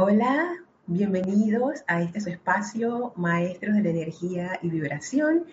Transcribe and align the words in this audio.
Hola, 0.00 0.54
bienvenidos 0.86 1.82
a 1.88 2.00
este 2.02 2.20
su 2.20 2.30
espacio, 2.30 3.12
Maestros 3.16 3.74
de 3.74 3.82
la 3.82 3.88
Energía 3.88 4.56
y 4.62 4.70
Vibración. 4.70 5.46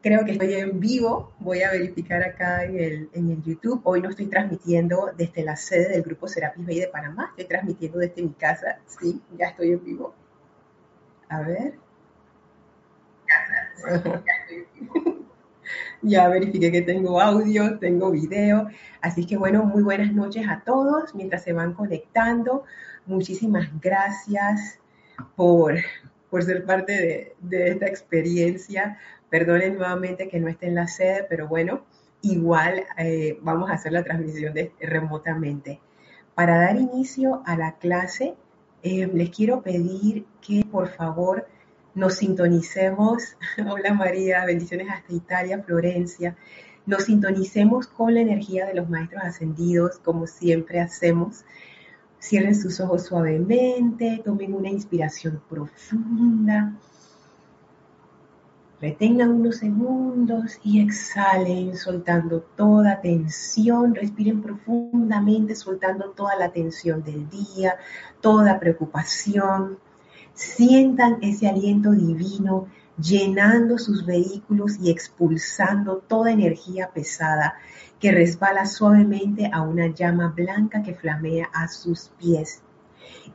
Creo 0.00 0.24
que 0.24 0.30
estoy 0.30 0.54
en 0.54 0.78
vivo, 0.78 1.32
voy 1.40 1.62
a 1.62 1.72
verificar 1.72 2.22
acá 2.22 2.62
en 2.62 2.78
el, 2.78 3.10
en 3.14 3.30
el 3.32 3.42
YouTube. 3.42 3.80
Hoy 3.82 4.00
no 4.00 4.10
estoy 4.10 4.26
transmitiendo 4.26 5.10
desde 5.16 5.42
la 5.42 5.56
sede 5.56 5.88
del 5.88 6.04
Grupo 6.04 6.28
Serapis 6.28 6.64
Bay 6.64 6.78
de 6.78 6.86
Panamá, 6.86 7.30
estoy 7.30 7.46
transmitiendo 7.46 7.98
desde 7.98 8.22
mi 8.22 8.30
casa. 8.30 8.78
Sí, 8.86 9.20
ya 9.36 9.46
estoy 9.48 9.72
en 9.72 9.84
vivo. 9.84 10.14
A 11.28 11.40
ver. 11.40 11.74
ya 16.02 16.28
verifiqué 16.28 16.70
que 16.70 16.82
tengo 16.82 17.20
audio, 17.20 17.76
tengo 17.80 18.12
video. 18.12 18.68
Así 19.00 19.26
que 19.26 19.36
bueno, 19.36 19.64
muy 19.64 19.82
buenas 19.82 20.12
noches 20.12 20.46
a 20.48 20.62
todos 20.64 21.12
mientras 21.16 21.42
se 21.42 21.52
van 21.52 21.74
conectando. 21.74 22.62
Muchísimas 23.06 23.68
gracias 23.80 24.80
por, 25.36 25.76
por 26.28 26.42
ser 26.42 26.64
parte 26.64 27.34
de, 27.38 27.68
esta 27.68 27.86
experiencia. 27.86 28.98
Perdonen 29.30 29.76
nuevamente 29.76 30.28
que 30.28 30.40
no 30.40 30.48
esté 30.48 30.66
en 30.66 30.74
la 30.74 30.88
sede, 30.88 31.24
pero 31.28 31.46
bueno, 31.46 31.84
igual 32.22 32.84
eh, 32.98 33.38
vamos 33.42 33.70
a 33.70 33.74
hacer 33.74 33.92
la 33.92 34.02
transmisión 34.02 34.52
de, 34.54 34.72
remotamente. 34.80 35.80
Para 36.34 36.58
dar 36.58 36.76
inicio 36.76 37.42
a 37.46 37.56
la 37.56 37.76
clase, 37.76 38.34
eh, 38.82 39.08
les 39.12 39.30
quiero 39.30 39.62
pedir 39.62 40.26
que 40.44 40.64
por 40.68 40.88
favor 40.88 41.46
nos 41.94 42.14
sintonicemos. 42.14 43.36
Hola 43.70 43.94
María, 43.94 44.44
bendiciones 44.44 44.88
hasta 44.90 45.12
Italia, 45.12 45.62
Florencia. 45.62 46.36
Nos 46.86 47.04
sintonicemos 47.04 47.86
con 47.86 48.14
la 48.14 48.20
energía 48.20 48.66
de 48.66 48.74
los 48.74 48.88
maestros 48.88 49.22
ascendidos, 49.22 49.98
como 49.98 50.26
siempre 50.26 50.80
hacemos. 50.80 51.44
Cierren 52.18 52.54
sus 52.54 52.80
ojos 52.80 53.04
suavemente, 53.04 54.20
tomen 54.24 54.54
una 54.54 54.68
inspiración 54.68 55.40
profunda. 55.48 56.74
Retengan 58.80 59.30
unos 59.30 59.56
segundos 59.56 60.58
y 60.62 60.80
exhalen 60.80 61.76
soltando 61.76 62.40
toda 62.56 63.00
tensión. 63.00 63.94
Respiren 63.94 64.42
profundamente 64.42 65.54
soltando 65.54 66.10
toda 66.10 66.36
la 66.36 66.50
tensión 66.52 67.02
del 67.02 67.28
día, 67.30 67.76
toda 68.20 68.60
preocupación. 68.60 69.78
Sientan 70.34 71.18
ese 71.22 71.48
aliento 71.48 71.92
divino 71.92 72.66
llenando 72.98 73.78
sus 73.78 74.06
vehículos 74.06 74.78
y 74.80 74.90
expulsando 74.90 75.98
toda 75.98 76.32
energía 76.32 76.90
pesada 76.92 77.54
que 78.00 78.12
resbala 78.12 78.66
suavemente 78.66 79.50
a 79.52 79.62
una 79.62 79.88
llama 79.88 80.32
blanca 80.34 80.82
que 80.82 80.94
flamea 80.94 81.50
a 81.52 81.68
sus 81.68 82.10
pies. 82.18 82.62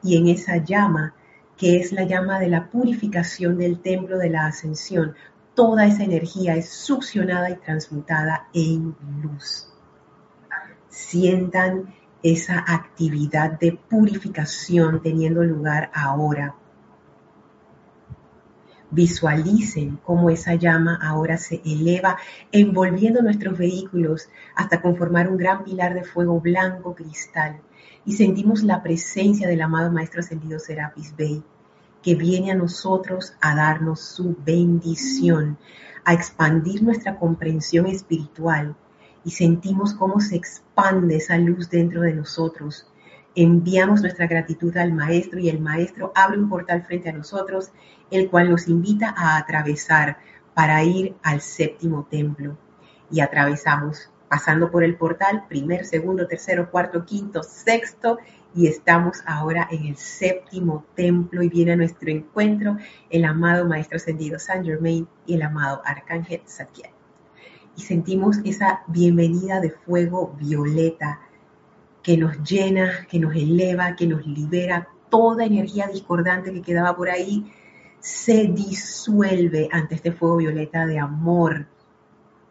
Y 0.03 0.17
en 0.17 0.27
esa 0.27 0.57
llama, 0.57 1.13
que 1.57 1.79
es 1.79 1.91
la 1.91 2.03
llama 2.03 2.39
de 2.39 2.47
la 2.47 2.69
purificación 2.69 3.57
del 3.57 3.79
templo 3.79 4.17
de 4.17 4.29
la 4.29 4.47
ascensión, 4.47 5.15
toda 5.53 5.85
esa 5.85 6.03
energía 6.03 6.55
es 6.55 6.69
succionada 6.69 7.49
y 7.49 7.55
transmutada 7.57 8.47
en 8.53 8.95
luz. 9.21 9.67
Sientan 10.89 11.93
esa 12.23 12.63
actividad 12.67 13.59
de 13.59 13.73
purificación 13.89 15.01
teniendo 15.01 15.43
lugar 15.43 15.91
ahora 15.93 16.55
Visualicen 18.93 19.99
cómo 20.03 20.29
esa 20.29 20.55
llama 20.55 20.99
ahora 21.01 21.37
se 21.37 21.61
eleva, 21.63 22.17
envolviendo 22.51 23.21
nuestros 23.21 23.57
vehículos 23.57 24.27
hasta 24.53 24.81
conformar 24.81 25.29
un 25.29 25.37
gran 25.37 25.63
pilar 25.63 25.93
de 25.93 26.03
fuego 26.03 26.41
blanco 26.41 26.93
cristal. 26.93 27.61
Y 28.05 28.17
sentimos 28.17 28.63
la 28.63 28.83
presencia 28.83 29.47
del 29.47 29.61
amado 29.61 29.91
Maestro 29.93 30.19
Ascendido 30.19 30.59
Serapis 30.59 31.15
Bey, 31.15 31.41
que 32.03 32.15
viene 32.15 32.51
a 32.51 32.55
nosotros 32.55 33.33
a 33.39 33.55
darnos 33.55 34.01
su 34.01 34.35
bendición, 34.45 35.57
a 36.03 36.13
expandir 36.13 36.83
nuestra 36.83 37.17
comprensión 37.17 37.85
espiritual. 37.85 38.75
Y 39.23 39.31
sentimos 39.31 39.93
cómo 39.93 40.19
se 40.19 40.35
expande 40.35 41.15
esa 41.15 41.37
luz 41.37 41.69
dentro 41.69 42.01
de 42.01 42.13
nosotros, 42.13 42.90
enviamos 43.35 44.01
nuestra 44.01 44.27
gratitud 44.27 44.75
al 44.77 44.93
Maestro 44.93 45.39
y 45.39 45.49
el 45.49 45.59
Maestro 45.59 46.11
abre 46.15 46.37
un 46.37 46.49
portal 46.49 46.83
frente 46.83 47.09
a 47.09 47.13
nosotros 47.13 47.71
el 48.09 48.29
cual 48.29 48.49
nos 48.49 48.67
invita 48.67 49.13
a 49.15 49.37
atravesar 49.37 50.17
para 50.53 50.83
ir 50.83 51.15
al 51.23 51.41
séptimo 51.41 52.07
templo. 52.09 52.57
Y 53.09 53.21
atravesamos 53.21 54.09
pasando 54.29 54.71
por 54.71 54.83
el 54.83 54.95
portal, 54.95 55.45
primer, 55.47 55.85
segundo, 55.85 56.27
tercero, 56.27 56.71
cuarto, 56.71 57.05
quinto, 57.05 57.43
sexto, 57.43 58.17
y 58.53 58.67
estamos 58.67 59.23
ahora 59.25 59.67
en 59.71 59.85
el 59.85 59.95
séptimo 59.95 60.85
templo 60.95 61.41
y 61.41 61.49
viene 61.49 61.73
a 61.73 61.75
nuestro 61.77 62.11
encuentro 62.11 62.77
el 63.09 63.23
amado 63.23 63.65
Maestro 63.65 63.95
Ascendido 63.97 64.39
Saint 64.39 64.65
Germain 64.65 65.07
y 65.25 65.35
el 65.35 65.41
amado 65.41 65.81
Arcángel 65.85 66.41
Zadkiel. 66.47 66.91
Y 67.77 67.81
sentimos 67.81 68.37
esa 68.43 68.83
bienvenida 68.87 69.61
de 69.61 69.71
fuego 69.71 70.35
violeta 70.37 71.21
que 72.03 72.17
nos 72.17 72.41
llena, 72.43 73.07
que 73.09 73.19
nos 73.19 73.35
eleva, 73.35 73.95
que 73.95 74.07
nos 74.07 74.25
libera 74.25 74.87
toda 75.09 75.45
energía 75.45 75.87
discordante 75.87 76.53
que 76.53 76.61
quedaba 76.61 76.95
por 76.95 77.09
ahí 77.09 77.51
se 78.01 78.45
disuelve 78.45 79.69
ante 79.71 79.95
este 79.95 80.11
fuego 80.11 80.37
violeta 80.37 80.87
de 80.87 80.97
amor. 80.97 81.67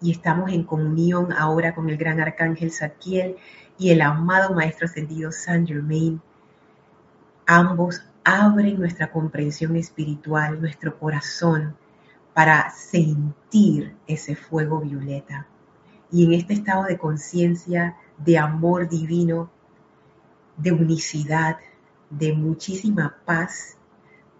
Y 0.00 0.12
estamos 0.12 0.50
en 0.52 0.62
comunión 0.62 1.32
ahora 1.32 1.74
con 1.74 1.90
el 1.90 1.96
gran 1.96 2.20
arcángel 2.20 2.70
Zadkiel 2.70 3.36
y 3.76 3.90
el 3.90 4.00
amado 4.00 4.54
Maestro 4.54 4.86
Ascendido 4.86 5.32
Saint 5.32 5.68
Germain. 5.68 6.22
Ambos 7.46 8.02
abren 8.22 8.78
nuestra 8.78 9.10
comprensión 9.10 9.74
espiritual, 9.76 10.60
nuestro 10.60 10.98
corazón, 10.98 11.76
para 12.32 12.70
sentir 12.70 13.96
ese 14.06 14.36
fuego 14.36 14.80
violeta. 14.80 15.48
Y 16.12 16.24
en 16.24 16.32
este 16.34 16.54
estado 16.54 16.84
de 16.84 16.96
conciencia, 16.96 17.96
de 18.24 18.38
amor 18.38 18.88
divino, 18.88 19.50
de 20.56 20.72
unicidad, 20.72 21.56
de 22.10 22.32
muchísima 22.32 23.16
paz, 23.24 23.78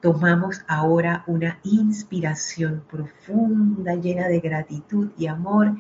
Tomamos 0.01 0.63
ahora 0.67 1.25
una 1.27 1.61
inspiración 1.63 2.83
profunda, 2.91 3.97
llena 3.97 4.29
de 4.29 4.41
gratitud 4.41 5.11
y 5.19 5.27
amor. 5.27 5.77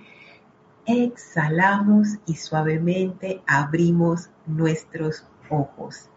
Exhalamos 0.85 2.19
y 2.27 2.35
suavemente 2.35 3.41
abrimos 3.47 4.29
nuestros 4.47 5.25
ojos. 5.49 6.11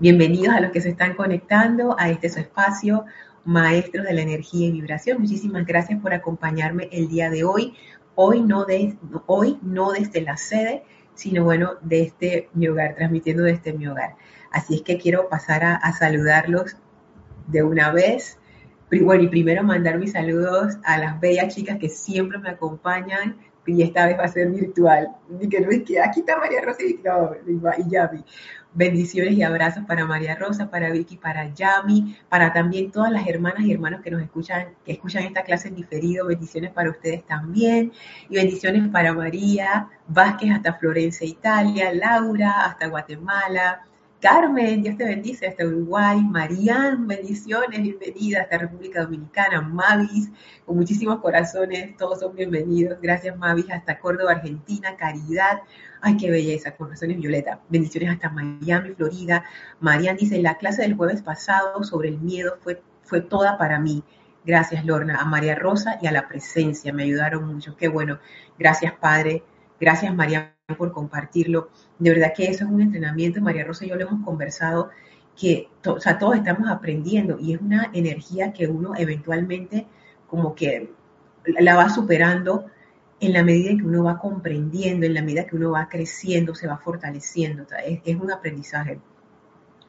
Bienvenidos 0.00 0.56
a 0.56 0.60
los 0.60 0.72
que 0.72 0.80
se 0.80 0.88
están 0.88 1.14
conectando 1.14 1.94
a 1.96 2.10
este 2.10 2.28
su 2.28 2.40
espacio, 2.40 3.04
Maestros 3.44 4.04
de 4.04 4.14
la 4.14 4.22
Energía 4.22 4.66
y 4.66 4.72
Vibración. 4.72 5.20
Muchísimas 5.20 5.64
gracias 5.64 6.00
por 6.00 6.12
acompañarme 6.12 6.88
el 6.90 7.06
día 7.06 7.30
de 7.30 7.44
hoy. 7.44 7.74
Hoy 8.16 8.40
no, 8.42 8.64
de, 8.64 8.96
hoy 9.26 9.58
no 9.62 9.92
desde 9.92 10.22
la 10.22 10.36
sede, 10.36 10.82
sino 11.14 11.44
bueno, 11.44 11.74
desde 11.82 12.48
mi 12.54 12.66
hogar, 12.66 12.96
transmitiendo 12.96 13.44
desde 13.44 13.72
mi 13.72 13.86
hogar. 13.86 14.16
Así 14.50 14.76
es 14.76 14.82
que 14.82 14.98
quiero 14.98 15.28
pasar 15.28 15.62
a, 15.64 15.92
saludarlos 15.92 16.76
de 17.46 17.62
una 17.62 17.92
vez. 17.92 18.38
Bueno, 18.90 19.24
y 19.24 19.28
primero 19.28 19.62
mandar 19.62 19.98
mis 19.98 20.12
saludos 20.12 20.78
a 20.84 20.98
las 20.98 21.20
bellas 21.20 21.54
chicas 21.54 21.78
que 21.78 21.88
siempre 21.88 22.38
me 22.38 22.50
acompañan 22.50 23.36
y 23.66 23.82
esta 23.82 24.06
vez 24.06 24.18
va 24.18 24.24
a 24.24 24.28
ser 24.28 24.50
virtual. 24.50 25.08
Y 25.40 25.48
que 25.48 25.60
no 25.60 25.70
es 25.70 25.82
que 25.82 26.00
aquí 26.00 26.20
está 26.20 26.38
María 26.38 26.60
Rosa 26.62 26.82
y, 26.82 27.00
no, 27.04 27.32
y 27.78 27.90
Yami. 27.90 28.24
Bendiciones 28.72 29.32
y 29.32 29.42
abrazos 29.42 29.84
para 29.86 30.04
María 30.04 30.34
Rosa, 30.34 30.70
para 30.70 30.90
Vicky, 30.90 31.16
para 31.16 31.52
Yami, 31.52 32.16
para 32.28 32.52
también 32.52 32.90
todas 32.90 33.10
las 33.10 33.26
hermanas 33.26 33.60
y 33.60 33.72
hermanos 33.72 34.02
que 34.02 34.10
nos 34.10 34.20
escuchan, 34.22 34.68
que 34.84 34.92
escuchan 34.92 35.24
esta 35.24 35.42
clase 35.42 35.68
en 35.68 35.76
diferido. 35.76 36.26
Bendiciones 36.26 36.72
para 36.72 36.90
ustedes 36.90 37.24
también. 37.24 37.92
Y 38.28 38.36
bendiciones 38.36 38.86
para 38.88 39.14
María 39.14 39.88
Vázquez 40.08 40.52
hasta 40.52 40.74
Florencia, 40.74 41.26
Italia, 41.26 41.92
Laura 41.94 42.66
hasta 42.66 42.88
Guatemala, 42.88 43.82
Carmen, 44.20 44.82
Dios 44.82 44.96
te 44.96 45.04
bendice 45.04 45.46
hasta 45.46 45.66
Uruguay. 45.66 46.18
Marian, 46.22 47.06
bendiciones, 47.06 47.82
bienvenida 47.82 48.40
hasta 48.40 48.56
República 48.56 49.02
Dominicana. 49.02 49.60
Mavis, 49.60 50.30
con 50.64 50.76
muchísimos 50.76 51.20
corazones, 51.20 51.94
todos 51.98 52.20
son 52.20 52.34
bienvenidos. 52.34 52.98
Gracias, 53.02 53.36
Mavis, 53.36 53.66
hasta 53.70 53.98
Córdoba, 53.98 54.32
Argentina. 54.32 54.96
Caridad, 54.96 55.60
ay, 56.00 56.16
qué 56.16 56.30
belleza, 56.30 56.74
corazones 56.74 57.18
violeta. 57.18 57.60
Bendiciones 57.68 58.10
hasta 58.10 58.30
Miami, 58.30 58.94
Florida. 58.94 59.44
Marian 59.80 60.16
dice, 60.16 60.40
la 60.40 60.56
clase 60.56 60.80
del 60.80 60.94
jueves 60.94 61.20
pasado 61.20 61.84
sobre 61.84 62.08
el 62.08 62.18
miedo 62.18 62.56
fue, 62.62 62.82
fue 63.02 63.20
toda 63.20 63.58
para 63.58 63.78
mí. 63.78 64.02
Gracias, 64.46 64.86
Lorna. 64.86 65.20
A 65.20 65.26
María 65.26 65.56
Rosa 65.56 65.98
y 66.00 66.06
a 66.06 66.12
la 66.12 66.26
presencia, 66.26 66.90
me 66.90 67.02
ayudaron 67.02 67.46
mucho. 67.46 67.76
Qué 67.76 67.88
bueno. 67.88 68.18
Gracias, 68.58 68.94
Padre. 68.94 69.42
Gracias, 69.78 70.14
María 70.14 70.56
por 70.74 70.90
compartirlo. 70.90 71.68
De 71.98 72.10
verdad 72.10 72.32
que 72.36 72.44
eso 72.46 72.64
es 72.64 72.70
un 72.70 72.80
entrenamiento, 72.80 73.40
María 73.40 73.64
Rosa 73.64 73.84
y 73.84 73.90
yo 73.90 73.94
lo 73.94 74.08
hemos 74.08 74.24
conversado, 74.24 74.90
que 75.40 75.68
o 75.86 76.00
sea, 76.00 76.18
todos 76.18 76.34
estamos 76.34 76.68
aprendiendo 76.68 77.38
y 77.38 77.54
es 77.54 77.60
una 77.60 77.90
energía 77.92 78.52
que 78.52 78.66
uno 78.66 78.94
eventualmente 78.96 79.86
como 80.26 80.54
que 80.56 80.90
la 81.60 81.76
va 81.76 81.88
superando 81.88 82.66
en 83.20 83.32
la 83.32 83.44
medida 83.44 83.70
en 83.70 83.78
que 83.78 83.84
uno 83.84 84.02
va 84.02 84.18
comprendiendo, 84.18 85.06
en 85.06 85.14
la 85.14 85.22
medida 85.22 85.46
que 85.46 85.56
uno 85.56 85.70
va 85.70 85.88
creciendo, 85.88 86.54
se 86.54 86.66
va 86.66 86.78
fortaleciendo. 86.78 87.64
es, 88.04 88.16
un 88.16 88.32
aprendizaje. 88.32 88.98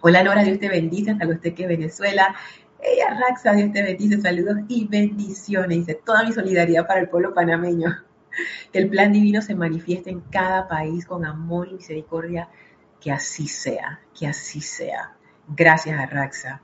Hola 0.02 0.24
Nora, 0.24 0.44
Dios 0.44 0.60
te 0.60 0.70
bendice, 0.70 1.12
hasta 1.12 1.28
usted 1.28 1.56
que 1.56 1.66
Venezuela. 1.66 2.36
Ella 2.80 3.20
Raxa, 3.20 3.54
Dios 3.54 3.72
te 3.74 3.82
bendice, 3.82 4.22
saludos 4.22 4.58
y 4.68 4.88
bendiciones. 4.88 5.80
Dice 5.80 6.00
toda 6.06 6.24
mi 6.24 6.32
solidaridad 6.32 6.86
para 6.86 7.00
el 7.00 7.10
pueblo 7.10 7.34
panameño. 7.34 7.96
Que 8.72 8.80
el 8.80 8.90
plan 8.90 9.12
divino 9.12 9.42
se 9.42 9.56
manifieste 9.56 10.10
en 10.10 10.22
cada 10.22 10.68
país 10.68 11.06
con 11.06 11.26
amor 11.26 11.68
y 11.70 11.76
misericordia. 11.76 12.50
Que 13.00 13.12
así 13.12 13.48
sea, 13.48 14.02
que 14.18 14.28
así 14.28 14.62
sea. 14.62 15.16
Gracias, 15.48 16.00
Arraxa. 16.00 16.62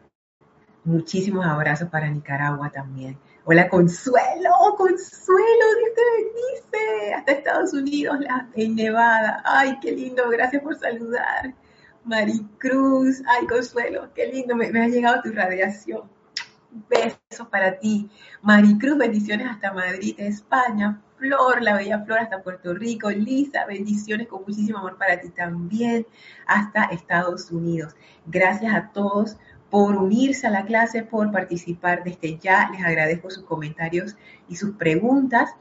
Muchísimos 0.83 1.45
abrazos 1.45 1.89
para 1.89 2.09
Nicaragua 2.09 2.69
también. 2.69 3.17
Hola, 3.45 3.69
Consuelo, 3.69 4.49
Consuelo, 4.77 5.65
Dios 5.77 5.89
te 5.95 6.01
bendice. 6.23 7.13
Hasta 7.13 7.31
Estados 7.31 7.73
Unidos, 7.73 8.17
en 8.55 8.75
Nevada. 8.75 9.41
Ay, 9.45 9.77
qué 9.81 9.91
lindo, 9.91 10.29
gracias 10.29 10.61
por 10.61 10.77
saludar. 10.77 11.53
Maricruz, 12.05 13.21
ay, 13.25 13.45
Consuelo, 13.47 14.09
qué 14.13 14.27
lindo, 14.27 14.55
me, 14.55 14.67
ha 14.67 14.87
llegado 14.87 15.21
tu 15.21 15.31
radiación. 15.31 16.09
Besos 16.89 17.47
para 17.49 17.79
ti. 17.79 18.09
Maricruz, 18.41 18.97
bendiciones 18.97 19.47
hasta 19.47 19.71
Madrid, 19.71 20.15
España. 20.17 21.01
Flor, 21.23 21.61
la 21.61 21.77
bella 21.77 22.03
Flor 22.03 22.19
hasta 22.19 22.43
Puerto 22.43 22.73
Rico. 22.73 23.09
Lisa, 23.09 23.65
bendiciones 23.65 24.27
con 24.27 24.41
muchísimo 24.41 24.79
amor 24.79 24.97
para 24.97 25.21
ti 25.21 25.29
también 25.29 26.05
hasta 26.45 26.83
Estados 26.83 27.49
Unidos. 27.49 27.95
Gracias 28.25 28.75
a 28.75 28.91
todos 28.91 29.37
por 29.69 29.95
unirse 29.95 30.47
a 30.47 30.49
la 30.49 30.65
clase, 30.65 31.03
por 31.03 31.31
participar 31.31 32.03
desde 32.03 32.37
ya. 32.39 32.69
Les 32.71 32.83
agradezco 32.83 33.29
sus 33.29 33.45
comentarios 33.45 34.17
y 34.49 34.57
sus 34.57 34.75
preguntas. 34.75 35.51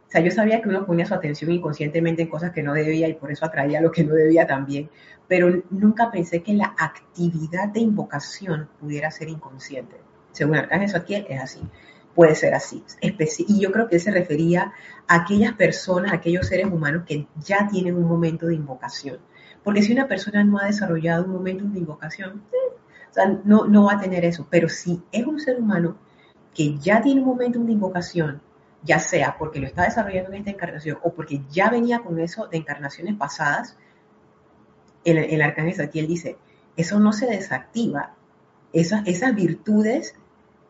O 0.08 0.10
sea, 0.10 0.20
yo 0.20 0.30
sabía 0.30 0.62
que 0.62 0.68
uno 0.68 0.86
ponía 0.86 1.04
su 1.04 1.14
atención 1.14 1.50
inconscientemente 1.50 2.22
en 2.22 2.28
cosas 2.28 2.52
que 2.52 2.62
no 2.62 2.72
debía 2.72 3.08
y 3.08 3.14
por 3.14 3.32
eso 3.32 3.44
atraía 3.44 3.80
lo 3.80 3.90
que 3.90 4.04
no 4.04 4.14
debía 4.14 4.46
también, 4.46 4.88
pero 5.26 5.62
nunca 5.70 6.12
pensé 6.12 6.42
que 6.42 6.54
la 6.54 6.74
actividad 6.78 7.68
de 7.68 7.80
invocación 7.80 8.68
pudiera 8.80 9.10
ser 9.10 9.28
inconsciente. 9.28 9.96
Según 10.30 10.56
Arcángel 10.56 10.88
Saquiel 10.88 11.26
es 11.28 11.40
así 11.40 11.60
puede 12.16 12.34
ser 12.34 12.54
así. 12.54 12.82
Y 13.46 13.60
yo 13.60 13.70
creo 13.70 13.86
que 13.86 13.96
él 13.96 14.00
se 14.00 14.10
refería 14.10 14.72
a 15.06 15.14
aquellas 15.14 15.52
personas, 15.52 16.12
aquellos 16.12 16.48
seres 16.48 16.66
humanos 16.66 17.04
que 17.06 17.28
ya 17.44 17.68
tienen 17.70 17.94
un 17.94 18.08
momento 18.08 18.46
de 18.46 18.54
invocación. 18.54 19.18
Porque 19.62 19.82
si 19.82 19.92
una 19.92 20.08
persona 20.08 20.42
no 20.42 20.58
ha 20.58 20.64
desarrollado 20.64 21.24
un 21.24 21.32
momento 21.32 21.64
de 21.66 21.78
invocación, 21.78 22.42
eh, 22.52 22.76
no, 23.44 23.66
no 23.66 23.84
va 23.84 23.94
a 23.94 24.00
tener 24.00 24.24
eso. 24.24 24.46
Pero 24.50 24.68
si 24.68 25.02
es 25.12 25.26
un 25.26 25.40
ser 25.40 25.58
humano 25.58 25.96
que 26.54 26.78
ya 26.78 27.00
tiene 27.00 27.20
un 27.20 27.26
momento 27.26 27.58
de 27.58 27.72
invocación, 27.72 28.40
ya 28.82 28.98
sea 28.98 29.36
porque 29.38 29.60
lo 29.60 29.66
está 29.66 29.84
desarrollando 29.84 30.30
en 30.30 30.38
esta 30.38 30.50
encarnación 30.50 30.98
o 31.02 31.12
porque 31.12 31.42
ya 31.50 31.70
venía 31.70 32.00
con 32.00 32.18
eso 32.20 32.46
de 32.46 32.58
encarnaciones 32.58 33.16
pasadas, 33.16 33.76
el, 35.04 35.18
el 35.18 35.42
arcángel 35.42 35.90
él 35.92 36.06
dice, 36.06 36.36
eso 36.76 36.98
no 36.98 37.12
se 37.12 37.26
desactiva. 37.26 38.14
Esas, 38.72 39.06
esas 39.06 39.34
virtudes 39.34 40.14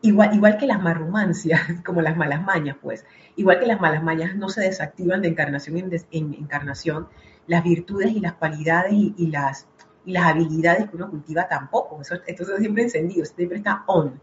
Igual, 0.01 0.35
igual 0.35 0.57
que 0.57 0.67
las 0.67 0.81
marrumancias, 0.81 1.61
como 1.85 2.01
las 2.01 2.15
malas 2.15 2.43
mañas, 2.43 2.77
pues. 2.81 3.05
Igual 3.35 3.59
que 3.59 3.65
las 3.65 3.81
malas 3.81 4.03
mañas 4.03 4.35
no 4.35 4.49
se 4.49 4.61
desactivan 4.61 5.21
de 5.21 5.29
encarnación 5.29 5.77
en, 6.11 6.33
encarnación, 6.33 7.07
las 7.47 7.63
virtudes 7.63 8.11
y 8.11 8.19
las 8.19 8.33
cualidades 8.33 8.93
y, 8.93 9.27
las, 9.27 9.67
las 10.07 10.25
habilidades 10.25 10.89
que 10.89 10.95
uno 10.95 11.09
cultiva 11.09 11.47
tampoco. 11.47 12.01
Eso, 12.01 12.15
esto 12.25 12.43
está 12.43 12.57
siempre 12.57 12.83
encendido, 12.83 13.25
siempre 13.25 13.57
está 13.57 13.83
on. 13.87 14.19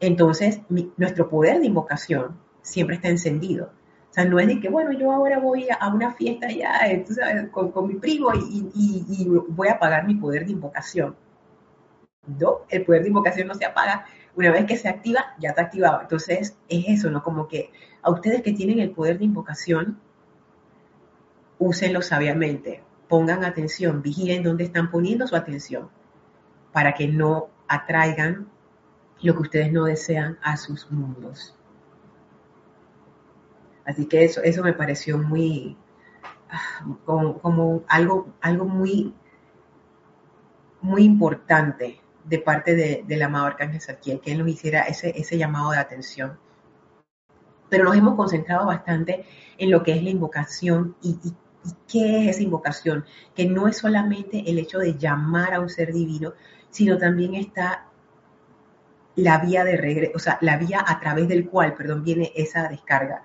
Entonces, 0.00 0.60
nuestro 0.96 1.28
poder 1.28 1.58
de 1.58 1.66
invocación 1.66 2.38
siempre 2.62 2.96
está 2.96 3.08
encendido. 3.08 3.72
O 4.10 4.12
sea, 4.12 4.24
no 4.24 4.38
es 4.38 4.46
de 4.46 4.60
que, 4.60 4.68
bueno, 4.68 4.92
yo 4.92 5.12
ahora 5.12 5.38
voy 5.38 5.68
a, 5.68 5.88
una 5.88 6.12
fiesta 6.12 6.48
ya 6.50 6.80
con, 7.50 7.72
con, 7.72 7.88
mi 7.88 7.94
primo 7.94 8.32
y, 8.34 8.70
y, 8.74 9.28
voy 9.48 9.68
a 9.68 9.72
apagar 9.72 10.06
mi 10.06 10.14
poder 10.14 10.46
de 10.46 10.52
invocación. 10.52 11.16
No, 12.26 12.60
el 12.68 12.84
poder 12.84 13.02
de 13.02 13.08
invocación 13.08 13.48
no 13.48 13.54
se 13.54 13.64
apaga 13.64 14.06
una 14.36 14.52
vez 14.52 14.66
que 14.66 14.76
se 14.76 14.88
activa, 14.88 15.34
ya 15.38 15.50
está 15.50 15.62
activado. 15.62 16.00
Entonces, 16.02 16.56
es 16.68 16.84
eso, 16.86 17.10
¿no? 17.10 17.22
Como 17.22 17.48
que 17.48 17.70
a 18.02 18.10
ustedes 18.10 18.42
que 18.42 18.52
tienen 18.52 18.78
el 18.78 18.90
poder 18.92 19.18
de 19.18 19.24
invocación, 19.24 19.98
úsenlo 21.58 22.02
sabiamente, 22.02 22.82
pongan 23.08 23.44
atención, 23.44 24.02
vigilen 24.02 24.42
dónde 24.42 24.64
están 24.64 24.90
poniendo 24.90 25.26
su 25.26 25.36
atención, 25.36 25.88
para 26.72 26.94
que 26.94 27.08
no 27.08 27.48
atraigan 27.66 28.48
lo 29.22 29.34
que 29.34 29.42
ustedes 29.42 29.72
no 29.72 29.84
desean 29.84 30.38
a 30.42 30.56
sus 30.56 30.90
mundos. 30.90 31.54
Así 33.84 34.06
que 34.06 34.24
eso, 34.24 34.42
eso 34.42 34.62
me 34.62 34.74
pareció 34.74 35.18
muy, 35.18 35.76
ah, 36.50 36.84
como, 37.04 37.82
algo, 37.88 38.28
algo 38.40 38.66
muy, 38.66 39.14
muy 40.82 41.04
importante 41.04 42.00
de 42.24 42.38
parte 42.38 42.74
de, 42.74 43.04
del 43.06 43.22
amado 43.22 43.46
Arcángel 43.46 43.80
Saquiel, 43.80 44.20
que 44.20 44.32
él 44.32 44.38
nos 44.38 44.48
hiciera 44.48 44.82
ese, 44.82 45.18
ese 45.18 45.38
llamado 45.38 45.70
de 45.70 45.78
atención. 45.78 46.38
Pero 47.70 47.84
nos 47.84 47.96
hemos 47.96 48.14
concentrado 48.14 48.66
bastante 48.66 49.24
en 49.56 49.70
lo 49.70 49.82
que 49.82 49.92
es 49.92 50.02
la 50.02 50.10
invocación 50.10 50.96
y, 51.02 51.18
qué 51.86 52.22
es 52.22 52.36
esa 52.36 52.42
invocación, 52.42 53.04
que 53.34 53.46
no 53.46 53.68
es 53.68 53.78
solamente 53.78 54.44
el 54.50 54.58
hecho 54.58 54.78
de 54.78 54.96
llamar 54.96 55.54
a 55.54 55.60
un 55.60 55.68
ser 55.68 55.92
divino, 55.92 56.32
sino 56.70 56.98
también 56.98 57.34
está 57.34 57.86
la 59.16 59.38
vía 59.38 59.64
de 59.64 59.76
regreso, 59.76 60.12
o 60.14 60.18
sea, 60.18 60.38
la 60.40 60.56
vía 60.56 60.84
a 60.86 61.00
través 61.00 61.28
del 61.28 61.48
cual, 61.48 61.74
perdón, 61.74 62.04
viene 62.04 62.32
esa 62.36 62.68
descarga. 62.68 63.22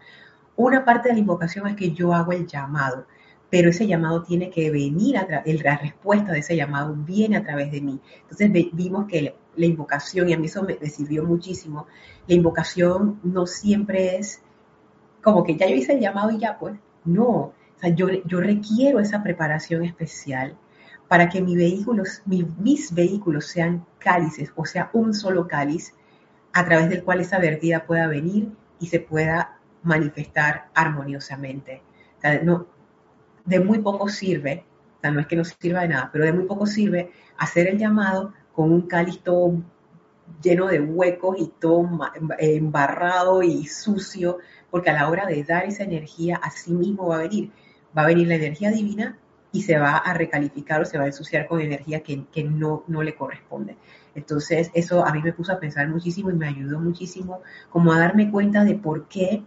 Una 0.55 0.83
parte 0.85 1.09
de 1.09 1.15
la 1.15 1.19
invocación 1.19 1.67
es 1.67 1.75
que 1.75 1.91
yo 1.91 2.13
hago 2.13 2.31
el 2.31 2.47
llamado, 2.47 3.05
pero 3.49 3.69
ese 3.69 3.85
llamado 3.85 4.23
tiene 4.23 4.49
que 4.49 4.71
venir, 4.71 5.17
a 5.17 5.27
la 5.45 5.77
respuesta 5.77 6.31
de 6.31 6.39
ese 6.39 6.55
llamado 6.55 6.95
viene 6.95 7.37
a 7.37 7.43
través 7.43 7.71
de 7.71 7.81
mí. 7.81 7.99
Entonces 8.23 8.51
vimos 8.73 9.05
que 9.05 9.35
la 9.55 9.65
invocación, 9.65 10.27
y 10.27 10.33
a 10.33 10.39
mí 10.39 10.47
eso 10.47 10.63
me, 10.63 10.75
sirvió 10.89 11.23
muchísimo, 11.23 11.85
la 12.27 12.33
invocación 12.33 13.19
no 13.21 13.45
siempre 13.45 14.17
es 14.17 14.41
como 15.21 15.43
que 15.43 15.55
ya 15.55 15.67
yo 15.67 15.75
hice 15.75 15.93
el 15.93 15.99
llamado 15.99 16.31
y 16.31 16.39
ya 16.39 16.57
pues, 16.57 16.75
no, 17.05 17.53
yo, 17.95 18.07
yo 18.25 18.39
requiero 18.39 18.99
esa 18.99 19.23
preparación 19.23 19.83
especial 19.83 20.57
para 21.07 21.29
que 21.29 21.41
mis 21.41 21.57
vehículos, 21.57 22.21
mis 22.25 22.93
vehículos 22.93 23.47
sean 23.47 23.85
cálices, 23.99 24.51
o 24.55 24.65
sea, 24.65 24.89
un 24.93 25.13
solo 25.13 25.47
cáliz 25.47 25.93
a 26.53 26.65
través 26.65 26.89
del 26.89 27.03
cual 27.03 27.19
esa 27.19 27.39
vertida 27.39 27.85
pueda 27.85 28.07
venir 28.07 28.49
y 28.79 28.87
se 28.87 28.99
pueda 28.99 29.59
manifestar 29.83 30.69
armoniosamente. 30.73 31.81
No, 32.43 32.67
de 33.45 33.59
muy 33.59 33.79
poco 33.79 34.07
sirve, 34.07 34.65
o 34.97 35.01
sea, 35.01 35.11
no 35.11 35.19
es 35.19 35.27
que 35.27 35.35
no 35.35 35.43
sirva 35.43 35.81
de 35.81 35.89
nada, 35.89 36.09
pero 36.11 36.25
de 36.25 36.33
muy 36.33 36.45
poco 36.45 36.65
sirve 36.65 37.11
hacer 37.37 37.67
el 37.67 37.77
llamado 37.77 38.33
con 38.53 38.71
un 38.71 38.83
cáliz 38.83 39.21
todo 39.21 39.61
lleno 40.41 40.67
de 40.67 40.79
huecos 40.79 41.35
y 41.39 41.47
todo 41.59 41.87
embarrado 42.39 43.43
y 43.43 43.65
sucio, 43.65 44.37
porque 44.71 44.89
a 44.89 44.93
la 44.93 45.09
hora 45.09 45.25
de 45.25 45.43
dar 45.43 45.65
esa 45.65 45.83
energía, 45.83 46.37
a 46.37 46.49
sí 46.49 46.71
mismo 46.71 47.07
va 47.07 47.15
a 47.15 47.19
venir, 47.23 47.51
va 47.97 48.03
a 48.03 48.07
venir 48.07 48.27
la 48.27 48.35
energía 48.35 48.71
divina 48.71 49.17
y 49.51 49.61
se 49.61 49.77
va 49.77 49.97
a 49.97 50.13
recalificar 50.13 50.81
o 50.81 50.85
se 50.85 50.97
va 50.97 51.03
a 51.03 51.07
ensuciar 51.07 51.47
con 51.47 51.61
energía 51.61 52.01
que, 52.01 52.43
no, 52.43 52.83
no 52.87 53.03
le 53.03 53.15
corresponde. 53.15 53.77
Entonces, 54.15 54.71
eso 54.73 55.05
a 55.05 55.13
mí 55.13 55.21
me 55.21 55.33
puso 55.33 55.53
a 55.53 55.59
pensar 55.59 55.87
muchísimo 55.87 56.31
y 56.31 56.33
me 56.33 56.47
ayudó 56.47 56.79
muchísimo 56.79 57.41
como 57.69 57.93
a 57.93 57.99
darme 57.99 58.31
cuenta 58.31 58.63
de 58.63 58.75
por 58.75 59.07
qué 59.07 59.43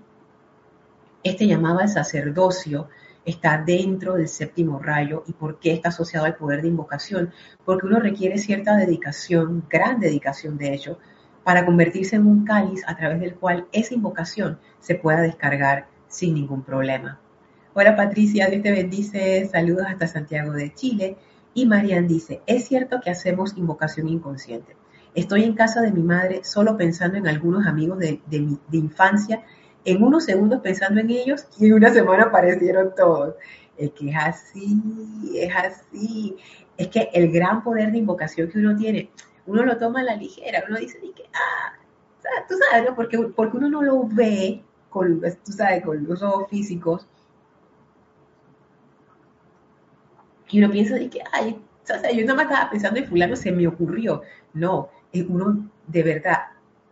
este 1.24 1.46
llamado 1.46 1.80
al 1.80 1.88
sacerdocio 1.88 2.88
está 3.24 3.58
dentro 3.58 4.14
del 4.14 4.28
séptimo 4.28 4.78
rayo 4.78 5.24
y 5.26 5.32
por 5.32 5.58
qué 5.58 5.72
está 5.72 5.88
asociado 5.88 6.24
al 6.26 6.36
poder 6.36 6.62
de 6.62 6.68
invocación, 6.68 7.32
porque 7.64 7.86
uno 7.86 7.98
requiere 7.98 8.38
cierta 8.38 8.76
dedicación, 8.76 9.64
gran 9.68 9.98
dedicación 9.98 10.56
de 10.56 10.72
hecho, 10.72 10.98
para 11.42 11.66
convertirse 11.66 12.14
en 12.14 12.26
un 12.26 12.44
cáliz 12.44 12.82
a 12.86 12.96
través 12.96 13.20
del 13.20 13.34
cual 13.34 13.66
esa 13.72 13.94
invocación 13.94 14.58
se 14.78 14.94
pueda 14.94 15.20
descargar 15.20 15.88
sin 16.06 16.34
ningún 16.34 16.62
problema. 16.62 17.20
Hola 17.78 17.94
Patricia, 17.94 18.48
Dios 18.48 18.62
te 18.62 18.72
bendice. 18.72 19.46
Saludos 19.52 19.84
hasta 19.86 20.06
Santiago 20.06 20.52
de 20.52 20.72
Chile. 20.72 21.18
Y 21.52 21.66
Marian 21.66 22.08
dice, 22.08 22.40
es 22.46 22.64
cierto 22.64 23.00
que 23.04 23.10
hacemos 23.10 23.54
invocación 23.54 24.08
inconsciente. 24.08 24.74
Estoy 25.14 25.44
en 25.44 25.54
casa 25.54 25.82
de 25.82 25.92
mi 25.92 26.02
madre 26.02 26.42
solo 26.42 26.78
pensando 26.78 27.18
en 27.18 27.28
algunos 27.28 27.66
amigos 27.66 27.98
de, 27.98 28.18
mi, 28.30 28.58
de 28.68 28.78
infancia, 28.78 29.42
en 29.84 30.02
unos 30.02 30.24
segundos 30.24 30.62
pensando 30.62 31.02
en 31.02 31.10
ellos 31.10 31.48
y 31.60 31.66
en 31.66 31.74
una 31.74 31.92
semana 31.92 32.22
aparecieron 32.22 32.94
todos. 32.96 33.34
Es 33.76 33.90
que 33.90 34.08
es 34.08 34.16
así, 34.16 34.80
es 35.34 35.54
así. 35.54 36.34
Es 36.78 36.88
que 36.88 37.10
el 37.12 37.30
gran 37.30 37.62
poder 37.62 37.92
de 37.92 37.98
invocación 37.98 38.48
que 38.48 38.58
uno 38.58 38.74
tiene, 38.74 39.10
uno 39.44 39.62
lo 39.66 39.76
toma 39.76 40.00
a 40.00 40.04
la 40.04 40.16
ligera, 40.16 40.64
uno 40.66 40.78
dice, 40.78 40.98
que, 41.14 41.24
ah, 41.34 41.76
tú 42.48 42.54
sabes. 42.70 42.90
Porque, 42.96 43.18
porque 43.18 43.58
uno 43.58 43.68
no 43.68 43.82
lo 43.82 44.04
ve 44.04 44.62
con, 44.88 45.20
tú 45.20 45.52
sabes, 45.52 45.84
con 45.84 46.02
los 46.08 46.22
ojos 46.22 46.48
físicos, 46.48 47.06
Y 50.48 50.62
uno 50.62 50.70
piensa 50.70 50.94
de 50.94 51.10
que, 51.10 51.20
ay, 51.32 51.60
o 51.82 51.86
sea, 51.86 52.10
yo 52.12 52.24
no 52.26 52.34
me 52.34 52.44
estaba 52.44 52.70
pensando 52.70 52.98
en 52.98 53.06
fulano, 53.06 53.36
se 53.36 53.52
me 53.52 53.66
ocurrió. 53.66 54.22
No, 54.52 54.90
es 55.12 55.24
uno 55.28 55.70
de 55.86 56.02
verdad, 56.02 56.38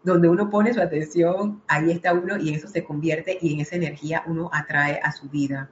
donde 0.02 0.28
uno 0.28 0.50
pone 0.50 0.72
su 0.72 0.80
atención, 0.80 1.62
ahí 1.66 1.90
está 1.90 2.12
uno 2.12 2.36
y 2.36 2.54
eso 2.54 2.68
se 2.68 2.84
convierte 2.84 3.38
y 3.40 3.54
en 3.54 3.60
esa 3.60 3.76
energía 3.76 4.22
uno 4.26 4.50
atrae 4.52 5.00
a 5.02 5.12
su 5.12 5.28
vida. 5.28 5.70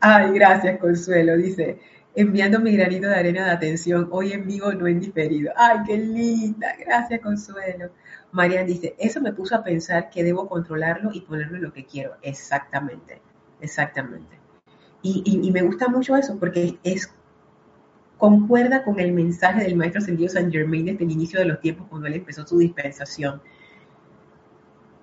Ay, 0.00 0.32
gracias, 0.32 0.78
Consuelo, 0.78 1.36
dice, 1.36 1.78
enviando 2.14 2.58
mi 2.60 2.74
granito 2.74 3.08
de 3.08 3.16
arena 3.16 3.44
de 3.44 3.50
atención, 3.50 4.08
hoy 4.10 4.32
en 4.32 4.46
vivo, 4.46 4.72
no 4.72 4.86
en 4.86 5.00
diferido. 5.00 5.52
Ay, 5.56 5.80
qué 5.86 5.98
linda, 5.98 6.74
gracias, 6.78 7.20
Consuelo. 7.20 7.90
Marian 8.32 8.66
dice, 8.66 8.94
eso 8.98 9.20
me 9.20 9.32
puso 9.32 9.56
a 9.56 9.64
pensar 9.64 10.08
que 10.10 10.24
debo 10.24 10.48
controlarlo 10.48 11.10
y 11.12 11.20
ponerlo 11.20 11.58
lo 11.58 11.72
que 11.72 11.84
quiero. 11.84 12.16
Exactamente, 12.22 13.20
exactamente. 13.60 14.39
Y, 15.02 15.50
me 15.50 15.62
gusta 15.62 15.88
mucho 15.88 16.14
eso 16.16 16.36
porque 16.38 16.78
concuerda 18.18 18.84
con 18.84 19.00
el 19.00 19.12
mensaje 19.12 19.64
del 19.64 19.76
maestro 19.76 20.02
ascendido 20.02 20.28
San 20.28 20.52
Germain 20.52 20.84
desde 20.84 21.04
el 21.04 21.10
inicio 21.10 21.40
de 21.40 21.46
los 21.46 21.60
tiempos 21.60 21.86
cuando 21.88 22.06
él 22.06 22.14
empezó 22.14 22.46
su 22.46 22.58
dispensación. 22.58 23.40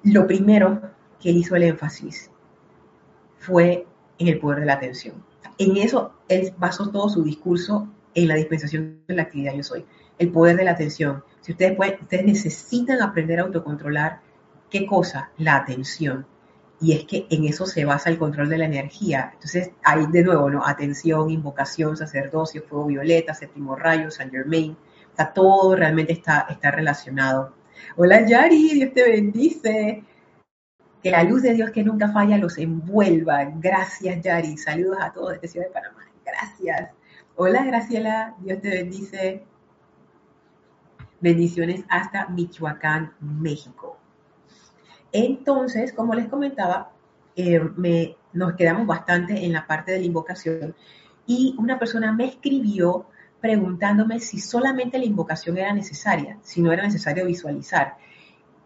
Lo 0.04 0.28
primero 0.28 0.82
que 1.20 1.32
él 1.32 1.38
hizo 1.38 1.56
el 1.56 1.64
énfasis 1.64 2.30
fue 3.40 3.88
en 4.20 4.28
el 4.28 4.40
poder 4.40 4.60
de 4.60 4.66
la 4.68 4.74
atención. 4.74 5.16
En 5.58 5.78
eso 5.78 6.14
él 6.28 6.54
basó 6.58 6.92
todo 6.92 7.10
su 7.10 7.24
discurso 7.24 7.88
en 8.14 8.28
la 8.28 8.36
dispensación 8.36 9.02
de 9.08 9.16
la 9.16 9.24
actividad 9.24 9.56
yo 9.56 9.64
soy, 9.64 9.86
el 10.20 10.32
poder 10.32 10.58
de 10.58 10.64
la 10.64 10.72
atención. 10.72 11.24
Si 11.42 11.54
ustedes 11.54 11.78
ustedes 12.02 12.26
necesitan 12.26 13.02
aprender 13.02 13.40
a 13.40 13.44
autocontrolar 13.44 14.22
qué 14.70 14.86
cosa, 14.86 15.32
la 15.38 15.56
atención 15.56 16.28
y 16.80 16.94
es 16.94 17.06
que 17.06 17.26
en 17.30 17.46
eso 17.46 17.66
se 17.66 17.86
basa 17.86 18.10
el 18.10 18.20
control 18.20 18.50
de 18.50 18.60
la 18.60 18.66
energía. 18.66 19.32
Entonces, 19.34 19.72
ahí 19.84 20.06
de 20.08 20.24
nuevo, 20.24 20.50
¿no? 20.50 20.66
Atención, 20.66 21.30
invocación, 21.30 21.98
sacerdocio, 21.98 22.64
fuego 22.64 22.86
violeta, 22.86 23.34
séptimo 23.34 23.76
rayo, 23.76 24.12
San 24.12 24.30
Germain, 24.30 24.78
está 25.10 25.34
todo 25.34 25.76
realmente 25.76 26.14
está, 26.14 26.46
está 26.50 26.70
relacionado. 26.72 27.56
Hola 27.96 28.26
Yari, 28.26 28.74
Dios 28.74 28.94
te 28.94 29.04
bendice. 29.04 30.04
Que 31.02 31.12
la 31.12 31.24
luz 31.24 31.44
de 31.44 31.54
Dios 31.54 31.72
que 31.72 31.84
nunca 31.84 32.10
falla 32.12 32.38
los 32.38 32.58
envuelva. 32.58 33.46
Gracias 33.56 34.22
Yari. 34.22 34.58
Saludos 34.58 34.98
a 35.00 35.12
todos 35.12 35.34
desde 35.34 35.48
Ciudad 35.48 35.68
de 35.68 35.74
Panamá. 35.74 36.06
Gracias. 36.26 36.92
Hola 37.36 37.64
Graciela, 37.64 38.36
Dios 38.40 38.62
te 38.62 38.70
bendice. 38.70 39.46
Bendiciones 41.20 41.84
hasta 41.90 42.28
Michoacán, 42.28 43.14
México. 43.20 43.97
Entonces, 45.12 45.94
como 45.94 46.14
les 46.14 46.28
comentaba, 46.28 46.92
eh, 47.36 47.62
nos 48.34 48.54
quedamos 48.54 48.88
bastante 48.88 49.46
en 49.46 49.54
la 49.54 49.66
parte 49.66 49.92
de 49.92 50.00
la 50.00 50.06
invocación 50.06 50.76
y 51.26 51.56
una 51.58 51.78
persona 51.78 52.12
me 52.14 52.26
escribió 52.26 53.08
preguntándome 53.42 54.20
si 54.20 54.40
solamente 54.40 54.98
la 54.98 55.06
invocación 55.06 55.58
era 55.58 55.74
necesaria, 55.74 56.38
si 56.42 56.62
no 56.62 56.72
era 56.72 56.84
necesario 56.84 57.26
visualizar. 57.26 57.98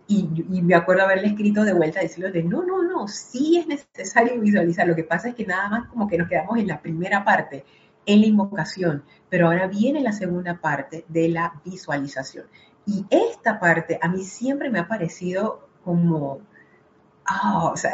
Y, 0.08 0.28
me 0.62 0.76
acuerdo 0.76 1.04
haberle 1.04 1.28
escrito 1.28 1.64
de 1.64 1.74
vuelta, 1.74 2.02
decirle 2.02 2.32
de 2.32 2.44
no, 2.44 2.64
no, 2.66 2.84
no, 2.84 3.08
sí 3.08 3.58
es 3.58 3.68
necesario 3.68 4.40
visualizar. 4.40 4.88
Lo 4.88 4.96
que 4.96 5.06
pasa 5.06 5.30
es 5.30 5.36
que 5.36 5.46
nada 5.46 5.70
más 5.70 5.88
como 5.88 6.08
que 6.08 6.18
nos 6.18 6.28
quedamos 6.28 6.58
en 6.58 6.68
la 6.68 6.82
primera 6.82 7.24
parte, 7.24 7.64
en 8.06 8.22
la 8.22 8.28
invocación, 8.28 9.04
pero 9.30 9.48
ahora 9.48 9.68
viene 9.68 10.02
la 10.02 10.12
segunda 10.12 10.60
parte 10.60 11.06
de 11.08 11.30
la 11.30 11.62
visualización. 11.64 12.46
Y 12.86 13.06
esta 13.10 13.60
parte 13.60 14.00
a 14.02 14.10
mí 14.10 14.24
siempre 14.24 14.70
me 14.70 14.80
ha 14.80 14.88
parecido 14.88 15.70
como, 15.84 16.42
ah, 17.26 17.72
o 17.74 17.78
sea, 17.78 17.92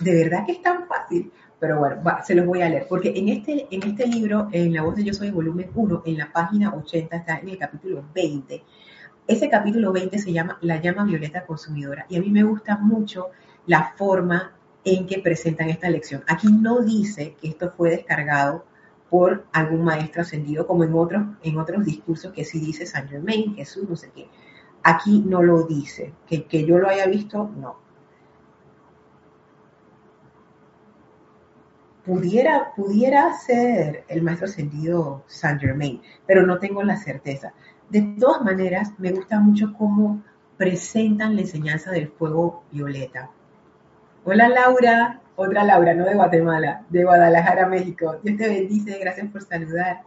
de 0.00 0.14
verdad 0.14 0.44
que 0.46 0.52
es 0.52 0.62
tan 0.62 0.86
fácil. 0.86 1.32
Pero 1.58 1.78
bueno, 1.78 2.02
se 2.24 2.34
los 2.34 2.46
voy 2.46 2.62
a 2.62 2.70
leer, 2.70 2.86
porque 2.88 3.12
en 3.14 3.28
este, 3.28 3.68
en 3.70 3.82
este 3.82 4.06
libro, 4.06 4.48
en 4.50 4.72
La 4.72 4.82
voz 4.82 4.96
de 4.96 5.04
Yo 5.04 5.12
Soy, 5.12 5.30
volumen 5.30 5.70
1, 5.74 6.02
en 6.06 6.16
la 6.16 6.32
página 6.32 6.74
80, 6.74 7.16
está 7.16 7.38
en 7.38 7.50
el 7.50 7.58
capítulo 7.58 8.02
20. 8.14 8.64
Ese 9.26 9.50
capítulo 9.50 9.92
20 9.92 10.18
se 10.18 10.32
llama 10.32 10.56
La 10.62 10.80
llama 10.80 11.04
violeta 11.04 11.44
consumidora. 11.44 12.06
Y 12.08 12.16
a 12.16 12.20
mí 12.20 12.30
me 12.30 12.44
gusta 12.44 12.78
mucho 12.78 13.28
la 13.66 13.92
forma 13.96 14.54
en 14.84 15.06
que 15.06 15.18
presentan 15.18 15.68
esta 15.68 15.90
lección. 15.90 16.24
Aquí 16.26 16.48
no 16.50 16.80
dice 16.80 17.36
que 17.38 17.48
esto 17.48 17.74
fue 17.76 17.90
descargado 17.90 18.64
por 19.10 19.44
algún 19.52 19.84
maestro 19.84 20.22
ascendido, 20.22 20.66
como 20.66 20.84
en 20.84 20.94
otros, 20.94 21.22
en 21.42 21.58
otros 21.58 21.84
discursos 21.84 22.32
que 22.32 22.44
sí 22.44 22.58
dice 22.58 22.86
Saint 22.86 23.10
Germain, 23.10 23.54
Jesús, 23.54 23.86
no 23.86 23.96
sé 23.96 24.10
qué. 24.14 24.28
Aquí 24.82 25.22
no 25.26 25.42
lo 25.42 25.64
dice. 25.64 26.14
Que, 26.26 26.44
que 26.46 26.64
yo 26.64 26.78
lo 26.78 26.88
haya 26.88 27.06
visto, 27.06 27.50
no. 27.56 27.76
Pudiera, 32.04 32.72
pudiera 32.74 33.32
ser 33.34 34.04
el 34.08 34.22
maestro 34.22 34.46
ascendido 34.46 35.22
Saint 35.26 35.60
Germain, 35.60 36.00
pero 36.26 36.46
no 36.46 36.58
tengo 36.58 36.82
la 36.82 36.96
certeza. 36.96 37.52
De 37.90 38.16
todas 38.18 38.42
maneras, 38.42 38.92
me 38.98 39.12
gusta 39.12 39.38
mucho 39.38 39.74
cómo 39.76 40.22
presentan 40.56 41.36
la 41.36 41.42
enseñanza 41.42 41.90
del 41.90 42.08
fuego 42.08 42.64
violeta. 42.70 43.30
Hola 44.24 44.48
Laura, 44.48 45.20
otra 45.36 45.64
Laura, 45.64 45.94
no 45.94 46.04
de 46.04 46.14
Guatemala, 46.14 46.84
de 46.90 47.04
Guadalajara, 47.04 47.66
México. 47.66 48.18
Dios 48.22 48.36
te 48.36 48.48
bendice, 48.48 48.98
gracias 48.98 49.28
por 49.28 49.42
saludar. 49.42 50.02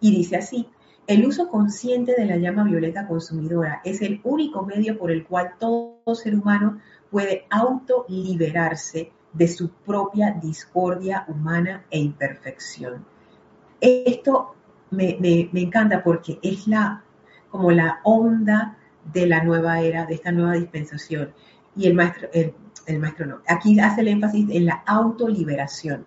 Y 0.00 0.10
dice 0.10 0.36
así, 0.36 0.68
el 1.08 1.26
uso 1.26 1.48
consciente 1.48 2.14
de 2.14 2.26
la 2.26 2.36
llama 2.36 2.64
violeta 2.64 3.08
consumidora 3.08 3.80
es 3.82 4.02
el 4.02 4.20
único 4.24 4.66
medio 4.66 4.98
por 4.98 5.10
el 5.10 5.24
cual 5.24 5.54
todo 5.58 6.14
ser 6.14 6.34
humano 6.34 6.80
puede 7.10 7.46
autoliberarse 7.48 9.10
de 9.32 9.48
su 9.48 9.70
propia 9.70 10.32
discordia 10.32 11.24
humana 11.26 11.86
e 11.90 11.98
imperfección. 11.98 13.06
Esto 13.80 14.54
me, 14.90 15.48
encanta 15.54 16.04
porque 16.04 16.38
es 16.42 16.68
la, 16.68 17.02
como 17.48 17.70
la 17.70 18.00
onda 18.04 18.76
de 19.10 19.26
la 19.26 19.42
nueva 19.42 19.80
era, 19.80 20.04
de 20.04 20.14
esta 20.14 20.30
nueva 20.30 20.52
dispensación. 20.52 21.32
Y 21.74 21.86
el 21.86 21.94
maestro, 21.94 22.28
el 22.34 22.98
maestro 22.98 23.24
no, 23.24 23.40
aquí 23.48 23.80
hace 23.80 24.02
el 24.02 24.08
énfasis 24.08 24.50
en 24.50 24.66
la 24.66 24.82
autoliberación 24.84 26.06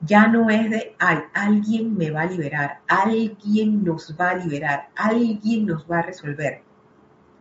ya 0.00 0.26
no 0.26 0.50
es 0.50 0.70
de, 0.70 0.94
ay, 0.98 1.18
alguien 1.32 1.96
me 1.96 2.10
va 2.10 2.22
a 2.22 2.26
liberar, 2.26 2.80
alguien 2.86 3.84
nos 3.84 4.14
va 4.18 4.30
a 4.30 4.34
liberar, 4.36 4.88
alguien 4.94 5.66
nos 5.66 5.90
va 5.90 6.00
a 6.00 6.02
resolver. 6.02 6.62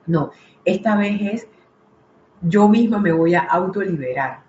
No, 0.08 0.32
esta 0.64 0.96
vez 0.96 1.22
es, 1.22 1.48
yo 2.42 2.70
misma 2.70 3.00
me 3.00 3.12
voy 3.12 3.36
a 3.36 3.42
autoliberar. 3.42 4.44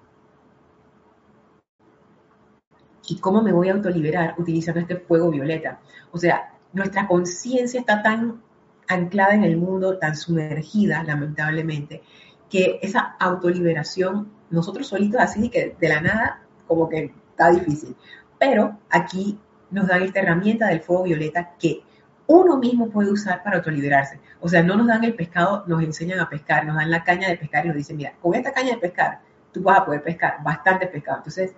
¿Y 3.09 3.19
cómo 3.19 3.43
me 3.43 3.53
voy 3.53 3.69
a 3.69 3.75
autoliberar? 3.75 4.35
Utilizando 4.39 4.81
este 4.81 4.97
fuego 4.97 5.31
violeta. 5.31 5.81
O 6.11 6.19
sea, 6.19 6.53
nuestra 6.73 7.07
conciencia 7.07 7.81
está 7.81 8.03
tan 8.03 8.43
anclada 8.89 9.35
en 9.35 9.45
el 9.45 9.57
mundo, 9.57 9.99
tan 9.99 10.17
sumergida, 10.17 11.03
lamentablemente, 11.05 12.03
que 12.51 12.79
esa 12.83 13.17
autoliberación, 13.19 14.33
nosotros 14.51 14.87
solitos 14.87 15.21
así 15.21 15.49
que 15.49 15.77
de 15.81 15.89
la 15.89 16.01
nada, 16.01 16.43
como 16.67 16.89
que 16.89 17.13
está 17.37 17.51
difícil. 17.51 17.95
Pero 18.39 18.79
aquí 18.91 19.39
nos 19.71 19.87
dan 19.87 20.03
esta 20.03 20.21
herramienta 20.21 20.69
del 20.69 20.81
fuego 20.81 21.05
violeta 21.05 21.55
que 21.59 21.83
uno 22.27 22.57
mismo 22.57 22.91
puede 22.91 23.11
usar 23.11 23.43
para 23.43 23.59
autoliberarse. 23.59 24.21
O 24.41 24.49
sea, 24.49 24.63
no 24.63 24.77
nos 24.77 24.87
dan 24.89 25.05
el 25.05 25.15
pescado, 25.15 25.65
nos 25.67 25.83
enseñan 25.83 26.19
a 26.19 26.29
pescar, 26.29 26.67
nos 26.67 26.77
dan 26.77 26.91
la 26.91 27.05
caña 27.05 27.29
de 27.29 27.37
pescar 27.37 27.65
y 27.65 27.69
nos 27.69 27.77
dicen, 27.77 27.97
mira, 27.97 28.15
con 28.21 28.35
esta 28.35 28.53
caña 28.53 28.75
de 28.75 28.79
pescar 28.79 29.21
tú 29.57 29.63
vas 29.63 29.79
a 29.79 29.85
poder 29.87 30.03
pescar 30.03 30.43
bastante 30.45 30.87
pescado, 30.87 31.19
entonces, 31.19 31.55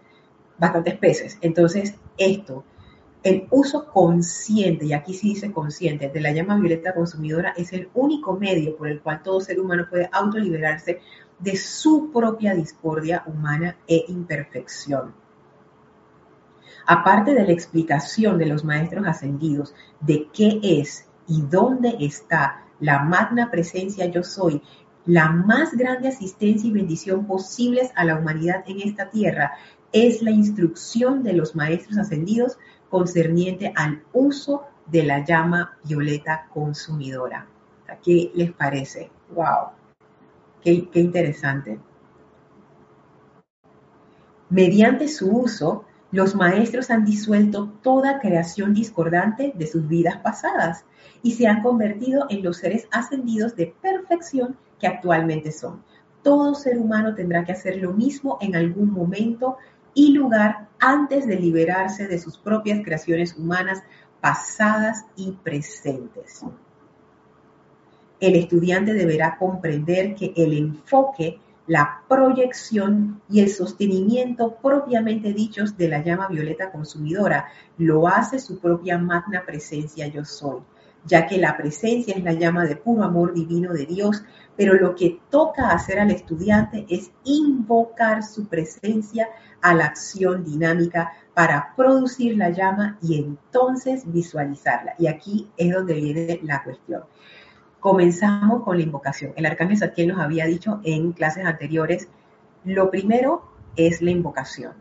bastantes 0.57 0.97
peces. 0.99 1.37
Entonces, 1.41 1.95
esto, 2.17 2.65
el 3.25 3.49
uso 3.51 3.87
consciente, 3.87 4.87
y 4.87 4.93
aquí 4.93 5.15
sí 5.15 5.31
dice 5.31 5.51
consciente, 5.51 6.09
de 6.09 6.21
la 6.21 6.31
llama 6.31 6.57
violeta 6.57 6.95
consumidora 6.95 7.55
es 7.57 7.73
el 7.73 7.89
único 7.95 8.37
medio 8.37 8.77
por 8.77 8.87
el 8.87 9.01
cual 9.01 9.23
todo 9.25 9.41
ser 9.41 9.59
humano 9.59 9.87
puede 9.91 10.09
autoliberarse 10.13 11.01
de 11.41 11.57
su 11.57 12.13
propia 12.13 12.55
discordia 12.55 13.25
humana 13.27 13.77
e 13.89 14.05
imperfección. 14.07 15.13
Aparte 16.91 17.35
de 17.35 17.45
la 17.45 17.53
explicación 17.53 18.39
de 18.39 18.47
los 18.47 18.65
maestros 18.65 19.07
ascendidos 19.07 19.75
de 20.01 20.27
qué 20.33 20.59
es 20.63 21.07
y 21.27 21.43
dónde 21.43 21.99
está 22.01 22.65
la 22.81 23.01
magna 23.01 23.51
presencia 23.51 24.07
yo 24.07 24.23
soy, 24.23 24.63
la 25.05 25.29
más 25.29 25.77
grande 25.77 26.09
asistencia 26.09 26.67
y 26.67 26.73
bendición 26.73 27.27
posibles 27.27 27.91
a 27.95 28.07
la 28.07 28.17
humanidad 28.17 28.65
en 28.67 28.81
esta 28.81 29.11
tierra 29.11 29.53
es 29.93 30.23
la 30.23 30.31
instrucción 30.31 31.23
de 31.23 31.35
los 31.35 31.55
maestros 31.55 31.99
ascendidos 31.99 32.57
concerniente 32.89 33.71
al 33.77 34.03
uso 34.15 34.65
de 34.87 35.03
la 35.03 35.23
llama 35.23 35.77
violeta 35.85 36.47
consumidora. 36.55 37.47
¿Qué 38.03 38.33
les 38.35 38.53
parece? 38.53 39.11
¡Wow! 39.35 39.73
Qué, 40.63 40.89
qué 40.89 41.01
interesante. 41.01 41.79
Mediante 44.49 45.07
su 45.09 45.31
uso, 45.31 45.85
los 46.11 46.35
maestros 46.35 46.91
han 46.91 47.05
disuelto 47.05 47.71
toda 47.83 48.19
creación 48.19 48.73
discordante 48.73 49.53
de 49.55 49.67
sus 49.67 49.87
vidas 49.87 50.17
pasadas 50.19 50.85
y 51.23 51.33
se 51.33 51.47
han 51.47 51.63
convertido 51.63 52.27
en 52.31 52.43
los 52.43 52.59
seres 52.59 52.89
ascendidos 52.91 53.55
de 53.57 53.75
perfección 53.83 54.57
que 54.79 54.87
actualmente 54.87 55.53
son. 55.53 55.83
Todo 56.23 56.55
ser 56.55 56.79
humano 56.79 57.15
tendrá 57.15 57.45
que 57.45 57.53
hacer 57.53 57.77
lo 57.77 57.93
mismo 57.93 58.39
en 58.41 58.57
algún 58.57 58.91
momento 58.91 59.59
y 59.93 60.13
lugar 60.13 60.69
antes 60.79 61.27
de 61.27 61.37
liberarse 61.37 62.07
de 62.07 62.19
sus 62.19 62.39
propias 62.39 62.81
creaciones 62.83 63.37
humanas 63.37 63.83
pasadas 64.21 65.05
y 65.17 65.33
presentes. 65.33 66.43
El 68.21 68.35
estudiante 68.35 68.95
deberá 68.95 69.37
comprender 69.37 70.15
que 70.15 70.33
el 70.37 70.53
enfoque 70.57 71.39
la 71.69 72.03
proyección 72.09 73.21
y 73.29 73.41
el 73.41 73.51
sostenimiento 73.51 74.57
propiamente 74.57 75.35
dichos 75.35 75.77
de 75.77 75.89
la 75.89 76.03
llama 76.03 76.27
violeta 76.29 76.73
consumidora. 76.73 77.49
Lo 77.77 78.09
hace 78.09 78.39
su 78.39 78.59
propia 78.59 78.97
magna 78.99 79.45
presencia 79.45 80.07
yo 80.09 80.25
soy, 80.25 80.63
ya 81.05 81.27
que 81.27 81.37
la 81.37 81.57
presencia 81.59 82.15
es 82.17 82.25
la 82.25 82.33
llama 82.33 82.65
de 82.65 82.77
puro 82.77 83.05
amor 83.05 83.35
divino 83.35 83.75
de 83.75 83.85
Dios, 83.85 84.25
pero 84.57 84.75
lo 84.75 84.95
que 84.95 85.21
toca 85.31 85.71
hacer 85.71 86.01
al 86.01 86.11
estudiante 86.11 86.87
es 86.89 87.11
invocar 87.25 88.25
su 88.25 88.49
presencia 88.49 89.29
a 89.61 89.75
la 89.75 89.85
acción 89.85 90.45
dinámica 90.45 91.13
para 91.35 91.75
producir 91.77 92.37
la 92.39 92.49
llama 92.49 92.99
y 93.03 93.19
entonces 93.19 94.11
visualizarla. 94.11 94.95
Y 94.99 95.07
aquí 95.07 95.51
es 95.59 95.73
donde 95.73 95.95
viene 95.95 96.41
la 96.43 96.65
cuestión. 96.65 97.03
Comenzamos 97.89 98.65
con 98.65 98.77
la 98.77 98.83
invocación. 98.83 99.33
El 99.35 99.47
arcángel 99.47 99.79
Satiel 99.79 100.09
nos 100.09 100.19
había 100.21 100.45
dicho 100.45 100.79
en 100.85 101.13
clases 101.13 101.47
anteriores, 101.47 102.07
lo 102.63 102.91
primero 102.91 103.51
es 103.77 104.03
la 104.03 104.11
invocación. 104.11 104.75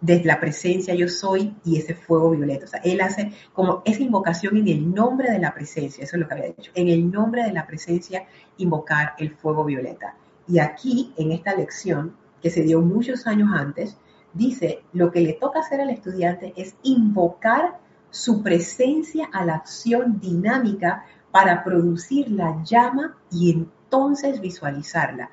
Desde 0.00 0.24
la 0.24 0.38
presencia 0.38 0.94
yo 0.94 1.08
soy 1.08 1.56
y 1.64 1.78
ese 1.78 1.96
fuego 1.96 2.30
violeta. 2.30 2.66
O 2.66 2.68
sea, 2.68 2.80
él 2.84 3.00
hace 3.00 3.32
como 3.52 3.82
esa 3.84 4.02
invocación 4.04 4.56
en 4.56 4.68
el 4.68 4.94
nombre 4.94 5.32
de 5.32 5.40
la 5.40 5.52
presencia, 5.52 6.04
eso 6.04 6.14
es 6.14 6.22
lo 6.22 6.28
que 6.28 6.34
había 6.34 6.52
dicho, 6.52 6.70
en 6.76 6.88
el 6.88 7.10
nombre 7.10 7.42
de 7.42 7.52
la 7.52 7.66
presencia 7.66 8.24
invocar 8.58 9.14
el 9.18 9.34
fuego 9.34 9.64
violeta. 9.64 10.14
Y 10.46 10.60
aquí, 10.60 11.12
en 11.16 11.32
esta 11.32 11.56
lección, 11.56 12.14
que 12.40 12.50
se 12.50 12.62
dio 12.62 12.80
muchos 12.82 13.26
años 13.26 13.48
antes, 13.52 13.96
dice, 14.32 14.84
lo 14.92 15.10
que 15.10 15.22
le 15.22 15.32
toca 15.32 15.58
hacer 15.58 15.80
al 15.80 15.90
estudiante 15.90 16.52
es 16.56 16.76
invocar 16.84 17.80
su 18.10 18.44
presencia 18.44 19.28
a 19.32 19.44
la 19.44 19.54
acción 19.56 20.20
dinámica 20.20 21.04
para 21.32 21.64
producir 21.64 22.30
la 22.30 22.62
llama 22.62 23.16
y 23.30 23.50
entonces 23.50 24.40
visualizarla. 24.40 25.30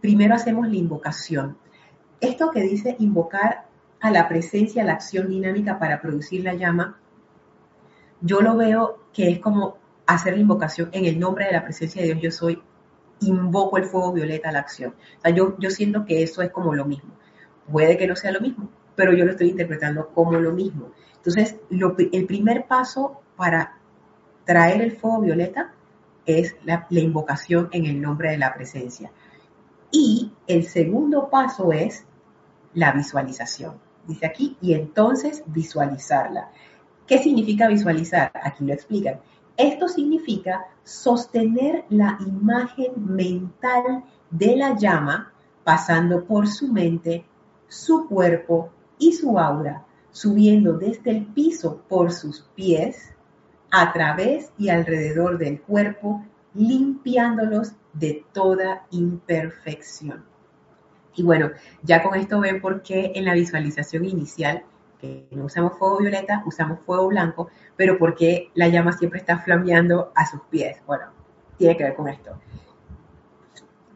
Primero 0.00 0.34
hacemos 0.34 0.66
la 0.68 0.76
invocación. 0.76 1.58
Esto 2.20 2.50
que 2.50 2.62
dice 2.62 2.96
invocar 2.98 3.66
a 4.00 4.10
la 4.10 4.26
presencia, 4.26 4.82
a 4.82 4.86
la 4.86 4.94
acción 4.94 5.28
dinámica 5.28 5.78
para 5.78 6.00
producir 6.00 6.42
la 6.42 6.54
llama, 6.54 6.98
yo 8.22 8.40
lo 8.40 8.56
veo 8.56 8.98
que 9.12 9.30
es 9.30 9.38
como 9.38 9.76
hacer 10.06 10.34
la 10.34 10.40
invocación 10.40 10.88
en 10.92 11.04
el 11.04 11.18
nombre 11.18 11.44
de 11.46 11.52
la 11.52 11.64
presencia 11.64 12.00
de 12.00 12.08
Dios, 12.08 12.20
yo 12.22 12.30
soy, 12.30 12.62
invoco 13.20 13.76
el 13.76 13.84
fuego 13.84 14.12
violeta 14.12 14.48
a 14.48 14.52
la 14.52 14.60
acción. 14.60 14.94
O 15.18 15.20
sea, 15.20 15.30
yo, 15.30 15.56
yo 15.58 15.70
siento 15.70 16.06
que 16.06 16.22
eso 16.22 16.40
es 16.40 16.50
como 16.50 16.74
lo 16.74 16.86
mismo. 16.86 17.10
Puede 17.70 17.98
que 17.98 18.06
no 18.06 18.16
sea 18.16 18.32
lo 18.32 18.40
mismo, 18.40 18.70
pero 18.94 19.12
yo 19.12 19.24
lo 19.24 19.32
estoy 19.32 19.50
interpretando 19.50 20.08
como 20.08 20.32
lo 20.32 20.52
mismo. 20.52 20.92
Entonces, 21.16 21.56
el 21.70 22.26
primer 22.26 22.66
paso 22.66 23.20
para 23.36 23.75
traer 24.46 24.80
el 24.80 24.96
fuego 24.96 25.20
violeta 25.20 25.74
es 26.24 26.56
la, 26.64 26.86
invocación 26.90 27.68
en 27.72 27.84
el 27.84 28.00
nombre 28.00 28.30
de 28.30 28.38
la 28.38 28.54
presencia. 28.54 29.12
Y 29.90 30.32
el 30.46 30.66
segundo 30.66 31.28
paso 31.28 31.72
es 31.72 32.06
la 32.72 32.92
visualización. 32.92 33.74
Dice 34.06 34.26
aquí, 34.26 34.56
y 34.60 34.72
entonces 34.72 35.42
visualizarla. 35.46 36.50
¿Qué 37.06 37.18
significa 37.18 37.68
visualizar? 37.68 38.32
Aquí 38.42 38.64
lo 38.64 38.72
explican. 38.72 39.20
Esto 39.56 39.88
significa 39.88 40.66
sostener 40.84 41.84
la 41.88 42.18
imagen 42.20 42.92
mental 42.96 44.04
de 44.30 44.56
la 44.56 44.76
llama 44.76 45.32
pasando 45.64 46.24
por 46.24 46.46
su 46.46 46.72
mente, 46.72 47.24
su 47.68 48.06
cuerpo 48.06 48.70
y 48.98 49.12
su 49.12 49.38
aura, 49.38 49.84
subiendo 50.10 50.74
desde 50.74 51.10
el 51.10 51.26
piso 51.26 51.82
por 51.88 52.12
sus 52.12 52.42
pies, 52.54 53.15
a 53.80 53.92
través 53.92 54.52
y 54.56 54.70
alrededor 54.70 55.36
del 55.36 55.60
cuerpo, 55.60 56.24
limpiándolos 56.54 57.72
de 57.92 58.24
toda 58.32 58.86
imperfección. 58.90 60.24
Y 61.14 61.22
bueno, 61.22 61.50
ya 61.82 62.02
con 62.02 62.14
esto 62.14 62.40
ven 62.40 62.60
por 62.60 62.82
qué 62.82 63.12
en 63.14 63.24
la 63.24 63.34
visualización 63.34 64.04
inicial, 64.04 64.64
que 64.98 65.26
no 65.30 65.44
usamos 65.44 65.78
fuego 65.78 65.98
violeta, 65.98 66.42
usamos 66.46 66.80
fuego 66.80 67.08
blanco, 67.08 67.48
pero 67.76 67.98
por 67.98 68.14
qué 68.14 68.50
la 68.54 68.68
llama 68.68 68.92
siempre 68.92 69.20
está 69.20 69.38
flameando 69.38 70.10
a 70.14 70.24
sus 70.26 70.40
pies. 70.50 70.78
Bueno, 70.86 71.04
tiene 71.58 71.76
que 71.76 71.84
ver 71.84 71.94
con 71.94 72.08
esto 72.08 72.38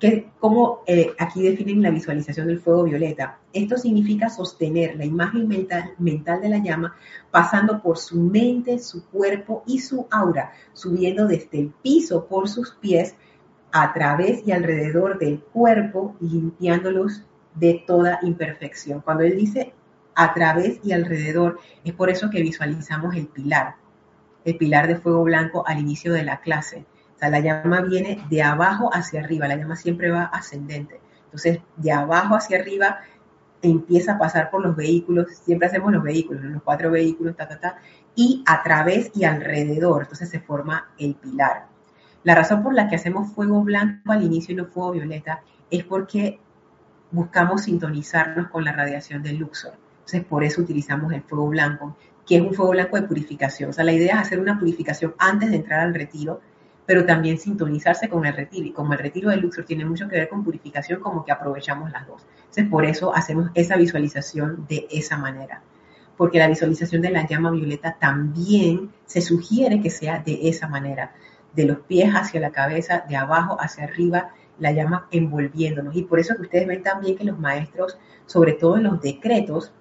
que 0.00 0.30
como 0.38 0.82
eh, 0.86 1.12
aquí 1.18 1.42
definen 1.42 1.82
la 1.82 1.90
visualización 1.90 2.46
del 2.46 2.58
fuego 2.58 2.84
violeta. 2.84 3.38
Esto 3.52 3.76
significa 3.76 4.30
sostener 4.30 4.96
la 4.96 5.04
imagen 5.04 5.46
mental, 5.46 5.92
mental 5.98 6.40
de 6.40 6.48
la 6.48 6.58
llama 6.58 6.96
pasando 7.30 7.82
por 7.82 7.98
su 7.98 8.18
mente, 8.18 8.78
su 8.78 9.06
cuerpo 9.08 9.62
y 9.66 9.78
su 9.78 10.06
aura, 10.10 10.52
subiendo 10.72 11.26
desde 11.26 11.60
el 11.60 11.68
piso 11.82 12.26
por 12.26 12.48
sus 12.48 12.72
pies 12.80 13.14
a 13.72 13.92
través 13.92 14.42
y 14.46 14.52
alrededor 14.52 15.18
del 15.18 15.40
cuerpo, 15.40 16.16
limpiándolos 16.18 17.22
de 17.54 17.84
toda 17.86 18.18
imperfección. 18.22 19.02
Cuando 19.02 19.24
él 19.24 19.36
dice 19.36 19.74
a 20.14 20.32
través 20.32 20.80
y 20.82 20.92
alrededor, 20.92 21.60
es 21.84 21.92
por 21.92 22.08
eso 22.08 22.30
que 22.30 22.40
visualizamos 22.40 23.14
el 23.14 23.26
pilar, 23.26 23.76
el 24.46 24.56
pilar 24.56 24.88
de 24.88 24.96
fuego 24.96 25.22
blanco 25.24 25.62
al 25.66 25.78
inicio 25.78 26.14
de 26.14 26.24
la 26.24 26.40
clase 26.40 26.86
sea, 27.20 27.30
la 27.30 27.40
llama 27.40 27.82
viene 27.82 28.24
de 28.28 28.42
abajo 28.42 28.90
hacia 28.92 29.20
arriba, 29.20 29.46
la 29.46 29.56
llama 29.56 29.76
siempre 29.76 30.10
va 30.10 30.24
ascendente. 30.24 31.00
Entonces, 31.24 31.60
de 31.76 31.92
abajo 31.92 32.34
hacia 32.34 32.58
arriba 32.58 32.98
empieza 33.62 34.14
a 34.14 34.18
pasar 34.18 34.50
por 34.50 34.62
los 34.62 34.74
vehículos, 34.74 35.28
siempre 35.44 35.68
hacemos 35.68 35.92
los 35.92 36.02
vehículos, 36.02 36.42
los 36.42 36.62
cuatro 36.62 36.90
vehículos, 36.90 37.36
ta, 37.36 37.46
ta, 37.46 37.60
ta, 37.60 37.76
y 38.14 38.42
a 38.46 38.62
través 38.62 39.10
y 39.14 39.24
alrededor, 39.24 40.02
entonces 40.02 40.28
se 40.28 40.40
forma 40.40 40.90
el 40.98 41.14
pilar. 41.14 41.66
La 42.22 42.34
razón 42.34 42.62
por 42.62 42.74
la 42.74 42.88
que 42.88 42.96
hacemos 42.96 43.32
fuego 43.32 43.62
blanco 43.62 44.12
al 44.12 44.22
inicio 44.22 44.52
y 44.52 44.56
no 44.56 44.66
fuego 44.66 44.92
violeta 44.92 45.42
es 45.70 45.84
porque 45.84 46.40
buscamos 47.10 47.62
sintonizarnos 47.62 48.48
con 48.48 48.64
la 48.64 48.72
radiación 48.72 49.22
del 49.22 49.38
Luxor. 49.38 49.72
Entonces, 50.00 50.24
por 50.24 50.44
eso 50.44 50.60
utilizamos 50.60 51.12
el 51.12 51.22
fuego 51.22 51.48
blanco, 51.48 51.96
que 52.26 52.36
es 52.36 52.42
un 52.42 52.54
fuego 52.54 52.72
blanco 52.72 52.96
de 52.96 53.06
purificación. 53.06 53.70
O 53.70 53.72
sea, 53.72 53.84
la 53.84 53.92
idea 53.92 54.16
es 54.16 54.20
hacer 54.20 54.40
una 54.40 54.58
purificación 54.58 55.14
antes 55.18 55.50
de 55.50 55.56
entrar 55.56 55.80
al 55.80 55.94
retiro 55.94 56.40
pero 56.86 57.06
también 57.06 57.38
sintonizarse 57.38 58.08
con 58.08 58.26
el 58.26 58.34
retiro. 58.34 58.66
Y 58.66 58.72
como 58.72 58.92
el 58.92 58.98
retiro 58.98 59.30
de 59.30 59.36
Luxor 59.36 59.64
tiene 59.64 59.84
mucho 59.84 60.08
que 60.08 60.16
ver 60.16 60.28
con 60.28 60.44
purificación, 60.44 61.00
como 61.00 61.24
que 61.24 61.32
aprovechamos 61.32 61.90
las 61.92 62.06
dos. 62.06 62.26
Entonces, 62.38 62.68
por 62.68 62.84
eso 62.84 63.14
hacemos 63.14 63.50
esa 63.54 63.76
visualización 63.76 64.66
de 64.68 64.86
esa 64.90 65.16
manera. 65.16 65.62
Porque 66.16 66.38
la 66.38 66.48
visualización 66.48 67.00
de 67.02 67.10
la 67.10 67.26
llama 67.26 67.50
violeta 67.50 67.96
también 67.98 68.90
se 69.06 69.20
sugiere 69.20 69.80
que 69.80 69.90
sea 69.90 70.18
de 70.18 70.48
esa 70.48 70.68
manera, 70.68 71.12
de 71.54 71.64
los 71.64 71.78
pies 71.80 72.12
hacia 72.12 72.40
la 72.40 72.50
cabeza, 72.50 73.04
de 73.08 73.16
abajo 73.16 73.56
hacia 73.60 73.84
arriba, 73.84 74.32
la 74.58 74.72
llama 74.72 75.08
envolviéndonos. 75.10 75.96
Y 75.96 76.02
por 76.02 76.20
eso 76.20 76.34
que 76.36 76.42
ustedes 76.42 76.66
ven 76.66 76.82
también 76.82 77.16
que 77.16 77.24
los 77.24 77.38
maestros, 77.38 77.98
sobre 78.26 78.52
todo 78.52 78.76
en 78.76 78.84
los 78.84 79.00
decretos, 79.00 79.72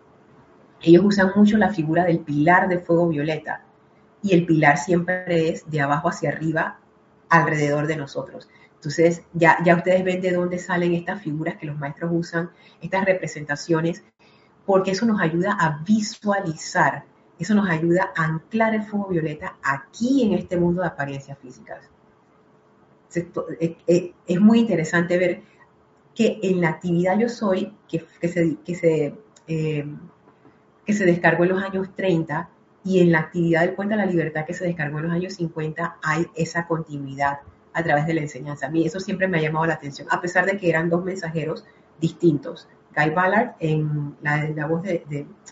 ellos 0.81 1.03
usan 1.05 1.31
mucho 1.35 1.57
la 1.57 1.73
figura 1.73 2.05
del 2.05 2.19
pilar 2.19 2.69
de 2.69 2.79
fuego 2.79 3.07
violeta. 3.07 3.63
Y 4.21 4.33
el 4.33 4.45
pilar 4.45 4.77
siempre 4.77 5.49
es 5.49 5.69
de 5.69 5.81
abajo 5.81 6.09
hacia 6.09 6.29
arriba, 6.29 6.79
alrededor 7.29 7.87
de 7.87 7.95
nosotros. 7.95 8.49
Entonces, 8.75 9.23
ya, 9.33 9.57
ya 9.63 9.75
ustedes 9.75 10.03
ven 10.03 10.21
de 10.21 10.31
dónde 10.31 10.57
salen 10.57 10.93
estas 10.93 11.21
figuras 11.21 11.57
que 11.57 11.65
los 11.65 11.77
maestros 11.77 12.11
usan, 12.13 12.51
estas 12.81 13.05
representaciones, 13.05 14.03
porque 14.65 14.91
eso 14.91 15.05
nos 15.05 15.19
ayuda 15.19 15.57
a 15.59 15.83
visualizar, 15.83 17.03
eso 17.37 17.55
nos 17.55 17.69
ayuda 17.69 18.11
a 18.15 18.23
anclar 18.23 18.75
el 18.75 18.83
fuego 18.83 19.07
violeta 19.07 19.57
aquí 19.63 20.23
en 20.23 20.33
este 20.33 20.57
mundo 20.57 20.81
de 20.81 20.87
apariencias 20.87 21.37
físicas. 21.39 21.89
Eh, 23.15 23.75
eh, 23.87 24.13
es 24.27 24.39
muy 24.39 24.59
interesante 24.59 25.17
ver 25.17 25.41
que 26.13 26.39
en 26.43 26.61
la 26.61 26.69
actividad 26.69 27.17
Yo 27.17 27.29
Soy, 27.29 27.73
que, 27.87 28.05
se, 28.27 28.57
que, 28.63 28.75
se, 28.75 29.15
eh, 29.47 29.85
que 30.85 30.93
se 30.93 31.05
descargó 31.05 31.43
en 31.43 31.49
los 31.49 31.63
años 31.63 31.89
30, 31.95 32.49
y 32.89 33.01
en 33.01 33.11
la 33.11 33.19
actividad 33.19 33.61
del 33.61 33.75
Puente 33.75 33.95
de 33.95 34.03
la 34.03 34.07
Libertad 34.07 34.45
que 34.45 34.55
se 34.55 34.65
descargó 34.65 34.97
en 34.97 35.03
los 35.03 35.13
años 35.13 35.33
50 35.33 35.97
hay 36.01 36.25
esa 36.35 36.65
continuidad, 36.65 37.37
a 37.71 37.83
través 37.83 38.07
de 38.07 38.15
la 38.15 38.21
enseñanza. 38.21 38.65
A 38.65 38.71
mí 38.71 38.83
eso 38.83 38.99
siempre 38.99 39.27
me 39.27 39.37
ha 39.37 39.41
llamado 39.43 39.67
la 39.67 39.75
atención, 39.75 40.07
a 40.09 40.19
pesar 40.19 40.47
de 40.47 40.57
que 40.57 40.67
eran 40.67 40.89
dos 40.89 41.05
mensajeros 41.05 41.65
distintos. 42.01 42.67
Guy 42.95 43.11
Ballard 43.11 43.51
en 43.59 44.17
la, 44.23 44.43
la 44.49 44.65
voz 44.65 44.81
de, 44.81 45.03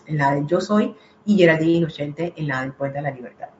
en 0.06 0.18
la 0.18 0.34
de 0.34 0.46
Yo 0.46 0.60
Soy 0.60 0.96
y 1.24 1.38
Geraldine 1.38 1.74
Inocente 1.74 2.32
en 2.36 2.48
la 2.48 2.62
del 2.62 2.72
Puente 2.72 2.98
de 2.98 3.02
la 3.02 3.12
Libertad. 3.12 3.50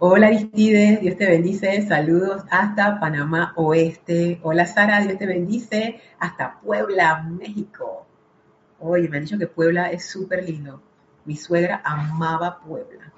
Hola 0.00 0.26
Aristides, 0.26 1.00
Dios 1.00 1.16
te 1.16 1.28
bendice. 1.28 1.86
Saludos 1.86 2.42
hasta 2.50 2.98
Panamá 2.98 3.52
Oeste. 3.54 4.40
Hola 4.42 4.66
Sara, 4.66 5.00
Dios 5.00 5.16
te 5.16 5.26
bendice. 5.26 6.00
Hasta 6.18 6.58
Puebla, 6.60 7.22
México. 7.22 8.04
Oye, 8.86 9.08
me 9.08 9.16
han 9.16 9.24
dicho 9.24 9.38
que 9.38 9.46
Puebla 9.46 9.90
es 9.90 10.04
súper 10.04 10.44
lindo. 10.44 10.82
Mi 11.24 11.36
suegra 11.36 11.80
amaba 11.82 12.60
Puebla. 12.60 13.10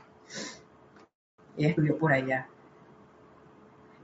Ella 1.57 1.71
estudió 1.71 1.99
por 1.99 2.13
allá. 2.13 2.47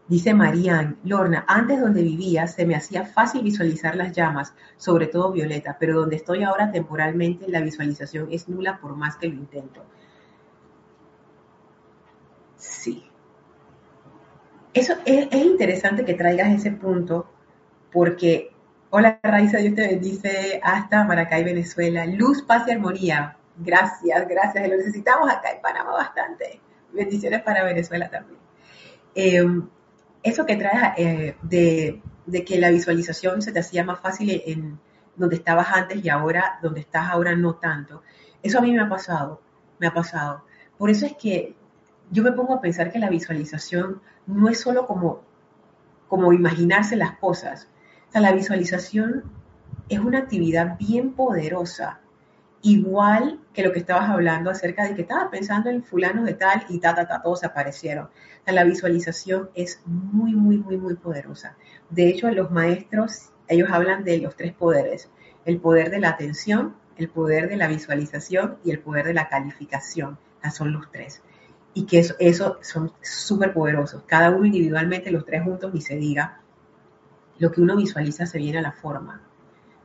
Dice 0.08 0.34
Marían, 0.34 0.98
Lorna, 1.04 1.44
antes 1.46 1.80
donde 1.80 2.02
vivía 2.02 2.48
se 2.48 2.66
me 2.66 2.74
hacía 2.74 3.04
fácil 3.04 3.44
visualizar 3.44 3.94
las 3.94 4.12
llamas, 4.12 4.52
sobre 4.76 5.06
todo 5.06 5.30
violeta, 5.30 5.76
pero 5.78 6.00
donde 6.00 6.16
estoy 6.16 6.42
ahora 6.42 6.72
temporalmente 6.72 7.48
la 7.48 7.60
visualización 7.60 8.26
es 8.32 8.48
nula 8.48 8.80
por 8.80 8.96
más 8.96 9.16
que 9.16 9.28
lo 9.28 9.34
intento. 9.34 9.84
Sí. 12.56 13.08
Eso 14.74 14.94
es, 15.04 15.32
interesante 15.32 16.04
que 16.04 16.14
traigas 16.14 16.52
ese 16.52 16.72
punto 16.72 17.30
porque, 17.92 18.51
hola 18.94 19.18
Raiza, 19.22 19.56
Dios 19.56 19.74
te 19.74 19.86
bendice 19.86 20.60
hasta 20.62 21.02
Maracay, 21.04 21.44
Venezuela. 21.44 22.04
Luz, 22.04 22.42
paz 22.42 22.68
y 22.68 22.72
armonía. 22.72 23.38
Gracias, 23.56 24.28
gracias. 24.28 24.68
Lo 24.68 24.76
necesitamos 24.76 25.30
acá 25.30 25.50
en 25.50 25.62
Panamá 25.62 25.92
bastante. 25.92 26.60
Bendiciones 26.92 27.40
para 27.40 27.64
Venezuela 27.64 28.10
también. 28.10 28.38
Em, 29.14 29.66
eso 30.22 30.44
que 30.44 30.56
traes 30.56 30.92
eh, 30.98 31.36
de, 31.40 32.02
que 32.44 32.58
la 32.58 32.68
visualización 32.68 33.40
se 33.40 33.50
te 33.50 33.60
hacía 33.60 33.82
más 33.82 33.98
fácil 33.98 34.42
en 34.44 34.78
donde 35.16 35.36
estabas 35.36 35.68
antes 35.72 36.04
y 36.04 36.10
ahora 36.10 36.58
donde 36.62 36.80
estás 36.80 37.08
ahora 37.10 37.34
no 37.34 37.54
tanto. 37.54 38.02
Eso 38.42 38.58
a 38.58 38.60
mí 38.60 38.72
me 38.72 38.82
ha 38.82 38.90
pasado, 38.90 39.40
me 39.78 39.86
ha 39.86 39.94
pasado. 39.94 40.44
Por 40.76 40.90
eso 40.90 41.06
es 41.06 41.14
que 41.14 41.56
yo 42.10 42.22
me 42.22 42.32
pongo 42.32 42.56
a 42.56 42.60
pensar 42.60 42.92
que 42.92 42.98
la 42.98 43.08
visualización 43.08 44.02
no 44.26 44.50
es 44.50 44.60
solo 44.60 44.86
como, 44.86 45.22
como 46.08 46.34
imaginarse 46.34 46.94
las 46.94 47.16
cosas. 47.16 47.68
O 48.14 48.18
la 48.20 48.32
visualización 48.32 49.24
es 49.88 49.98
una 49.98 50.18
actividad 50.18 50.76
bien 50.78 51.12
poderosa 51.12 52.02
igual 52.62 53.40
que 53.52 53.62
lo 53.62 53.72
que 53.72 53.80
estabas 53.80 54.08
hablando 54.08 54.50
acerca 54.50 54.86
de 54.86 54.94
que 54.94 55.02
estaba 55.02 55.30
pensando 55.30 55.68
en 55.68 55.82
fulano 55.82 56.24
de 56.24 56.34
tal 56.34 56.64
y 56.68 56.78
ta, 56.78 56.94
ta, 56.94 57.06
ta, 57.06 57.20
todos 57.20 57.44
aparecieron. 57.44 58.08
la 58.46 58.64
visualización 58.64 59.50
es 59.54 59.80
muy, 59.84 60.34
muy, 60.34 60.56
muy, 60.56 60.76
muy 60.76 60.94
poderosa. 60.94 61.56
De 61.90 62.08
hecho, 62.08 62.30
los 62.30 62.50
maestros, 62.50 63.30
ellos 63.48 63.68
hablan 63.70 64.04
de 64.04 64.18
los 64.18 64.36
tres 64.36 64.52
poderes. 64.52 65.10
El 65.44 65.60
poder 65.60 65.90
de 65.90 65.98
la 65.98 66.10
atención, 66.10 66.76
el 66.96 67.08
poder 67.08 67.48
de 67.48 67.56
la 67.56 67.66
visualización 67.66 68.58
y 68.64 68.70
el 68.70 68.78
poder 68.78 69.06
de 69.06 69.14
la 69.14 69.28
calificación. 69.28 70.18
son 70.52 70.72
los 70.72 70.90
tres. 70.90 71.22
Y 71.74 71.86
que 71.86 71.98
eso, 71.98 72.14
eso 72.18 72.58
son 72.62 72.92
súper 73.00 73.52
poderosos. 73.52 74.04
Cada 74.06 74.30
uno 74.30 74.46
individualmente, 74.46 75.10
los 75.10 75.24
tres 75.24 75.42
juntos, 75.42 75.74
ni 75.74 75.80
se 75.80 75.96
diga. 75.96 76.40
Lo 77.42 77.50
que 77.50 77.60
uno 77.60 77.74
visualiza 77.74 78.24
se 78.24 78.38
viene 78.38 78.58
a 78.58 78.62
la 78.62 78.70
forma. 78.70 79.20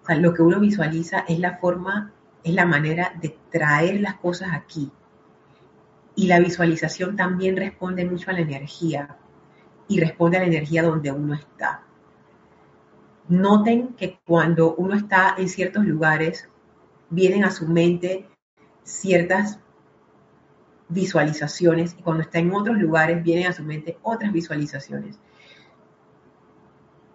O 0.04 0.06
sea, 0.06 0.16
lo 0.16 0.32
que 0.32 0.44
uno 0.44 0.60
visualiza 0.60 1.22
es 1.28 1.40
la 1.40 1.58
forma 1.58 2.14
es 2.44 2.54
la 2.54 2.68
manera 2.68 3.14
de 3.20 3.36
traer 3.50 4.00
las 4.00 4.14
cosas 4.18 4.50
aquí. 4.54 4.92
Y 6.14 6.28
la 6.28 6.40
visualización 6.40 7.16
también 7.16 7.58
responde 7.58 8.06
mucho 8.06 8.30
a 8.30 8.34
la 8.34 8.42
energía 8.42 9.18
y 9.88 10.00
responde 10.00 10.38
a 10.38 10.42
la 10.42 10.46
energía 10.46 10.84
donde 10.84 11.12
uno 11.12 11.34
está. 11.34 11.82
Noten 13.28 13.96
que 13.96 14.20
cuando 14.24 14.76
uno 14.76 14.94
está 14.94 15.34
en 15.40 15.50
ciertos 15.50 15.84
lugares, 15.84 16.48
vienen 17.10 17.44
a 17.44 17.50
su 17.50 17.68
mente 17.68 18.30
ciertas 18.84 19.60
visualizaciones 20.90 21.96
y 21.98 22.04
cuando 22.04 22.22
está 22.22 22.38
en 22.38 22.54
otros 22.54 22.78
lugares, 22.78 23.24
vienen 23.24 23.48
a 23.48 23.54
su 23.54 23.64
mente 23.64 23.98
otras 24.04 24.32
visualizaciones. 24.32 25.20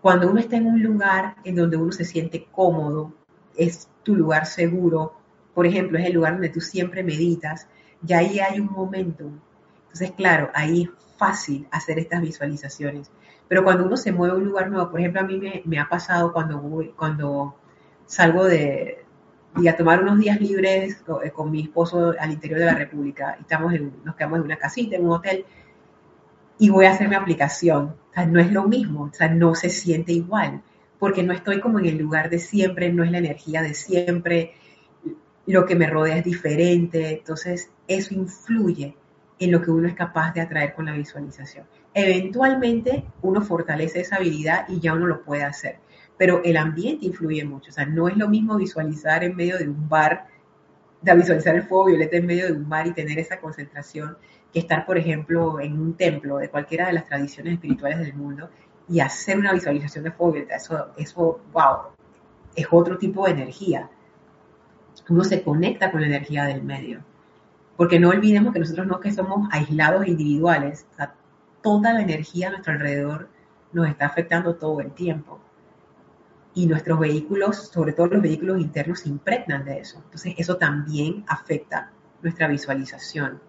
Cuando 0.03 0.29
uno 0.29 0.41
está 0.41 0.57
en 0.57 0.67
un 0.67 0.83
lugar 0.83 1.37
en 1.45 1.55
donde 1.55 1.77
uno 1.77 1.93
se 1.93 2.05
siente 2.05 2.49
cómodo, 2.51 3.15
es 3.57 3.89
tu 4.03 4.17
lugar 4.17 4.47
seguro, 4.47 5.15
por 5.55 5.67
ejemplo, 5.67 5.99
es 5.99 6.07
el 6.07 6.15
lugar 6.15 6.35
donde 6.35 6.49
tú 6.49 6.61
siempre 6.61 7.05
meditas, 7.05 7.69
ya 8.03 8.19
ahí 8.19 8.41
hay 8.41 8.59
un 8.59 8.67
momento. 8.67 9.31
Entonces, 9.83 10.11
claro, 10.13 10.51
ahí 10.55 10.83
es 10.83 10.91
fácil 11.17 11.69
hacer 11.71 11.99
estas 11.99 12.21
visualizaciones. 12.21 13.11
Pero 13.47 13.63
cuando 13.63 13.85
uno 13.85 13.97
se 13.97 14.11
mueve 14.11 14.35
a 14.35 14.37
un 14.39 14.45
lugar 14.45 14.71
nuevo, 14.71 14.91
por 14.91 14.99
ejemplo, 14.99 15.21
a 15.21 15.25
mí 15.25 15.41
me, 15.65 15.79
ha 15.79 15.89
pasado 15.89 16.33
cuando, 16.33 16.59
voy, 16.59 16.89
cuando 16.97 17.55
salgo 18.07 18.45
de, 18.45 19.05
y 19.57 19.69
a 19.69 19.77
tomar 19.77 20.03
unos 20.03 20.19
días 20.19 20.41
libres 20.41 21.05
eh, 21.23 21.31
con, 21.31 21.51
mi 21.51 21.63
esposo 21.63 22.15
al 22.19 22.33
interior 22.33 22.59
de 22.61 22.67
la 22.67 22.75
República, 22.75 23.37
estamos 23.39 23.73
nos 24.05 24.17
quedamos 24.17 24.39
en 24.39 24.45
una 24.47 24.57
casita, 24.57 24.97
en 24.97 25.05
un 25.05 25.13
hotel, 25.13 25.45
y 26.59 26.71
voy 26.71 26.87
a 26.87 26.93
hacer 26.93 27.09
mi 27.09 27.15
aplicación. 27.15 27.95
O 28.13 28.15
sea, 28.15 28.27
no 28.27 28.41
es 28.41 28.53
lo 28.53 28.69
mismo, 28.69 29.05
o 29.05 29.15
sea, 29.15 29.29
no 29.29 29.55
se 29.55 29.71
siente 29.71 30.13
igual, 30.13 30.63
porque 30.99 31.23
no 31.23 31.33
estoy 31.33 31.61
como 31.61 31.79
en 31.79 31.87
el 31.87 31.97
lugar 31.97 32.29
de 32.29 32.39
siempre, 32.39 32.93
no 32.93 33.03
es 33.05 33.11
la 33.11 33.19
energía 33.19 33.63
de 33.63 33.73
siempre, 33.73 34.53
lo 35.47 35.65
que 35.65 35.75
me 35.75 35.87
rodea 35.87 36.19
es 36.19 36.25
diferente, 36.25 37.11
entonces 37.11 37.71
eso 37.89 38.15
influye 38.15 38.95
en 39.39 39.51
lo 39.51 39.63
que 39.63 39.71
uno 39.71 39.89
es 39.89 39.95
capaz 39.95 40.33
de 40.35 40.43
atraer 40.43 40.75
con 40.75 40.85
la 40.85 40.93
visualización. 40.93 41.67
Eventualmente 41.95 43.05
uno 43.23 43.41
fortalece 43.41 44.01
esa 44.01 44.17
habilidad 44.17 44.67
y 44.69 44.79
ya 44.79 44.93
uno 44.93 45.07
lo 45.07 45.23
puede 45.23 45.45
hacer, 45.45 45.79
pero 46.19 46.43
el 46.45 46.59
ambiente 46.59 47.07
influye 47.07 47.45
mucho, 47.47 47.71
o 47.71 47.73
sea, 47.73 47.87
no 47.87 48.09
es 48.09 48.17
lo 48.19 48.29
mismo 48.29 48.57
visualizar 48.57 49.25
en 49.25 49.35
medio 49.35 49.57
de 49.57 49.69
un 49.69 49.89
bar, 49.89 50.27
de 51.01 51.15
visualizar 51.15 51.57
el 51.57 51.63
fuego 51.63 51.87
violeta 51.87 52.19
en 52.19 52.27
medio 52.27 52.47
de 52.47 52.53
un 52.53 52.69
bar 52.69 52.87
y 52.87 52.93
tener 52.93 53.19
esa 53.19 53.41
concentración 53.41 54.19
que 54.53 54.59
estar, 54.59 54.85
por 54.85 54.99
ejemplo, 54.99 55.61
en 55.61 55.81
un 55.81 55.95
templo 55.95 56.39
de 56.39 56.51
cualquiera 56.51 56.87
de 56.87 56.93
las 56.93 57.07
tradiciones 57.07 57.55
espirituales 57.55 57.99
del 57.99 58.15
mundo 58.15 58.51
y 58.89 59.01
hacer 59.01 59.39
una 59.39 59.53
visualización 59.53 60.05
de 60.05 60.13
fuego 60.13 60.37
eso, 60.51 60.89
eso, 60.97 61.41
wow, 61.53 61.77
es 62.55 62.67
otro 62.71 62.99
tipo 62.99 63.25
de 63.25 63.33
energía 63.33 63.89
uno 65.09 65.25
se 65.25 65.43
conecta 65.43 65.91
con 65.91 66.01
la 66.01 66.07
energía 66.07 66.45
del 66.45 66.63
medio. 66.63 67.01
Porque 67.77 67.99
no 67.99 68.11
olvidemos 68.11 68.53
que 68.53 68.61
nosotros 68.61 68.87
no 68.87 69.01
que 69.01 69.13
somos 69.13 69.49
aislados 69.51 70.05
e 70.05 70.11
individuales, 70.11 70.87
toda 71.63 71.93
la 71.93 72.03
energía 72.03 72.49
a 72.49 72.51
nuestro 72.51 72.73
alrededor 72.73 73.29
nos 73.73 73.89
está 73.89 74.07
afectando 74.07 74.57
todo 74.57 74.81
el 74.81 74.93
tiempo. 74.93 75.41
Y 76.55 76.67
nuestros 76.67 76.99
vehículos, 76.99 77.69
sobre 77.69 77.93
todo 77.93 78.09
los 78.09 78.23
vehículos 78.23 78.61
internos, 78.61 79.01
se 79.01 79.09
impregnan 79.09 79.65
de 79.65 79.79
eso. 79.79 79.99
Entonces 80.05 80.35
eso 80.37 80.57
también 80.57 81.25
afecta 81.27 81.91
nuestra 82.21 82.47
visualización. 82.47 83.41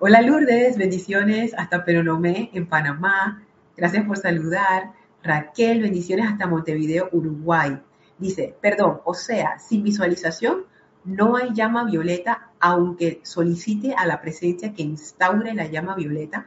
Hola 0.00 0.22
Lourdes, 0.22 0.78
bendiciones 0.78 1.54
hasta 1.58 1.84
Peronomé 1.84 2.50
en 2.52 2.68
Panamá. 2.68 3.42
Gracias 3.76 4.06
por 4.06 4.16
saludar. 4.16 4.92
Raquel, 5.24 5.82
bendiciones 5.82 6.28
hasta 6.28 6.46
Montevideo, 6.46 7.08
Uruguay. 7.10 7.82
Dice, 8.16 8.54
perdón, 8.60 9.00
o 9.04 9.12
sea, 9.12 9.58
sin 9.58 9.82
visualización 9.82 10.66
no 11.02 11.34
hay 11.34 11.52
llama 11.52 11.82
violeta, 11.82 12.52
aunque 12.60 13.18
solicite 13.24 13.92
a 13.98 14.06
la 14.06 14.20
presencia 14.20 14.72
que 14.72 14.84
instaure 14.84 15.52
la 15.52 15.66
llama 15.66 15.96
violeta. 15.96 16.46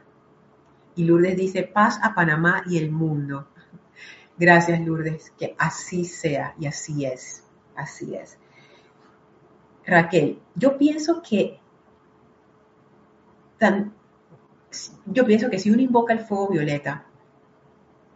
Y 0.96 1.04
Lourdes 1.04 1.36
dice, 1.36 1.64
paz 1.64 2.00
a 2.02 2.14
Panamá 2.14 2.62
y 2.66 2.78
el 2.78 2.90
mundo. 2.90 3.48
Gracias, 4.38 4.80
Lourdes, 4.80 5.30
que 5.38 5.54
así 5.58 6.06
sea 6.06 6.54
y 6.58 6.68
así 6.68 7.04
es, 7.04 7.44
así 7.76 8.14
es. 8.14 8.38
Raquel, 9.84 10.40
yo 10.54 10.78
pienso 10.78 11.20
que 11.20 11.60
tan, 13.62 13.92
yo 15.06 15.24
pienso 15.24 15.48
que 15.48 15.60
si 15.60 15.70
uno 15.70 15.80
invoca 15.80 16.12
el 16.12 16.18
fuego 16.18 16.48
violeta, 16.48 17.06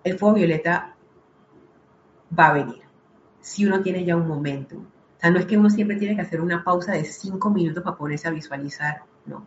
el 0.03 0.19
fuego 0.19 0.35
violeta 0.35 0.97
va 2.37 2.49
a 2.49 2.53
venir 2.55 2.83
si 3.41 3.65
uno 3.65 3.81
tiene 3.81 4.05
ya 4.05 4.17
un 4.17 4.27
momento. 4.27 4.77
O 4.77 5.21
sea, 5.21 5.31
no 5.31 5.39
es 5.39 5.47
que 5.47 5.57
uno 5.57 5.71
siempre 5.71 5.99
tiene 5.99 6.17
que 6.17 6.23
hacer 6.23 6.41
una 6.41 6.65
pausa 6.65 6.95
de 6.95 7.05
cinco 7.05 7.49
minutos 7.51 7.85
para 7.85 7.97
ponerse 7.97 8.27
a 8.27 8.33
visualizar, 8.33 9.05
no. 9.25 9.47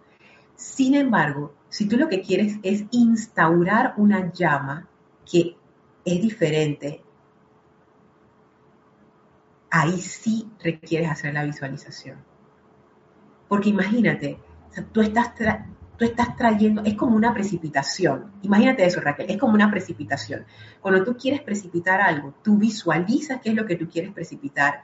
Sin 0.56 0.96
embargo, 0.96 1.54
si 1.68 1.86
tú 1.86 1.98
lo 1.98 2.08
que 2.08 2.22
quieres 2.22 2.60
es 2.64 2.86
instaurar 2.92 3.96
una 3.98 4.32
llama 4.32 4.88
que 5.30 5.58
es 6.06 6.22
diferente, 6.22 7.04
ahí 9.70 10.00
sí 10.00 10.50
requieres 10.64 11.12
hacer 11.12 11.34
la 11.34 11.44
visualización. 11.44 12.20
Porque 13.50 13.68
imagínate, 13.68 14.40
tú 14.94 15.02
estás 15.02 15.36
tú 16.00 16.06
estás 16.06 16.36
trayendo, 16.38 16.82
es 16.86 16.96
como 16.96 17.16
una 17.18 17.34
precipitación. 17.34 18.32
Imagínate 18.42 18.86
eso, 18.86 19.02
Raquel, 19.02 19.30
es 19.30 19.38
como 19.38 19.54
una 19.54 19.70
precipitación. 19.70 20.46
Cuando 20.80 21.04
tú 21.04 21.18
quieres 21.18 21.42
precipitar 21.42 22.00
algo, 22.00 22.34
tú 22.42 22.58
visualizas 22.58 23.42
qué 23.42 23.50
es 23.50 23.56
lo 23.56 23.66
que 23.66 23.76
tú 23.76 23.90
quieres 23.90 24.14
precipitar 24.14 24.84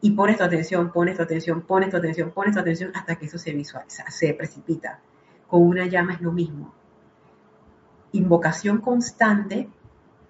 y 0.00 0.12
pones 0.12 0.38
tu 0.38 0.44
atención, 0.44 0.90
pones 0.90 1.18
tu 1.18 1.22
atención, 1.22 1.60
pones 1.60 1.90
tu 1.90 1.98
atención, 1.98 2.30
pones 2.30 2.54
tu 2.54 2.60
atención 2.60 2.90
hasta 2.94 3.16
que 3.16 3.26
eso 3.26 3.36
se 3.36 3.52
visualiza, 3.52 4.10
se 4.10 4.32
precipita. 4.32 5.00
Con 5.46 5.60
una 5.62 5.84
llama 5.86 6.14
es 6.14 6.22
lo 6.22 6.32
mismo. 6.32 6.72
Invocación 8.12 8.80
constante, 8.80 9.68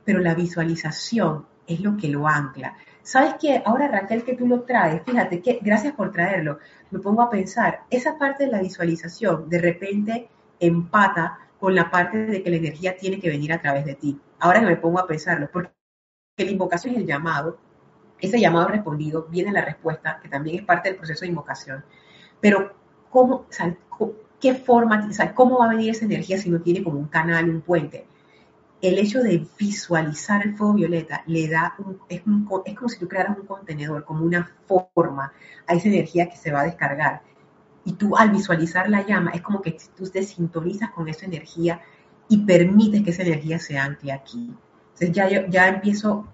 pero 0.05 0.18
la 0.18 0.35
visualización 0.35 1.46
es 1.68 1.81
lo 1.81 1.96
que 1.96 2.09
lo 2.09 2.27
ancla. 2.27 2.77
¿Sabes 3.02 3.34
qué? 3.40 3.62
Ahora 3.64 3.88
Raquel 3.88 4.24
que 4.24 4.36
tú 4.36 4.46
lo 4.46 4.62
traes, 4.62 5.02
fíjate 5.04 5.40
que 5.40 5.58
gracias 5.62 5.94
por 5.94 6.12
traerlo. 6.12 6.58
Me 6.90 6.98
pongo 6.98 7.22
a 7.22 7.30
pensar, 7.30 7.82
esa 7.90 8.18
parte 8.18 8.44
de 8.44 8.52
la 8.52 8.60
visualización 8.60 9.48
de 9.48 9.58
repente 9.58 10.28
empata 10.58 11.38
con 11.58 11.74
la 11.74 11.90
parte 11.90 12.18
de 12.26 12.42
que 12.42 12.50
la 12.50 12.56
energía 12.56 12.96
tiene 12.96 13.20
que 13.20 13.28
venir 13.28 13.52
a 13.52 13.60
través 13.60 13.84
de 13.84 13.94
ti. 13.94 14.18
Ahora 14.38 14.60
que 14.60 14.66
me 14.66 14.76
pongo 14.76 14.98
a 14.98 15.06
pensarlo, 15.06 15.48
porque 15.52 15.70
la 16.38 16.50
invocación 16.50 16.94
es 16.94 17.00
el 17.00 17.06
llamado, 17.06 17.58
ese 18.18 18.40
llamado 18.40 18.68
respondido, 18.68 19.26
viene 19.30 19.52
la 19.52 19.64
respuesta, 19.64 20.20
que 20.22 20.28
también 20.28 20.60
es 20.60 20.64
parte 20.64 20.88
del 20.88 20.96
proceso 20.96 21.20
de 21.20 21.28
invocación. 21.28 21.84
Pero, 22.40 22.74
¿cómo, 23.10 23.46
¿qué 24.40 24.54
forma, 24.54 25.08
cómo 25.34 25.58
va 25.58 25.66
a 25.66 25.70
venir 25.70 25.90
esa 25.90 26.04
energía 26.04 26.38
si 26.38 26.50
no 26.50 26.60
tiene 26.60 26.82
como 26.82 26.98
un 26.98 27.08
canal, 27.08 27.48
un 27.48 27.60
puente? 27.60 28.06
El 28.81 28.99
hecho 28.99 29.23
de 29.23 29.47
visualizar 29.59 30.47
el 30.47 30.57
fuego 30.57 30.75
violeta 30.75 31.23
le 31.27 31.49
da 31.49 31.75
es, 32.09 32.23
es 32.64 32.75
como 32.77 32.88
si 32.88 32.99
tú 32.99 33.09
crearas 33.09 33.38
un 33.38 33.47
contenedor, 33.47 34.05
como 34.05 34.25
una 34.25 34.51
forma 34.66 35.33
a 35.66 35.75
esa 35.75 35.88
energía 35.88 36.29
que 36.29 36.37
se 36.37 36.51
va 36.51 36.62
a 36.62 36.64
descargar. 36.64 37.23
Y 37.85 37.93
tú 37.93 38.16
al 38.16 38.31
visualizar 38.31 38.88
la 38.88 39.07
llama, 39.07 39.33
es 39.33 39.43
como 39.43 39.61
que 39.61 39.77
tú 39.97 40.09
te 40.09 40.23
sintonizas 40.23 40.90
con 40.90 41.09
esa 41.09 41.27
energía 41.27 41.81
y 42.29 42.45
permites 42.45 43.03
que 43.03 43.11
esa 43.11 43.23
energía 43.23 43.59
se 43.59 43.79
ancle 43.79 44.12
aquí 44.12 44.55
ya, 45.09 45.49
ya 45.49 45.69
empiezo 45.69 46.27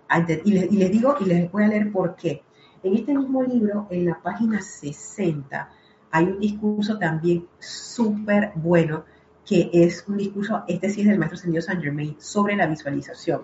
y 0.45 0.53
les, 0.53 0.73
y 0.73 0.77
les 0.77 0.91
digo 0.91 1.17
y 1.21 1.25
les 1.25 1.51
voy 1.51 1.65
a 1.65 1.69
leer 1.69 1.93
por 1.93 2.17
qué. 2.17 2.43
En 2.83 2.97
este 2.97 3.15
mismo 3.15 3.43
libro, 3.43 3.87
en 3.91 4.07
la 4.07 4.21
página 4.21 4.61
60, 4.61 5.71
hay 6.11 6.25
un 6.25 6.41
discurso 6.41 6.99
también 6.99 7.47
súper 7.59 8.53
bueno, 8.55 9.05
que 9.47 9.71
es 9.73 10.05
un 10.09 10.17
discurso, 10.17 10.65
este 10.67 10.91
sí 10.91 11.03
es 11.03 11.07
del 11.07 11.19
maestro 11.19 11.39
señor 11.39 11.63
Saint 11.63 11.83
Germain, 11.83 12.17
sobre 12.19 12.57
la 12.57 12.67
visualización. 12.67 13.43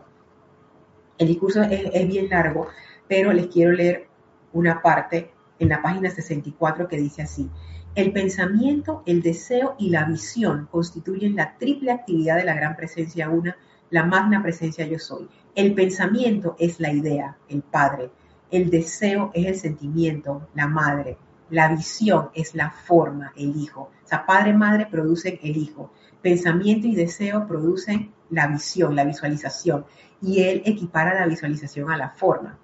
El 1.17 1.29
discurso 1.29 1.63
es, 1.63 2.09
bien 2.09 2.29
largo, 2.29 2.67
pero 3.09 3.33
les 3.33 3.47
quiero 3.47 3.73
leer 3.73 4.09
una 4.53 4.83
parte 4.83 5.31
en 5.59 5.69
la 5.69 5.81
página 5.81 6.11
64 6.11 6.89
que 6.89 6.97
dice 6.97 7.23
así. 7.23 7.49
El 7.95 8.13
pensamiento, 8.13 9.03
el 9.07 9.23
deseo 9.23 9.77
y 9.79 9.91
la 9.91 10.05
visión 10.05 10.67
constituyen 10.71 11.37
la 11.37 11.57
triple 11.59 11.93
actividad 11.93 12.37
de 12.37 12.45
la 12.45 12.55
gran 12.55 12.75
presencia 12.75 13.29
una 13.29 13.57
la 13.93 14.05
magna 14.05 14.43
presencia 14.43 14.87
yo 14.87 14.99
soy. 14.99 15.29
El 15.55 15.75
pensamiento 15.75 16.57
es 16.59 16.81
la 16.81 16.91
idea, 16.91 17.37
el 17.51 17.61
Padre. 17.61 18.11
El 18.51 18.71
deseo 18.71 19.31
es 19.35 19.47
el 19.47 19.55
sentimiento, 19.55 20.49
la 20.55 20.67
Madre. 20.67 21.19
La 21.53 21.69
visión 21.69 22.31
es 22.35 22.55
la 22.55 22.71
forma, 22.71 23.35
el 23.37 23.55
Hijo. 23.55 23.91
O 24.03 24.09
sea, 24.09 24.25
Padre, 24.25 24.55
Madre 24.55 24.87
producen 24.91 25.39
el 25.43 25.55
Hijo. 25.55 25.93
Pensamiento 26.23 26.87
y 26.87 26.95
deseo 26.95 27.47
producen 27.47 28.11
la 28.31 28.47
visión, 28.47 28.97
la 28.97 29.05
visualización. 29.05 29.85
Y 30.23 30.43
Él 30.43 30.63
equipara 30.65 31.15
la 31.15 31.27
visualización 31.27 31.91
a 31.91 31.99
la 31.99 32.09
forma. 32.09 32.59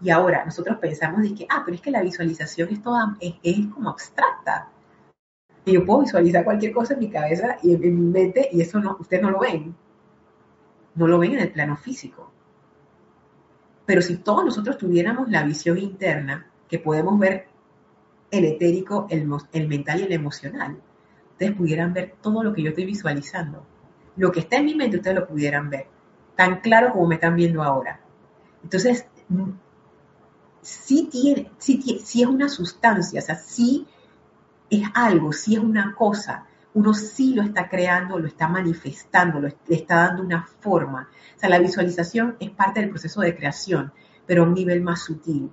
Y 0.00 0.10
ahora 0.10 0.44
nosotros 0.44 0.78
pensamos 0.78 1.22
de 1.22 1.32
que, 1.32 1.46
ah, 1.48 1.62
pero 1.64 1.76
es 1.76 1.80
que 1.80 1.92
la 1.92 2.02
visualización 2.02 2.70
es 2.70 2.82
toda, 2.82 3.16
es, 3.20 3.66
como 3.68 3.90
abstracta. 3.90 4.68
Y 5.64 5.74
yo 5.74 5.86
puedo 5.86 6.00
visualizar 6.00 6.42
cualquier 6.42 6.72
cosa 6.72 6.94
en 6.94 7.00
mi 7.00 7.10
cabeza 7.10 7.58
y 7.62 7.74
en, 7.74 7.80
mi 7.80 8.10
mente 8.10 8.48
y 8.50 8.60
eso 8.60 8.80
no, 8.80 8.96
ustedes 8.98 9.22
no 9.22 9.30
lo 9.30 9.38
ven 9.38 9.76
no 10.94 11.06
lo 11.06 11.18
ven 11.18 11.34
en 11.34 11.38
el 11.38 11.52
plano 11.52 11.76
físico. 11.76 12.30
Pero 13.86 14.02
si 14.02 14.16
todos 14.16 14.44
nosotros 14.44 14.76
tuviéramos 14.76 15.30
la 15.30 15.42
visión 15.44 15.78
interna, 15.78 16.46
que 16.68 16.78
podemos 16.78 17.18
ver 17.18 17.51
el 18.32 18.46
etérico, 18.46 19.06
el, 19.10 19.26
mental 19.68 20.00
y 20.00 20.04
el 20.04 20.12
emocional, 20.12 20.78
ustedes 21.32 21.54
pudieran 21.54 21.92
ver 21.92 22.16
todo 22.20 22.42
lo 22.42 22.52
que 22.52 22.62
yo 22.62 22.70
estoy 22.70 22.86
visualizando. 22.86 23.64
Lo 24.16 24.32
que 24.32 24.40
está 24.40 24.56
en 24.56 24.64
mi 24.64 24.74
mente, 24.74 24.96
ustedes 24.96 25.16
lo 25.16 25.28
pudieran 25.28 25.68
ver, 25.68 25.86
tan 26.34 26.60
claro 26.60 26.92
como 26.92 27.06
me 27.06 27.16
están 27.16 27.36
viendo 27.36 27.62
ahora. 27.62 28.00
Entonces, 28.62 29.06
tiene, 31.10 31.50
sí, 31.58 32.00
es 32.22 32.26
una 32.26 32.48
sustancia, 32.48 33.20
o 33.20 33.34
sí 33.46 33.86
es 34.70 34.82
algo, 34.94 35.32
sí 35.32 35.54
es 35.54 35.60
una 35.60 35.94
cosa, 35.94 36.46
uno 36.72 36.94
sí 36.94 37.34
lo 37.34 37.42
está 37.42 37.68
creando, 37.68 38.18
lo 38.18 38.28
está 38.28 38.48
manifestando, 38.48 39.40
le 39.40 39.54
está 39.68 40.06
dando 40.06 40.22
una 40.22 40.46
forma. 40.60 41.10
O 41.36 41.38
sea, 41.38 41.50
la 41.50 41.58
visualización 41.58 42.36
es 42.40 42.48
parte 42.50 42.80
del 42.80 42.88
proceso 42.88 43.20
de 43.20 43.36
creación, 43.36 43.92
pero 44.26 44.42
a 44.42 44.46
un 44.46 44.54
nivel 44.54 44.80
más 44.80 45.02
sutil. 45.02 45.50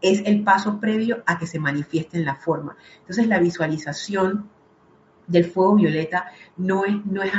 Es 0.00 0.22
el 0.24 0.42
paso 0.44 0.78
previo 0.78 1.22
a 1.26 1.38
que 1.38 1.46
se 1.46 1.58
manifieste 1.58 2.18
en 2.18 2.24
la 2.24 2.36
forma. 2.36 2.76
Entonces, 3.00 3.26
la 3.26 3.38
visualización 3.38 4.48
del 5.26 5.44
fuego 5.44 5.74
violeta 5.74 6.26
no 6.56 6.84
es, 6.84 7.04
no 7.04 7.22
es 7.22 7.32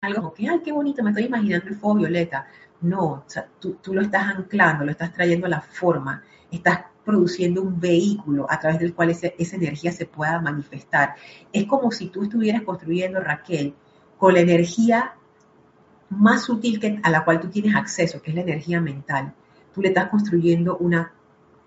algo 0.00 0.22
como 0.22 0.34
que, 0.34 0.48
ay, 0.48 0.60
qué 0.64 0.72
bonito, 0.72 1.02
me 1.02 1.10
estoy 1.10 1.24
imaginando 1.24 1.68
el 1.68 1.76
fuego 1.76 1.96
violeta. 1.96 2.46
No, 2.80 3.24
tú, 3.58 3.74
tú 3.82 3.92
lo 3.94 4.02
estás 4.02 4.26
anclando, 4.26 4.84
lo 4.84 4.92
estás 4.92 5.12
trayendo 5.12 5.46
a 5.46 5.50
la 5.50 5.60
forma, 5.60 6.22
estás 6.50 6.84
produciendo 7.04 7.62
un 7.62 7.80
vehículo 7.80 8.46
a 8.50 8.60
través 8.60 8.78
del 8.80 8.94
cual 8.94 9.10
esa 9.10 9.56
energía 9.56 9.90
se 9.92 10.04
pueda 10.04 10.40
manifestar. 10.40 11.14
Es 11.52 11.64
como 11.64 11.90
si 11.90 12.08
tú 12.08 12.22
estuvieras 12.22 12.62
construyendo, 12.62 13.20
Raquel, 13.20 13.74
con 14.18 14.34
la 14.34 14.40
energía 14.40 15.14
más 16.10 16.42
sutil 16.42 16.78
que, 16.78 17.00
a 17.02 17.10
la 17.10 17.24
cual 17.24 17.40
tú 17.40 17.48
tienes 17.48 17.74
acceso, 17.74 18.20
que 18.20 18.30
es 18.30 18.34
la 18.34 18.42
energía 18.42 18.80
mental. 18.80 19.32
Tú 19.72 19.80
le 19.80 19.88
estás 19.88 20.08
construyendo 20.08 20.76
una, 20.76 21.14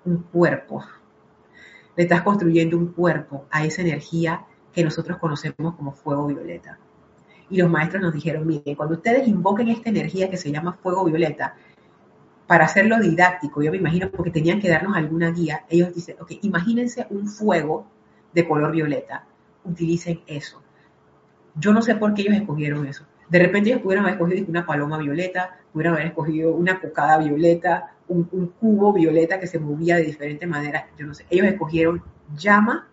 un 0.06 0.24
cuerpo, 0.24 0.84
le 1.96 2.04
estás 2.04 2.22
construyendo 2.22 2.78
un 2.78 2.88
cuerpo 2.88 3.46
a 3.52 3.66
esa 3.66 3.82
energía 3.82 4.46
que 4.74 4.84
nosotros 4.84 5.18
conocemos 5.18 5.76
como 5.76 5.92
fuego 5.92 6.28
violeta. 6.28 6.80
Y 7.50 7.58
los 7.58 7.70
maestros 7.70 8.02
nos 8.02 8.14
dijeron, 8.14 8.48
miren, 8.48 8.76
cuando 8.76 8.96
ustedes 8.96 9.28
invoquen 9.28 9.68
esta 9.68 9.90
energía 9.90 10.30
que 10.30 10.38
se 10.38 10.52
llama 10.52 10.78
fuego 10.82 11.04
violeta, 11.04 11.56
para 12.48 12.66
hacerlo 12.66 13.00
didáctico, 13.00 13.62
yo 13.62 13.72
me 13.72 13.78
imagino, 13.78 14.10
porque 14.10 14.32
tenían 14.32 14.60
que 14.60 14.70
darnos 14.70 14.96
alguna 14.96 15.32
guía, 15.32 15.66
ellos 15.70 15.94
dicen, 15.94 16.16
ok, 16.20 16.32
imagínense 16.42 17.08
un 17.10 17.28
fuego 17.28 17.88
de 18.34 18.48
color 18.48 18.72
violeta, 18.72 19.26
utilicen 19.64 20.22
eso. 20.28 20.62
Yo 21.56 21.74
no 21.74 21.82
sé 21.82 21.96
por 21.96 22.14
qué 22.14 22.24
ellos 22.24 22.36
escogieron 22.36 22.86
eso. 22.86 23.06
De 23.30 23.40
repente 23.40 23.70
ellos 23.70 23.82
pudieron 23.82 24.06
haber 24.06 24.16
escogido 24.16 24.46
una 24.50 24.66
paloma 24.66 24.98
violeta, 24.98 25.60
pudieron 25.72 25.96
haber 25.96 26.08
escogido 26.08 26.54
una 26.54 26.80
cocada 26.80 27.18
violeta, 27.18 27.94
un, 28.12 28.54
cubo 28.60 28.94
violeta 28.94 29.40
que 29.40 29.48
se 29.48 29.60
movía 29.60 29.96
de 29.96 30.04
diferente 30.04 30.46
manera. 30.48 30.88
Ellos 31.30 31.48
escogieron 31.48 32.04
llama 32.36 32.88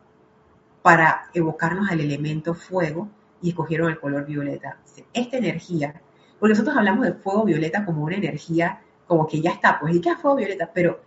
para 0.83 1.25
evocarnos 1.35 1.91
al 1.91 2.01
elemento 2.01 2.55
fuego 2.55 3.09
y 3.43 3.51
escogieron 3.51 3.91
el 3.91 3.99
color 3.99 4.27
violeta. 4.27 4.79
Esta 5.13 5.37
energía, 5.37 6.01
porque 6.39 6.53
nosotros 6.53 6.77
hablamos 6.77 7.05
de 7.05 7.13
fuego 7.15 7.45
violeta 7.45 7.85
como 7.85 8.05
una 8.05 8.17
energía 8.17 8.81
como 9.07 9.27
que 9.27 9.41
ya 9.41 9.51
está, 9.53 9.81
pues, 9.81 9.97
¿y 9.97 10.01
qué 10.01 10.11
es 10.11 10.19
fuego 10.19 10.37
violeta? 10.37 10.71
Pero 10.73 11.01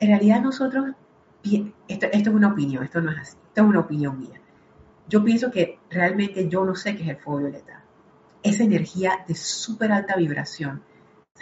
en 0.00 0.08
realidad 0.08 0.42
nosotros, 0.42 0.86
esto, 1.88 2.06
es 2.12 2.26
una 2.28 2.48
opinión, 2.48 2.84
esto 2.84 3.00
no 3.00 3.12
es 3.12 3.18
así, 3.18 3.36
esto 3.48 3.62
es 3.62 3.66
una 3.66 3.80
opinión 3.80 4.18
mía. 4.18 4.40
Yo 5.08 5.24
pienso 5.24 5.50
que 5.50 5.78
realmente 5.88 6.48
yo 6.48 6.64
no 6.64 6.74
sé 6.74 6.96
qué 6.96 7.04
es 7.04 7.08
el 7.08 7.16
fuego 7.16 7.40
violeta. 7.40 7.82
Esa 8.42 8.64
energía 8.64 9.24
de 9.26 9.34
súper 9.34 9.92
alta 9.92 10.16
vibración. 10.16 10.82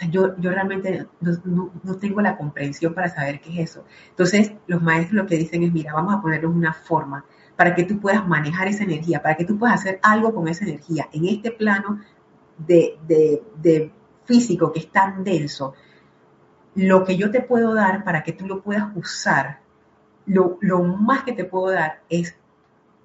Yo, 0.09 0.37
yo 0.37 0.51
realmente 0.51 1.07
no, 1.21 1.71
no, 1.83 1.95
tengo 1.97 2.21
la 2.21 2.37
comprensión 2.37 2.93
para 2.93 3.09
saber 3.09 3.41
qué 3.41 3.61
es 3.61 3.71
eso. 3.71 3.85
Entonces, 4.09 4.53
los 4.67 4.81
maestros 4.81 5.23
lo 5.23 5.27
que 5.27 5.37
dicen 5.37 5.63
es, 5.63 5.73
mira, 5.73 5.93
vamos 5.93 6.13
a 6.13 6.21
ponernos 6.21 6.55
una 6.55 6.73
forma 6.73 7.25
para 7.55 7.75
que 7.75 7.83
tú 7.83 7.99
puedas 7.99 8.25
manejar 8.27 8.67
esa 8.67 8.83
energía, 8.83 9.21
para 9.21 9.35
que 9.35 9.45
tú 9.45 9.57
puedas 9.57 9.81
hacer 9.81 9.99
algo 10.01 10.33
con 10.33 10.47
esa 10.47 10.63
energía 10.63 11.09
en 11.11 11.25
este 11.25 11.51
plano 11.51 11.99
de, 12.57 12.97
de, 13.07 13.43
de 13.61 13.91
físico 14.25 14.71
que 14.71 14.79
es 14.79 14.91
tan 14.91 15.23
denso, 15.23 15.73
lo 16.75 17.03
que 17.03 17.17
yo 17.17 17.31
te 17.31 17.41
puedo 17.41 17.73
dar 17.73 18.03
para 18.03 18.23
que 18.23 18.31
tú 18.31 18.47
lo 18.47 18.61
puedas 18.61 18.85
usar, 18.95 19.59
lo, 20.25 20.83
más 20.83 21.23
que 21.23 21.33
te 21.33 21.45
puedo 21.45 21.71
dar 21.71 22.01
es 22.09 22.35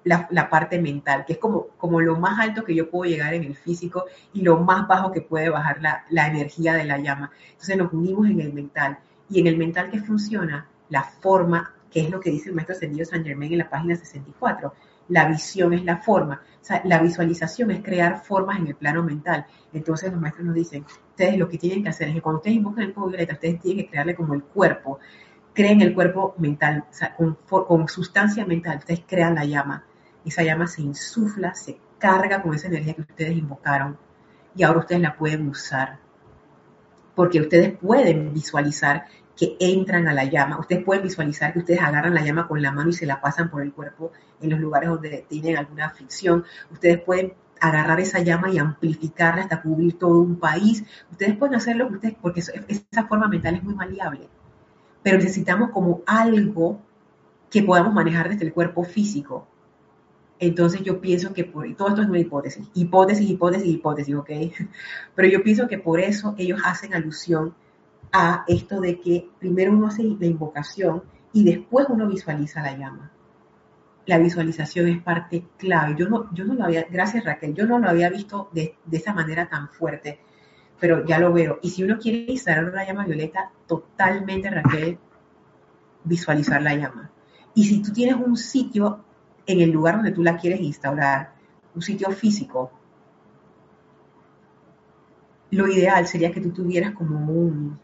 la, 0.05 0.49
parte 0.49 0.79
mental, 0.79 1.25
que 1.25 1.33
es 1.33 1.39
como, 1.39 1.67
como 1.77 1.99
lo 1.99 2.15
más 2.17 2.39
alto 2.39 2.63
que 2.63 2.73
yo 2.73 2.89
puedo 2.89 3.09
llegar 3.09 3.33
en 3.33 3.43
el 3.43 3.55
físico 3.55 4.05
y 4.33 4.41
lo 4.41 4.57
más 4.59 4.87
bajo 4.87 5.11
que 5.11 5.21
puede 5.21 5.49
bajar 5.49 5.81
la, 5.81 6.05
la 6.09 6.27
energía 6.27 6.75
de 6.75 6.85
la 6.85 6.99
llama. 6.99 7.31
Entonces 7.51 7.75
nos 7.75 7.91
unimos 7.91 8.27
en 8.27 8.39
el 8.39 8.53
mental. 8.53 8.99
Y 9.27 9.39
en 9.39 9.47
el 9.47 9.57
mental 9.57 9.89
que 9.89 9.99
funciona, 9.99 10.67
la 10.89 11.03
forma, 11.03 11.73
que 11.89 12.01
es 12.01 12.09
lo 12.09 12.19
que 12.19 12.29
dice 12.29 12.49
el 12.49 12.55
maestro 12.55 12.75
ascendido 12.75 13.05
San 13.05 13.23
Germain 13.23 13.51
en 13.51 13.57
la 13.59 13.69
página 13.69 13.95
64, 13.95 14.73
la 15.09 15.27
visión 15.27 15.73
es 15.73 15.83
la 15.83 15.97
forma. 15.97 16.41
La 16.83 16.99
visualización 16.99 17.71
es 17.71 17.83
crear 17.83 18.23
formas 18.23 18.59
en 18.59 18.67
el 18.67 18.75
plano 18.75 19.03
mental. 19.03 19.45
Entonces 19.73 20.11
los 20.11 20.21
maestros 20.21 20.45
nos 20.45 20.55
dicen, 20.55 20.85
ustedes 21.09 21.37
lo 21.37 21.47
que 21.47 21.57
tienen 21.57 21.83
que 21.83 21.89
hacer 21.89 22.09
es 22.09 22.15
que 22.15 22.21
cuando 22.21 22.37
ustedes 22.37 22.57
invocan 22.57 22.85
el 22.85 22.93
fuego 22.93 23.09
violeta, 23.09 23.33
ustedes 23.33 23.59
tienen 23.59 23.85
que 23.85 23.89
crearle 23.89 24.15
como 24.15 24.33
el 24.33 24.43
cuerpo. 24.43 24.99
Creen 25.53 25.81
el 25.81 25.93
cuerpo 25.93 26.35
mental, 26.37 26.85
con, 27.17 27.37
con 27.47 27.87
sustancia 27.87 28.45
mental, 28.45 28.77
ustedes 28.79 29.03
crean 29.07 29.35
la 29.35 29.45
llama. 29.45 29.85
Esa 30.25 30.43
llama 30.43 30.67
se 30.67 30.81
insufla, 30.81 31.53
se 31.53 31.79
carga 31.99 32.41
con 32.41 32.53
esa 32.53 32.67
energía 32.67 32.93
que 32.93 33.01
ustedes 33.01 33.37
invocaron 33.37 33.97
y 34.55 34.63
ahora 34.63 34.79
ustedes 34.79 35.01
la 35.01 35.15
pueden 35.15 35.47
usar. 35.47 35.99
Porque 37.13 37.39
ustedes 37.39 37.77
pueden 37.77 38.33
visualizar 38.33 39.05
que 39.35 39.57
entran 39.59 40.07
a 40.07 40.13
la 40.13 40.25
llama. 40.25 40.59
Ustedes 40.59 40.83
pueden 40.83 41.03
visualizar 41.03 41.53
que 41.53 41.59
ustedes 41.59 41.81
agarran 41.81 42.13
la 42.13 42.23
llama 42.23 42.47
con 42.47 42.61
la 42.61 42.71
mano 42.71 42.89
y 42.89 42.93
se 42.93 43.05
la 43.05 43.21
pasan 43.21 43.49
por 43.49 43.61
el 43.61 43.73
cuerpo 43.73 44.11
en 44.41 44.49
los 44.49 44.59
lugares 44.59 44.89
donde 44.89 45.25
tienen 45.27 45.57
alguna 45.57 45.89
fricción. 45.89 46.45
Ustedes 46.71 47.01
pueden 47.01 47.33
agarrar 47.59 47.99
esa 47.99 48.19
llama 48.19 48.49
y 48.49 48.57
amplificarla 48.57 49.43
hasta 49.43 49.61
cubrir 49.61 49.97
todo 49.97 50.19
un 50.19 50.37
país. 50.37 50.83
Ustedes 51.11 51.37
pueden 51.37 51.55
hacer 51.55 51.75
lo 51.75 51.87
que 51.89 51.95
ustedes, 51.95 52.15
porque 52.21 52.39
esa 52.39 53.07
forma 53.07 53.27
mental 53.27 53.55
es 53.55 53.63
muy 53.63 53.75
maleable. 53.75 54.29
Pero 55.03 55.17
necesitamos 55.17 55.69
como 55.71 56.01
algo 56.05 56.81
que 57.49 57.63
podamos 57.63 57.93
manejar 57.93 58.29
desde 58.29 58.45
el 58.45 58.53
cuerpo 58.53 58.83
físico. 58.83 59.47
Entonces 60.39 60.81
yo 60.81 60.99
pienso 60.99 61.33
que 61.33 61.45
por 61.45 61.73
todo 61.75 61.89
esto 61.89 62.01
es 62.01 62.09
una 62.09 62.19
hipótesis, 62.19 62.67
hipótesis, 62.73 63.29
hipótesis, 63.29 63.67
hipótesis, 63.67 64.15
¿ok? 64.15 64.29
Pero 65.15 65.27
yo 65.29 65.43
pienso 65.43 65.67
que 65.67 65.77
por 65.77 65.99
eso 65.99 66.35
ellos 66.37 66.61
hacen 66.65 66.93
alusión 66.93 67.55
a 68.11 68.43
esto 68.47 68.81
de 68.81 68.99
que 68.99 69.29
primero 69.39 69.71
uno 69.71 69.87
hace 69.87 70.03
la 70.03 70.25
invocación 70.25 71.03
y 71.33 71.43
después 71.43 71.87
uno 71.89 72.07
visualiza 72.07 72.61
la 72.61 72.77
llama 72.77 73.11
la 74.05 74.17
visualización 74.17 74.87
es 74.87 75.01
parte 75.01 75.47
clave. 75.57 75.95
Yo 75.97 76.07
no, 76.07 76.33
yo 76.33 76.45
no 76.45 76.53
lo 76.53 76.63
había, 76.63 76.85
gracias 76.89 77.23
Raquel, 77.23 77.53
yo 77.53 77.65
no 77.65 77.79
lo 77.79 77.89
había 77.89 78.09
visto 78.09 78.49
de, 78.53 78.75
esa 78.91 79.13
manera 79.13 79.49
tan 79.49 79.69
fuerte, 79.69 80.19
pero 80.79 81.05
ya 81.05 81.19
lo 81.19 81.33
veo. 81.33 81.59
Y 81.61 81.69
si 81.71 81.83
uno 81.83 81.97
quiere 81.97 82.31
instalar 82.31 82.65
una 82.65 82.85
llama 82.85 83.05
violeta, 83.05 83.51
totalmente 83.67 84.49
Raquel, 84.49 84.99
visualizar 86.03 86.61
la 86.61 86.75
llama. 86.75 87.11
Y 87.55 87.65
si 87.65 87.81
tú 87.81 87.91
tienes 87.91 88.15
un 88.15 88.37
sitio 88.37 89.04
en 89.45 89.61
el 89.61 89.71
lugar 89.71 89.95
donde 89.95 90.11
tú 90.11 90.23
la 90.23 90.37
quieres 90.37 90.61
instaurar, 90.61 91.33
un 91.73 91.81
sitio 91.81 92.09
físico, 92.11 92.71
lo 95.51 95.67
ideal 95.67 96.07
sería 96.07 96.31
que 96.31 96.41
tú 96.41 96.51
tuvieras 96.51 96.93
como 96.93 97.31
un, 97.31 97.79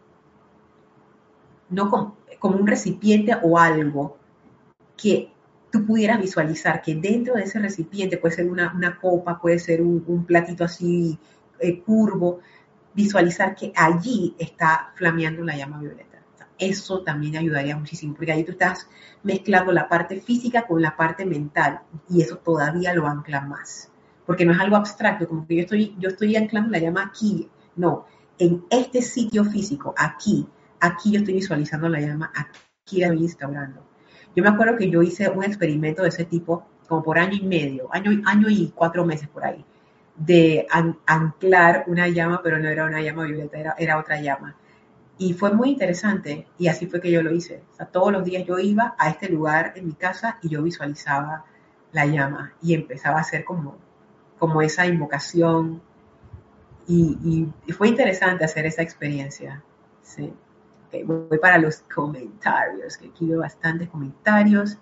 no 1.69 1.89
como, 1.89 2.57
un 2.57 2.67
recipiente 2.67 3.35
o 3.41 3.57
algo 3.57 4.17
que 4.97 5.31
tú 5.71 5.85
pudieras 5.85 6.19
visualizar 6.19 6.81
que 6.81 6.95
dentro 6.95 7.35
de 7.35 7.43
ese 7.43 7.59
recipiente, 7.59 8.17
puede 8.17 8.35
ser 8.35 8.49
una, 8.49 8.97
copa, 8.99 9.39
puede 9.39 9.59
ser 9.59 9.81
un, 9.81 10.25
platito 10.25 10.63
así 10.63 11.17
eh, 11.59 11.81
curvo, 11.81 12.39
visualizar 12.93 13.55
que 13.55 13.71
allí 13.75 14.35
está 14.37 14.91
flameando 14.95 15.43
la 15.43 15.55
llama 15.55 15.79
violeta. 15.79 16.10
Eso 16.61 17.01
también 17.01 17.35
ayudaría 17.35 17.75
muchísimo, 17.75 18.13
porque 18.13 18.31
ahí 18.31 18.43
tú 18.43 18.51
estás 18.51 18.87
mezclando 19.23 19.71
la 19.71 19.89
parte 19.89 20.21
física 20.21 20.67
con 20.67 20.81
la 20.81 20.95
parte 20.95 21.25
mental 21.25 21.81
y 22.07 22.21
eso 22.21 22.37
todavía 22.37 22.93
lo 22.93 23.07
ancla 23.07 23.41
más, 23.41 23.91
porque 24.25 24.45
no 24.45 24.53
es 24.53 24.59
algo 24.59 24.75
abstracto, 24.75 25.27
como 25.27 25.45
que 25.45 25.55
yo 25.55 25.61
estoy, 25.61 25.95
yo 25.97 26.09
estoy 26.09 26.35
anclando 26.35 26.69
la 26.69 26.77
llama 26.77 27.03
aquí, 27.03 27.49
no, 27.75 28.05
en 28.37 28.63
este 28.69 29.01
sitio 29.01 29.43
físico, 29.43 29.93
aquí, 29.97 30.47
aquí 30.79 31.11
yo 31.11 31.19
estoy 31.19 31.33
visualizando 31.33 31.89
la 31.89 31.99
llama, 31.99 32.31
aquí 32.35 32.99
la 32.99 33.07
estoy 33.07 33.23
instaurando. 33.23 33.83
Yo 34.35 34.43
me 34.43 34.49
acuerdo 34.49 34.77
que 34.77 34.89
yo 34.89 35.01
hice 35.01 35.29
un 35.29 35.43
experimento 35.43 36.03
de 36.03 36.09
ese 36.09 36.25
tipo 36.25 36.65
como 36.87 37.03
por 37.03 37.17
año 37.17 37.37
y 37.41 37.45
medio, 37.45 37.89
año, 37.91 38.11
año 38.25 38.49
y 38.49 38.71
cuatro 38.75 39.05
meses 39.05 39.27
por 39.27 39.43
ahí, 39.43 39.65
de 40.15 40.67
anclar 41.05 41.85
una 41.87 42.07
llama, 42.07 42.41
pero 42.43 42.59
no 42.59 42.69
era 42.69 42.85
una 42.85 43.01
llama 43.01 43.25
violeta, 43.25 43.57
era, 43.57 43.75
era 43.77 43.97
otra 43.97 44.21
llama. 44.21 44.55
Y 45.21 45.33
fue 45.33 45.53
muy 45.53 45.69
interesante 45.69 46.47
y 46.57 46.67
así 46.67 46.87
fue 46.87 46.99
que 46.99 47.11
yo 47.11 47.21
lo 47.21 47.31
hice. 47.31 47.63
O 47.79 47.85
todos 47.85 48.11
los 48.11 48.23
días 48.23 48.45
yo 48.45 48.57
iba 48.57 48.95
a 48.97 49.09
este 49.09 49.29
lugar 49.29 49.73
en 49.75 49.87
mi 49.87 49.93
casa 49.93 50.37
y 50.41 50.49
yo 50.49 50.63
visualizaba 50.63 51.45
la 51.91 52.05
llama 52.05 52.53
y 52.61 52.73
empezaba 52.73 53.17
a 53.17 53.21
hacer 53.21 53.43
como, 53.43 53.77
como 54.39 54.61
esa 54.61 54.87
invocación 54.87 55.81
y, 56.87 57.47
y 57.67 57.71
fue 57.71 57.89
interesante 57.89 58.45
hacer 58.45 58.65
esa 58.65 58.81
experiencia. 58.81 59.63
Sí 60.01 60.33
voy 61.03 61.37
para 61.39 61.57
los 61.57 61.77
comentarios, 61.93 62.97
que 62.97 63.07
aquí 63.07 63.25
veo 63.25 63.39
bastantes 63.39 63.89
comentarios. 63.89 64.77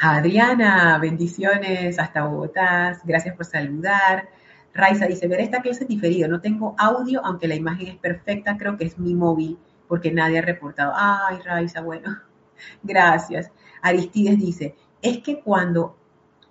Adriana, 0.00 0.98
bendiciones 0.98 1.98
hasta 1.98 2.24
Bogotá, 2.24 2.98
gracias 3.04 3.34
por 3.36 3.44
saludar. 3.44 4.28
Raiza 4.74 5.06
dice, 5.06 5.26
ver 5.28 5.40
esta 5.40 5.60
clase 5.60 5.84
es 5.84 5.88
diferido, 5.88 6.28
no 6.28 6.40
tengo 6.40 6.74
audio, 6.78 7.24
aunque 7.24 7.48
la 7.48 7.54
imagen 7.54 7.88
es 7.88 7.96
perfecta, 7.96 8.56
creo 8.56 8.76
que 8.76 8.84
es 8.84 8.98
mi 8.98 9.14
móvil, 9.14 9.58
porque 9.88 10.12
nadie 10.12 10.38
ha 10.38 10.42
reportado. 10.42 10.92
Ay, 10.94 11.38
Raiza, 11.44 11.80
bueno, 11.80 12.16
gracias. 12.82 13.50
Aristides 13.82 14.38
dice, 14.38 14.74
es 15.02 15.18
que 15.18 15.40
cuando 15.40 15.96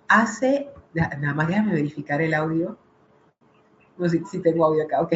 hace, 0.08 0.70
nada 0.94 1.34
más 1.34 1.48
déjame 1.48 1.72
verificar 1.72 2.20
el 2.20 2.34
audio, 2.34 2.76
no 3.96 4.08
sé 4.08 4.22
si 4.30 4.40
tengo 4.40 4.64
audio 4.64 4.84
acá, 4.84 5.00
ok. 5.00 5.14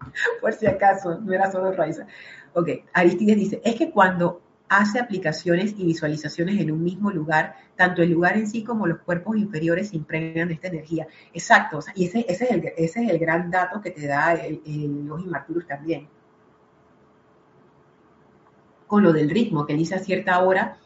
por 0.40 0.52
si 0.52 0.66
acaso, 0.66 1.18
no 1.20 1.32
era 1.32 1.50
solo 1.50 1.72
Raiza. 1.72 2.06
Ok, 2.54 2.68
Aristides 2.92 3.36
dice, 3.36 3.62
es 3.64 3.76
que 3.76 3.90
cuando 3.90 4.42
hace 4.70 5.00
aplicaciones 5.00 5.74
y 5.76 5.84
visualizaciones 5.84 6.60
en 6.60 6.70
un 6.70 6.82
mismo 6.82 7.10
lugar, 7.10 7.56
tanto 7.74 8.02
el 8.02 8.10
lugar 8.10 8.36
en 8.36 8.46
sí 8.46 8.62
como 8.62 8.86
los 8.86 9.00
cuerpos 9.00 9.36
inferiores 9.36 9.88
se 9.88 9.96
impregnan 9.96 10.46
de 10.46 10.54
esta 10.54 10.68
energía. 10.68 11.08
Exacto, 11.34 11.80
y 11.96 12.06
ese, 12.06 12.24
es 12.28 12.96
el, 12.96 13.18
gran 13.18 13.50
dato 13.50 13.80
que 13.80 13.90
te 13.90 14.06
da 14.06 14.32
el, 14.34 14.62
el 14.64 15.66
también. 15.66 16.08
Con 18.86 19.02
lo 19.02 19.12
del 19.12 19.28
ritmo, 19.28 19.66
que 19.66 19.74
dice 19.74 19.96
a 19.96 19.98
cierta 19.98 20.38
hora, 20.38 20.78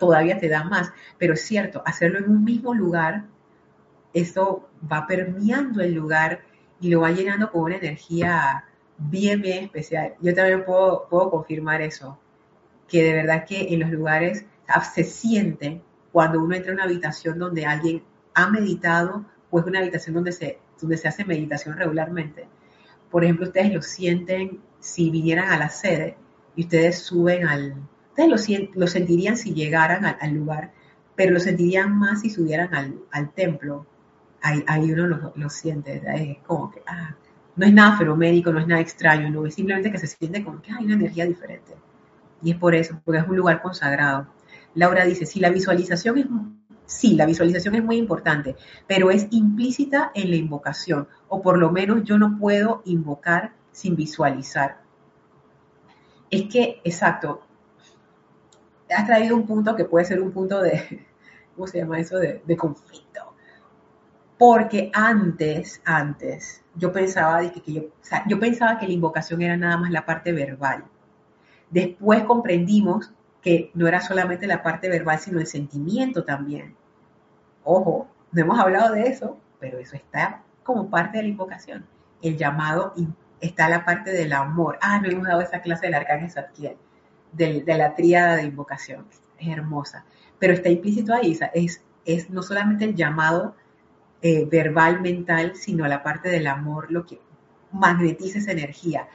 todavía 0.00 0.38
te 0.38 0.48
da 0.48 0.64
más, 0.64 0.90
pero 1.18 1.34
es 1.34 1.42
cierto, 1.42 1.82
hacerlo 1.84 2.18
en 2.18 2.30
un 2.30 2.42
mismo 2.42 2.72
lugar, 2.72 3.24
eso 4.14 4.66
va 4.90 5.06
permeando 5.06 5.82
el 5.82 5.92
lugar 5.92 6.40
y 6.80 6.88
lo 6.88 7.02
va 7.02 7.10
llenando 7.10 7.52
con 7.52 7.64
una 7.64 7.76
energía 7.76 8.64
bien, 8.96 9.42
bien 9.42 9.64
especial. 9.64 10.14
Yo 10.22 10.34
también 10.34 10.64
puedo 10.64 11.30
confirmar 11.30 11.82
eso, 11.82 12.18
que 12.88 13.02
de 13.02 13.12
verdad 13.12 13.44
que 13.46 13.74
en 13.74 13.80
los 13.80 13.90
lugares 13.90 14.44
se 14.94 15.04
siente 15.04 15.80
cuando 16.12 16.40
uno 16.40 16.54
entra 16.54 16.72
a 16.72 16.74
una 16.74 16.84
habitación 16.84 17.38
donde 17.38 17.66
alguien 17.66 18.02
ha 18.34 18.48
meditado 18.48 19.24
o 19.50 19.60
es 19.60 19.66
una 19.66 19.80
habitación 19.80 20.14
donde 20.14 20.32
se, 20.32 20.58
donde 20.80 20.96
se 20.96 21.08
hace 21.08 21.24
meditación 21.24 21.76
regularmente. 21.76 22.48
Por 23.10 23.24
ejemplo, 23.24 23.46
ustedes 23.46 23.72
lo 23.72 23.82
sienten 23.82 24.60
si 24.80 25.10
vinieran 25.10 25.50
a 25.50 25.58
la 25.58 25.68
sede 25.68 26.16
y 26.54 26.62
ustedes 26.62 27.00
suben 27.00 27.46
al... 27.46 27.74
Ustedes 28.10 28.70
lo, 28.74 28.86
sentirían 28.86 29.36
si 29.36 29.52
llegaran 29.52 30.06
al, 30.06 30.32
lugar, 30.32 30.72
pero 31.14 31.32
lo 31.32 31.40
sentirían 31.40 31.94
más 31.98 32.22
si 32.22 32.30
subieran 32.30 32.74
al, 32.74 32.98
al 33.10 33.30
templo 33.34 33.86
ahí, 34.66 34.92
uno 34.92 35.32
lo, 35.34 35.50
siente, 35.50 36.02
es 36.14 36.38
como 36.46 36.70
que, 36.70 36.82
ah, 36.86 37.14
no 37.56 37.66
es 37.66 37.72
nada 37.72 37.96
fenoménico, 37.96 38.52
no 38.52 38.60
es 38.60 38.66
nada 38.66 38.80
extraño, 38.80 39.30
no, 39.30 39.46
es 39.46 39.54
simplemente 39.54 39.90
que 39.90 39.98
se 39.98 40.06
siente 40.06 40.44
como 40.44 40.60
que 40.60 40.72
hay 40.72 40.84
una 40.84 40.94
energía 40.94 41.26
diferente. 41.26 41.74
Y 42.46 42.52
es 42.52 42.58
por 42.58 42.76
eso, 42.76 43.00
porque 43.04 43.18
es 43.18 43.26
un 43.26 43.36
lugar 43.36 43.60
consagrado. 43.60 44.28
Laura 44.76 45.04
dice, 45.04 45.26
si 45.26 45.40
la 45.40 45.50
visualización 45.50 46.16
es, 46.16 46.26
sí, 46.84 47.16
la 47.16 47.26
visualización 47.26 47.74
es 47.74 47.82
muy 47.82 47.96
importante, 47.96 48.54
pero 48.86 49.10
es 49.10 49.26
implícita 49.32 50.12
en 50.14 50.30
la 50.30 50.36
invocación, 50.36 51.08
o 51.26 51.42
por 51.42 51.58
lo 51.58 51.72
menos 51.72 52.04
yo 52.04 52.18
no 52.18 52.38
puedo 52.38 52.82
invocar 52.84 53.50
sin 53.72 53.96
visualizar. 53.96 54.76
Es 56.30 56.44
que, 56.44 56.80
exacto, 56.84 57.42
has 58.96 59.06
traído 59.06 59.34
un 59.34 59.44
punto 59.44 59.74
que 59.74 59.84
puede 59.84 60.04
ser 60.04 60.22
un 60.22 60.30
punto 60.30 60.62
de, 60.62 61.04
¿cómo 61.56 61.66
se 61.66 61.78
llama 61.78 61.98
eso? 61.98 62.16
De, 62.16 62.56
conflicto 62.56 63.34
porque 64.38 64.90
antes, 64.92 65.80
antes, 65.84 66.62
yo 66.76 66.92
pensaba 66.92 67.40
que, 67.50 67.72
yo, 67.72 67.82
yo 68.28 68.38
pensaba 68.38 68.78
que 68.78 68.86
la 68.86 68.92
invocación 68.92 69.42
era 69.42 69.56
nada 69.56 69.78
más 69.78 69.90
la 69.90 70.04
parte 70.04 70.30
verbal. 70.30 70.84
Después 71.70 72.24
comprendimos 72.24 73.12
que 73.42 73.70
no 73.74 73.86
era 73.86 74.00
solamente 74.00 74.46
la 74.46 74.62
parte 74.62 74.88
verbal, 74.88 75.18
sino 75.18 75.40
el 75.40 75.46
sentimiento 75.46 76.24
también. 76.24 76.74
Ojo, 77.64 78.08
no 78.32 78.40
hemos 78.40 78.58
hablado 78.58 78.94
de 78.94 79.02
eso, 79.02 79.38
pero 79.60 79.78
eso 79.78 79.96
está 79.96 80.42
como 80.62 80.90
parte 80.90 81.18
de 81.18 81.24
la 81.24 81.28
invocación. 81.30 81.86
El 82.22 82.36
llamado 82.36 82.94
está 83.40 83.68
la 83.68 83.84
parte 83.84 84.10
del 84.10 84.32
amor. 84.32 84.78
Ah, 84.80 85.00
no 85.00 85.08
hemos 85.08 85.26
dado 85.26 85.40
esa 85.40 85.60
clase 85.60 85.86
del 85.86 85.94
arcángel 85.94 86.30
Zadkiel, 86.30 86.76
de, 87.32 87.62
de 87.62 87.78
la 87.78 87.94
tríada 87.94 88.36
de 88.36 88.44
invocación. 88.44 89.06
Es 89.38 89.48
hermosa. 89.48 90.04
Pero 90.38 90.52
está 90.52 90.68
implícito 90.68 91.14
ahí, 91.14 91.38
es, 91.54 91.82
es 92.04 92.30
no 92.30 92.42
solamente 92.42 92.84
el 92.84 92.94
llamado 92.94 93.54
eh, 94.22 94.44
verbal, 94.46 95.00
mental, 95.00 95.54
sino 95.54 95.86
la 95.86 96.02
parte 96.02 96.28
del 96.28 96.46
amor, 96.46 96.90
lo 96.90 97.06
que 97.06 97.20
magnetiza 97.72 98.38
esa 98.38 98.52
energía. 98.52 99.08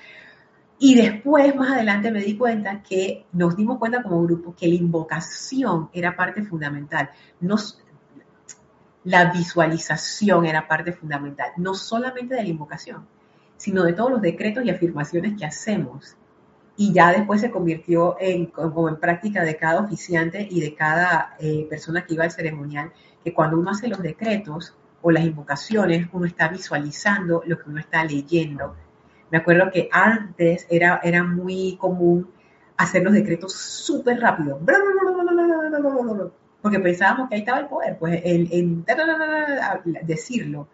Y 0.84 0.96
después, 0.96 1.56
más 1.56 1.74
adelante, 1.74 2.10
me 2.10 2.22
di 2.22 2.36
cuenta 2.36 2.82
que 2.82 3.28
nos 3.34 3.56
dimos 3.56 3.78
cuenta 3.78 4.02
como 4.02 4.24
grupo 4.24 4.56
que 4.56 4.68
la 4.68 4.74
invocación 4.74 5.92
era 5.94 6.16
parte 6.16 6.42
fundamental. 6.42 7.12
la 9.04 9.32
visualización 9.32 10.48
era 10.48 10.68
parte 10.68 10.92
fundamental, 10.92 11.52
no 11.58 11.76
solamente 11.76 12.34
de 12.34 12.42
la 12.42 12.50
invocación, 12.50 13.06
sino 13.58 13.84
de 13.84 13.94
todos 13.94 14.10
los 14.10 14.22
decretos 14.24 14.66
y 14.66 14.72
afirmaciones 14.72 15.38
que 15.38 15.46
hacemos. 15.46 16.16
Y 16.76 16.92
ya 16.92 17.12
después 17.12 17.42
se 17.42 17.52
convirtió 17.52 18.18
en, 18.20 18.48
como 18.48 18.90
en 18.90 18.96
práctica 18.96 19.44
de 19.44 19.58
cada 19.58 19.82
oficiante 19.82 20.48
y 20.50 20.62
de 20.62 20.74
cada 20.74 21.36
eh, 21.40 21.68
persona 21.70 22.08
que 22.08 22.16
iba 22.16 22.24
al 22.24 22.32
ceremonial, 22.32 22.92
que 23.24 23.36
cuando 23.36 23.60
uno 23.60 23.70
hace 23.70 23.88
los 23.88 24.02
decretos, 24.02 24.74
o 25.04 25.12
las 25.12 25.26
invocaciones, 25.26 26.08
uno 26.12 26.26
está 26.26 26.48
visualizando 26.48 27.44
lo 27.46 27.60
que 27.60 27.70
uno 27.70 27.80
está 27.80 28.04
leyendo. 28.04 28.76
Me 29.32 29.38
acuerdo 29.38 29.72
que 29.72 29.90
antes 29.92 30.68
era, 30.70 31.00
era 31.04 31.24
muy 31.24 31.78
común 31.78 32.30
hacer 32.78 33.04
los 33.04 33.14
decretos 33.14 33.54
súper 33.54 34.20
rápido, 34.20 34.60
porque 36.62 36.80
pensábamos 36.80 37.30
que 37.30 37.36
ahí 37.36 37.42
estaba 37.42 37.60
el 37.60 37.68
poder, 37.68 37.98
pues 37.98 38.22
el, 38.24 38.84
decirlo. 40.04 40.68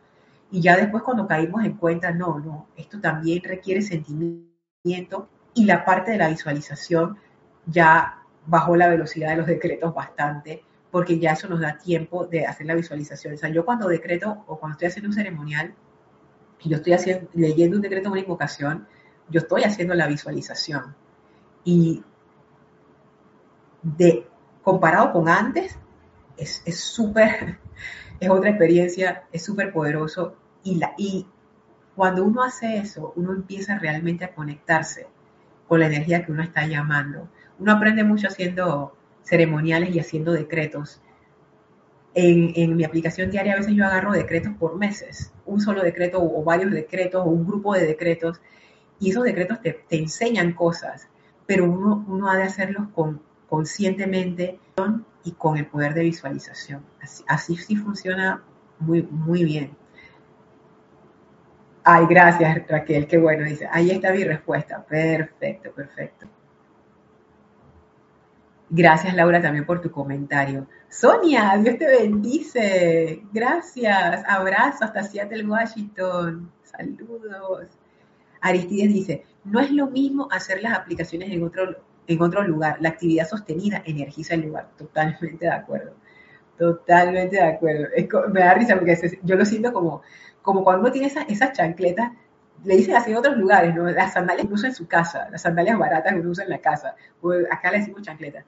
Y 0.50 0.62
ya 0.62 0.76
después 0.76 1.04
cuando 1.04 1.28
caímos 1.28 1.64
en 1.66 1.74
cuenta, 1.74 2.12
no, 2.12 2.40
no, 2.40 2.68
esto 2.76 3.00
también 3.00 3.44
requiere 3.44 3.82
sentimiento 3.82 5.28
y 5.54 5.66
la 5.66 5.84
parte 5.86 6.12
de 6.12 6.18
la 6.18 6.30
visualización 6.30 7.18
ya 7.66 8.24
bajó 8.46 8.76
la 8.76 8.88
velocidad 8.88 9.32
de 9.32 9.38
los 9.38 9.48
decretos 9.48 9.94
bastante, 9.94 10.64
porque 10.90 11.20
ya 11.20 11.34
eso 11.34 11.48
nos 11.48 11.60
da 11.60 11.78
tiempo 11.78 12.26
de 12.26 12.46
hacer 12.46 12.66
la 12.66 12.76
visualización. 12.76 13.34
O 13.34 13.38
sea, 13.38 13.50
yo 13.50 13.66
cuando 13.66 13.88
decreto 13.88 14.44
o 14.48 14.58
cuando 14.58 14.74
estoy 14.74 14.88
haciendo 14.88 15.10
un 15.10 15.16
ceremonial, 15.16 15.74
yo 16.64 16.78
estoy 16.78 16.94
haciendo, 16.94 17.30
leyendo 17.34 17.78
un 17.78 17.82
decreto 17.82 18.10
una 18.12 18.20
invocación, 18.20 18.88
yo 19.30 19.40
estoy 19.40 19.64
haciendo 19.64 19.94
la 19.94 20.08
visualización. 20.08 20.96
Y 21.64 22.04
de, 23.82 24.28
comparado 24.64 25.12
con 25.12 25.30
antes, 25.30 25.78
es 26.38 26.80
súper, 26.80 27.60
es, 28.20 28.30
otra 28.30 28.50
experiencia, 28.50 29.24
es 29.32 29.44
súper 29.44 29.72
poderoso. 29.72 30.36
Y, 30.64 30.76
la, 30.76 30.94
y 30.98 31.28
cuando 31.96 32.24
uno 32.24 32.44
hace 32.44 32.78
eso, 32.78 33.14
uno 33.16 33.34
empieza 33.34 33.78
realmente 33.80 34.26
a 34.26 34.34
conectarse 34.34 35.08
con 35.68 35.80
la 35.80 35.88
energía 35.88 36.26
que 36.26 36.32
uno 36.32 36.44
está 36.44 36.66
llamando. 36.66 37.30
Uno 37.60 37.72
aprende 37.72 38.04
mucho 38.04 38.28
haciendo 38.28 38.96
ceremoniales 39.24 39.94
y 39.96 40.00
haciendo 40.00 40.32
decretos. 40.32 41.02
En, 42.20 42.76
mi 42.76 42.84
aplicación 42.84 43.30
diaria 43.30 43.54
a 43.54 43.58
veces 43.58 43.76
yo 43.76 43.86
agarro 43.86 44.12
decretos 44.12 44.52
por 44.58 44.76
meses, 44.76 45.32
un 45.46 45.60
solo 45.60 45.84
decreto 45.84 46.18
o 46.20 46.44
varios 46.44 46.72
decretos 46.72 47.24
o 47.24 47.30
un 47.30 47.46
grupo 47.46 47.76
de 47.76 47.86
decretos, 47.86 48.42
y 49.00 49.12
esos 49.12 49.24
decretos 49.24 49.62
te, 49.62 49.86
enseñan 49.92 50.54
cosas, 50.54 51.08
pero 51.46 51.66
uno, 51.66 52.04
uno, 52.08 52.28
ha 52.28 52.38
de 52.38 52.42
hacerlos 52.42 52.88
con, 52.96 53.22
conscientemente 53.48 54.60
y 55.24 55.34
con 55.34 55.58
el 55.58 55.68
poder 55.68 55.94
de 55.94 56.02
visualización. 56.02 56.84
Así, 57.00 57.24
así 57.28 57.56
sí 57.56 57.76
funciona 57.76 58.42
muy, 58.80 59.04
muy 59.04 59.44
bien. 59.44 59.78
Ay, 61.84 62.08
gracias 62.10 62.68
Raquel, 62.68 63.06
qué 63.06 63.20
bueno, 63.20 63.46
dice. 63.46 63.68
Ahí 63.72 63.92
está 63.92 64.12
mi 64.12 64.24
respuesta. 64.24 64.84
Perfecto, 64.84 65.72
perfecto. 65.72 66.28
Gracias 68.70 69.16
Laura 69.16 69.42
también 69.42 69.66
por 69.66 69.82
tu 69.82 69.92
comentario. 69.92 70.68
Sonia, 70.90 71.58
Dios 71.58 71.78
te 71.78 71.88
bendice. 71.88 73.24
Gracias. 73.32 74.24
Abrazo 74.28 74.86
hasta 74.86 75.04
Seattle, 75.04 75.46
Washington. 75.46 76.52
Saludos. 76.64 77.68
Aristides 78.42 78.94
dice, 78.94 79.24
no 79.46 79.60
es 79.60 79.72
lo 79.72 79.88
mismo 79.88 80.28
hacer 80.32 80.62
las 80.62 80.78
aplicaciones 80.78 81.32
en 81.32 81.44
otro, 81.44 81.78
en 82.08 82.22
otro 82.22 82.44
lugar. 82.44 82.78
La 82.82 82.90
actividad 82.90 83.28
sostenida 83.28 83.82
energiza 83.86 84.36
el 84.36 84.42
lugar. 84.42 84.70
Totalmente 84.78 85.46
de 85.46 85.52
acuerdo. 85.52 85.94
Totalmente 86.58 87.38
de 87.38 87.44
acuerdo. 87.44 87.88
me 88.34 88.42
da 88.42 88.54
risa 88.54 88.76
porque 88.76 89.20
yo 89.24 89.36
lo 89.36 89.46
siento 89.46 89.72
como, 89.72 90.02
como 90.42 90.64
cuando 90.64 90.92
tiene 90.92 91.08
esas, 91.08 91.54
chancletas 91.54 92.12
le 92.64 92.78
dicen 92.78 92.96
así 92.96 93.12
en 93.12 93.18
otros 93.18 93.38
lugares, 93.38 93.74
¿no? 93.76 93.90
Las 93.90 94.14
sandalias 94.14 94.48
que 94.48 94.54
uno 94.54 94.68
en 94.68 94.76
su 94.76 94.88
casa, 94.88 95.28
las 95.32 95.42
sandalias 95.42 95.78
baratas 95.78 96.14
que 96.14 96.20
uno 96.20 96.34
en 96.42 96.50
la 96.50 96.60
casa, 96.60 96.96
pues 97.22 97.46
acá 97.52 97.72
le 97.72 97.80
decimos 97.80 98.02
chancletas 98.02 98.46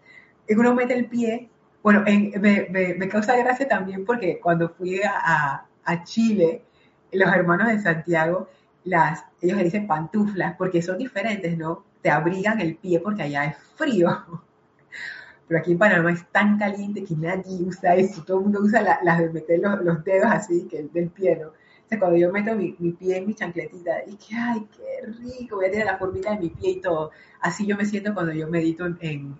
uno 0.57 0.73
mete 0.73 0.93
el 0.95 1.05
pie, 1.05 1.49
bueno, 1.83 2.03
me, 2.05 3.09
causa 3.09 3.37
gracia 3.37 3.67
también 3.67 4.05
porque 4.05 4.39
cuando 4.39 4.69
fui 4.69 5.01
a, 5.03 5.65
Chile, 6.03 6.63
los 7.11 7.33
hermanos 7.33 7.69
de 7.69 7.79
Santiago, 7.79 8.47
las, 8.83 9.25
ellos 9.41 9.57
le 9.57 9.63
dicen 9.63 9.87
pantuflas 9.87 10.55
porque 10.55 10.83
son 10.83 10.99
diferentes, 10.99 11.57
¿no? 11.57 11.83
Te 12.01 12.11
abrigan 12.11 12.61
el 12.61 12.75
pie 12.75 12.99
porque 12.99 13.23
allá 13.23 13.45
es 13.45 13.57
frío. 13.75 14.07
Pero 15.47 15.59
aquí 15.59 15.71
en 15.71 15.79
Panamá 15.79 16.11
es 16.11 16.23
tan 16.27 16.59
caliente 16.59 17.03
que 17.03 17.15
nadie 17.15 17.57
usa 17.65 17.95
eso. 17.95 18.23
Todo 18.23 18.37
el 18.37 18.43
mundo 18.43 18.59
usa 18.61 18.99
las 19.01 19.17
de 19.17 19.29
meter 19.29 19.59
los, 19.59 19.81
los, 19.81 20.03
dedos 20.03 20.29
así, 20.31 20.67
que 20.69 20.83
del 20.83 21.09
pie, 21.09 21.39
¿no? 21.41 21.53
Cuando 21.97 22.17
yo 22.17 22.31
meto 22.31 22.55
mi, 22.55 22.71
pie 22.71 23.17
en 23.17 23.27
mi 23.27 23.33
chancletita, 23.33 24.03
y 24.05 24.15
que, 24.15 24.35
ay, 24.35 24.67
qué 24.75 25.07
rico, 25.07 25.55
voy 25.55 25.65
a 25.65 25.71
tener 25.71 25.85
la 25.87 25.97
formita 25.97 26.31
de 26.31 26.39
mi 26.39 26.49
pie 26.49 26.71
y 26.71 26.81
todo. 26.81 27.11
Así 27.41 27.65
yo 27.65 27.75
me 27.77 27.85
siento 27.85 28.13
cuando 28.13 28.33
yo 28.33 28.47
medito 28.47 28.85
en, 28.85 29.37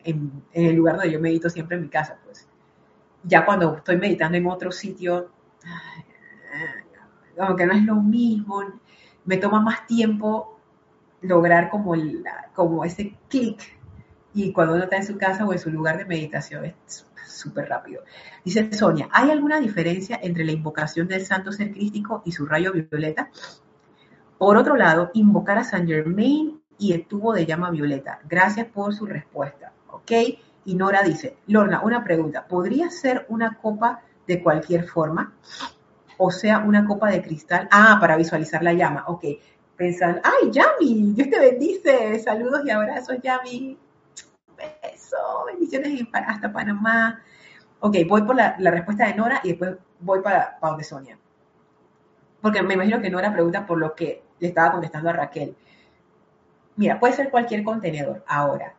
el 0.54 0.76
lugar 0.76 0.96
donde 0.96 1.12
yo 1.12 1.20
medito 1.20 1.50
siempre 1.50 1.78
en 1.78 1.84
mi 1.84 1.90
casa, 1.90 2.18
pues. 2.24 2.48
Ya 3.24 3.46
cuando 3.46 3.78
estoy 3.78 3.98
meditando 3.98 4.38
en 4.38 4.48
otro 4.48 4.72
sitio, 4.72 5.30
como 7.38 7.56
que 7.56 7.66
no 7.66 7.74
es 7.74 7.84
lo 7.84 7.96
mismo, 7.96 8.64
me 9.26 9.38
toma 9.38 9.60
más 9.60 9.86
tiempo 9.86 10.58
lograr 11.22 11.70
como, 11.70 11.94
como 12.56 12.84
ese 12.86 13.16
clic. 13.28 13.79
Y 14.34 14.52
cuando 14.52 14.76
uno 14.76 14.84
está 14.84 14.98
en 14.98 15.06
su 15.06 15.18
casa 15.18 15.46
o 15.46 15.54
en 15.54 15.60
su 15.60 15.72
lugar 15.72 15.98
de 15.98 16.06
meditación, 16.06 16.66
es 16.66 17.06
súper 17.28 17.70
rápido. 17.70 18.04
Dice 18.44 18.72
Sonia, 18.74 19.10
¿hay 19.12 19.32
alguna 19.32 19.60
diferencia 19.60 20.20
entre 20.22 20.46
la 20.46 20.52
invocación 20.52 21.08
del 21.08 21.26
santo 21.26 21.52
ser 21.52 21.72
crístico 21.72 22.22
y 22.26 22.32
su 22.32 22.46
rayo 22.46 22.72
violeta? 22.74 23.30
Por 24.38 24.58
otro 24.58 24.76
lado, 24.76 25.12
invocar 25.14 25.58
a 25.58 25.64
Saint 25.64 25.88
Germain 25.88 26.62
y 26.78 26.94
el 26.94 27.06
tubo 27.06 27.34
de 27.34 27.46
llama 27.46 27.72
violeta. 27.72 28.20
Gracias 28.28 28.68
por 28.68 28.94
su 28.94 29.06
respuesta. 29.06 29.74
¿Ok? 29.92 30.12
Y 30.66 30.76
Nora 30.76 31.04
dice, 31.04 31.38
Lorna, 31.48 31.82
una 31.84 32.04
pregunta. 32.04 32.46
¿Podría 32.48 32.90
ser 32.90 33.26
una 33.30 33.58
copa 33.58 34.02
de 34.28 34.42
cualquier 34.42 34.88
forma? 34.88 35.34
O 36.18 36.32
sea, 36.32 36.60
una 36.60 36.86
copa 36.86 37.10
de 37.10 37.22
cristal. 37.22 37.68
Ah, 37.72 37.98
para 38.00 38.16
visualizar 38.16 38.64
la 38.64 38.74
llama. 38.74 39.06
Ok. 39.08 39.26
Pensan, 39.76 40.22
ay, 40.24 40.52
Yami, 40.52 41.14
Dios 41.14 41.30
te 41.30 41.40
bendice. 41.40 42.20
Saludos 42.20 42.62
y 42.66 42.70
abrazos, 42.70 43.18
Yami. 43.22 43.78
Bendiciones 45.48 46.08
hasta 46.14 46.52
Panamá. 46.52 47.22
Ok, 47.80 47.98
voy 48.08 48.24
por 48.24 48.36
la, 48.36 48.56
respuesta 48.58 49.08
de 49.08 49.16
Nora 49.16 49.40
y 49.44 49.50
después 49.50 49.76
voy 50.00 50.22
para, 50.22 50.58
donde 50.62 50.84
Sonia. 50.84 51.18
Porque 52.42 52.62
me 52.62 52.74
imagino 52.76 53.02
que 53.02 53.10
Nora 53.10 53.34
pregunta 53.34 53.66
por 53.66 53.78
lo 53.78 53.96
que 53.96 54.24
le 54.40 54.48
estaba 54.48 54.72
contestando 54.72 55.10
a 55.10 55.14
Raquel. 55.14 55.56
Mira, 56.76 57.00
puede 57.00 57.14
ser 57.14 57.30
cualquier 57.30 57.64
contenedor. 57.64 58.24
Ahora, 58.28 58.74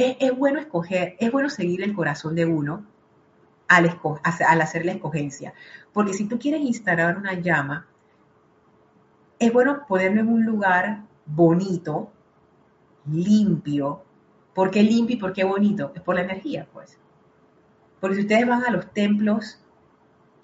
es, 0.00 0.36
bueno 0.36 0.60
escoger, 0.60 1.16
es 1.18 1.30
bueno 1.30 1.50
seguir 1.50 1.82
el 1.82 1.94
corazón 1.94 2.34
de 2.34 2.46
uno 2.46 2.86
al, 3.68 3.98
al 4.46 4.60
hacer 4.60 4.84
la 4.84 4.92
escogencia. 4.92 5.52
Porque 5.92 6.14
si 6.14 6.26
tú 6.26 6.38
quieres 6.38 6.60
instalar 6.62 7.16
una 7.16 7.34
llama, 7.34 7.86
es 9.38 9.52
bueno 9.52 9.86
ponerlo 9.86 10.20
en 10.20 10.28
un 10.28 10.44
lugar 10.44 11.02
bonito, 11.26 12.10
limpio. 13.06 14.02
¿Por 14.54 14.70
qué 14.70 14.82
limpio 14.82 15.16
y 15.16 15.18
por 15.18 15.32
qué 15.32 15.44
bonito? 15.44 15.92
Es 15.94 16.02
por 16.02 16.14
la 16.14 16.22
energía, 16.22 16.66
pues. 16.72 16.98
Porque 18.00 18.16
si 18.16 18.22
ustedes 18.22 18.46
van 18.46 18.64
a 18.64 18.70
los 18.70 18.92
templos, 18.92 19.62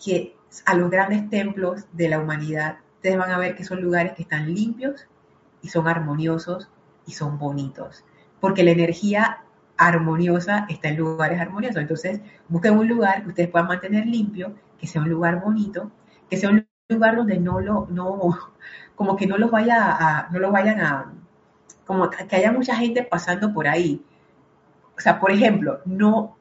que, 0.02 0.36
a 0.64 0.74
los 0.74 0.90
grandes 0.90 1.28
templos 1.30 1.84
de 1.92 2.08
la 2.08 2.18
humanidad, 2.18 2.78
ustedes 2.96 3.18
van 3.18 3.30
a 3.30 3.38
ver 3.38 3.56
que 3.56 3.64
son 3.64 3.80
lugares 3.80 4.12
que 4.14 4.22
están 4.22 4.52
limpios 4.54 5.06
y 5.62 5.68
son 5.68 5.88
armoniosos 5.88 6.68
y 7.06 7.12
son 7.12 7.38
bonitos. 7.38 8.04
Porque 8.40 8.62
la 8.62 8.72
energía 8.72 9.44
armoniosa 9.76 10.66
está 10.68 10.88
en 10.88 10.96
lugares 10.96 11.40
armoniosos. 11.40 11.80
Entonces, 11.80 12.20
busquen 12.48 12.78
un 12.78 12.88
lugar 12.88 13.22
que 13.22 13.28
ustedes 13.30 13.50
puedan 13.50 13.68
mantener 13.68 14.06
limpio, 14.06 14.54
que 14.78 14.86
sea 14.86 15.02
un 15.02 15.08
lugar 15.08 15.40
bonito, 15.40 15.90
que 16.30 16.36
sea 16.36 16.50
un 16.50 16.66
lugar 16.88 17.16
donde 17.16 17.38
no 17.38 17.60
lo, 17.60 17.86
no, 17.90 18.38
como 18.94 19.16
que 19.16 19.26
no 19.26 19.38
los 19.38 19.50
vaya 19.50 19.96
a, 19.98 20.28
no 20.30 20.38
los 20.38 20.52
vayan 20.52 20.80
a, 20.80 21.12
como 21.86 22.10
que 22.10 22.36
haya 22.36 22.52
mucha 22.52 22.76
gente 22.76 23.02
pasando 23.02 23.52
por 23.52 23.68
ahí. 23.68 24.04
O 24.96 25.00
sea, 25.00 25.20
por 25.20 25.30
ejemplo, 25.30 25.80
no, 25.84 26.36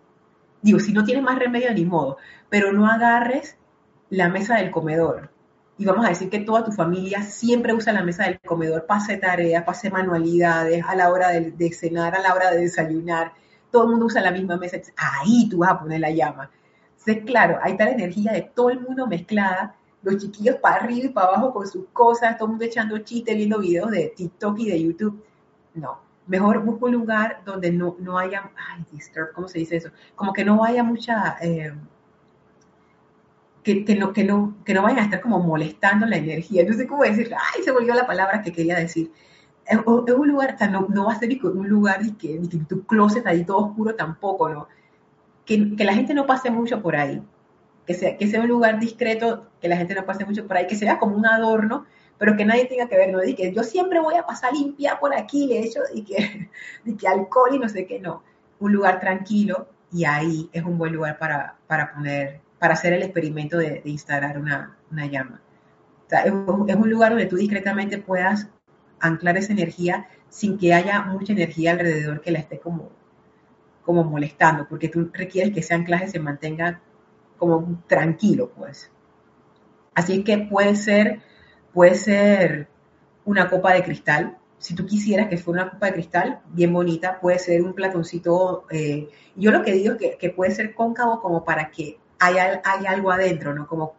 digo, 0.62 0.80
si 0.80 0.92
no 0.92 1.04
tienes 1.04 1.24
más 1.24 1.38
remedio, 1.38 1.74
ni 1.74 1.86
modo, 1.86 2.18
pero 2.50 2.72
no 2.74 2.88
agarres 2.88 3.58
la 4.10 4.30
mesa 4.30 4.56
del 4.58 4.72
comedor. 4.72 5.30
Y 5.78 5.86
vamos 5.86 6.06
a 6.06 6.10
decir 6.10 6.30
que 6.30 6.40
toda 6.40 6.64
tu 6.64 6.72
familia 6.72 7.22
siempre 7.22 7.74
usa 7.74 7.92
la 7.92 8.04
mesa 8.04 8.24
del 8.24 8.40
comedor 8.40 8.86
hacer 8.88 9.20
tareas, 9.20 9.68
hacer 9.68 9.92
manualidades, 9.92 10.84
a 10.88 10.96
la 10.96 11.10
hora 11.10 11.30
de, 11.30 11.72
cenar, 11.74 12.16
a 12.16 12.22
la 12.22 12.34
hora 12.34 12.52
de 12.52 12.62
desayunar. 12.62 13.34
Todo 13.72 13.84
el 13.84 13.90
mundo 13.90 14.06
usa 14.06 14.22
la 14.22 14.32
misma 14.32 14.56
mesa. 14.56 14.78
Ahí 14.96 15.50
tú 15.50 15.58
vas 15.60 15.72
a 15.72 15.80
poner 15.80 16.00
la 16.00 16.12
llama. 16.12 16.50
Entonces, 16.92 17.26
claro, 17.26 17.60
hay 17.62 17.76
tal 17.76 17.90
energía 17.90 18.32
de 18.32 18.42
todo 18.42 18.70
el 18.70 18.80
mundo 18.80 19.06
mezclada, 19.06 19.76
los 20.02 20.18
chiquillos 20.18 20.56
para 20.58 20.78
arriba 20.78 21.08
y 21.08 21.10
para 21.10 21.28
abajo 21.28 21.54
con 21.54 21.68
sus 21.68 21.88
cosas, 21.92 22.38
todo 22.38 22.46
el 22.46 22.52
mundo 22.52 22.66
echando 22.66 22.98
chistes, 23.00 23.36
viendo 23.36 23.60
videos 23.60 23.92
de 23.92 24.14
TikTok 24.16 24.60
y 24.60 24.70
de 24.70 24.82
YouTube. 24.82 25.24
No, 25.76 26.00
mejor 26.28 26.64
busco 26.64 26.88
un 26.88 26.94
lugar 26.94 27.42
donde 27.46 27.72
no, 27.72 27.96
no 28.00 28.18
haya, 28.18 28.52
ay, 28.72 28.86
disturb, 28.92 29.34
¿cómo 29.34 29.48
se 29.48 29.60
dice 29.60 29.78
eso? 29.78 29.90
Como 30.16 30.34
que 30.34 30.44
no 30.44 30.64
haya 30.64 30.84
mucha, 30.84 31.38
eh, 31.42 31.74
que, 33.64 33.84
que, 33.84 33.96
no, 33.96 34.14
que, 34.14 34.24
no, 34.24 34.56
que 34.64 34.74
no 34.74 34.84
vayan 34.84 35.00
a 35.00 35.04
estar 35.04 35.22
como 35.22 35.40
molestando 35.40 36.06
la 36.06 36.18
energía. 36.18 36.64
No 36.68 36.74
sé 36.74 36.88
cómo 36.88 37.04
decir, 37.04 37.32
ay, 37.34 37.64
se 37.64 37.72
volvió 37.72 37.94
la 37.94 38.08
palabra 38.08 38.42
que 38.42 38.52
quería 38.52 38.78
decir. 38.78 39.12
Es, 39.66 39.80
un 39.86 40.28
lugar, 40.28 40.54
o 40.56 40.58
sea, 40.58 40.68
no, 40.68 40.88
no 40.90 41.06
va 41.06 41.14
a 41.14 41.20
ser 41.20 41.30
un 41.44 41.68
lugar 41.68 42.04
ni 42.04 42.12
que, 42.14 42.40
ni 42.40 42.48
que 42.48 42.58
tu 42.60 42.86
closet 42.86 43.26
ahí 43.26 43.44
todo 43.44 43.58
oscuro 43.58 43.96
tampoco, 43.96 44.50
¿no? 44.50 44.68
Que, 45.46 45.76
que, 45.76 45.84
la 45.84 45.94
gente 45.94 46.14
no 46.14 46.28
pase 46.28 46.52
mucho 46.52 46.82
por 46.82 46.96
ahí. 46.96 47.22
Que 47.88 47.94
sea, 47.96 48.18
que 48.18 48.28
sea 48.28 48.42
un 48.42 48.48
lugar 48.48 48.80
discreto, 48.80 49.48
que 49.62 49.68
la 49.68 49.78
gente 49.78 49.96
no 49.96 50.06
pase 50.06 50.26
mucho 50.26 50.48
por 50.48 50.58
ahí, 50.58 50.68
que 50.68 50.76
sea 50.76 51.00
como 51.00 51.16
un 51.16 51.26
adorno, 51.26 51.86
pero 52.18 52.38
que 52.38 52.46
nadie 52.46 52.66
tenga 52.66 52.88
que 52.88 52.98
ver, 52.98 53.12
no 53.12 53.24
y 53.24 53.36
que 53.36 53.54
yo 53.54 53.64
siempre 53.64 54.00
voy 54.00 54.16
a 54.16 54.26
pasar 54.26 54.54
limpia 54.54 55.00
por 55.00 55.14
aquí, 55.14 55.48
de 55.48 55.60
hecho, 55.60 55.82
y 55.94 56.04
que, 56.04 56.50
y 56.86 56.96
que 56.96 57.08
alcohol 57.08 57.56
y 57.56 57.60
no 57.60 57.70
sé 57.70 57.86
qué, 57.86 58.00
no. 58.00 58.24
Un 58.60 58.74
lugar 58.74 59.00
tranquilo 59.00 59.68
y 59.92 60.06
ahí 60.06 60.50
es 60.54 60.64
un 60.64 60.78
buen 60.78 60.94
lugar 60.94 61.18
para, 61.18 61.56
para 61.68 61.94
poner, 61.94 62.42
para 62.60 62.74
hacer 62.74 62.94
el 62.94 63.04
experimento 63.04 63.58
de, 63.58 63.82
instalar 63.86 64.38
una, 64.38 64.78
una, 64.92 65.06
llama. 65.06 65.42
O 66.06 66.10
sea, 66.10 66.22
es, 66.22 66.34
es 66.68 66.76
un 66.76 66.90
lugar 66.90 67.12
donde 67.12 67.26
tú 67.26 67.36
discretamente 67.36 67.98
puedas 67.98 68.50
anclar 69.00 69.38
esa 69.38 69.54
energía 69.54 70.08
sin 70.30 70.58
que 70.58 70.74
haya 70.74 71.02
mucha 71.02 71.34
energía 71.34 71.72
alrededor 71.72 72.22
que 72.22 72.32
la 72.32 72.40
esté 72.40 72.60
como, 72.60 72.92
como 73.84 74.04
molestando, 74.04 74.68
porque 74.68 74.90
tú 74.90 75.10
requieres 75.14 75.54
que 75.54 75.60
ese 75.60 75.74
anclaje 75.74 76.08
se 76.08 76.20
mantenga 76.20 76.82
como 77.38 77.84
tranquilo, 77.88 78.52
pues. 78.56 78.92
Así 79.94 80.24
que 80.24 80.38
puede 80.40 80.76
ser, 80.76 81.22
puede 81.76 81.96
ser 81.96 82.70
una 83.26 83.50
copa 83.50 83.74
de 83.74 83.84
cristal. 83.84 84.38
Si 84.58 84.74
tú 84.74 84.86
quisieras 84.86 85.28
que 85.28 85.38
fuera 85.38 85.64
una 85.64 85.72
copa 85.72 85.88
de 85.88 85.94
cristal 85.94 86.40
bien 86.48 86.72
bonita, 86.72 87.20
puede 87.20 87.38
ser 87.38 87.62
un 87.62 87.74
platoncito. 87.74 88.66
Eh, 88.72 89.10
yo 89.36 89.52
lo 89.52 89.62
que 89.62 89.74
digo 89.74 89.96
es 90.00 90.16
que, 90.16 90.30
puede 90.30 90.52
ser 90.52 90.74
cóncavo 90.74 91.22
como 91.22 91.44
para 91.44 91.70
que 91.70 92.00
haya, 92.20 92.62
algo 92.88 93.12
adentro, 93.12 93.54
¿no? 93.54 93.68
Como, 93.68 93.94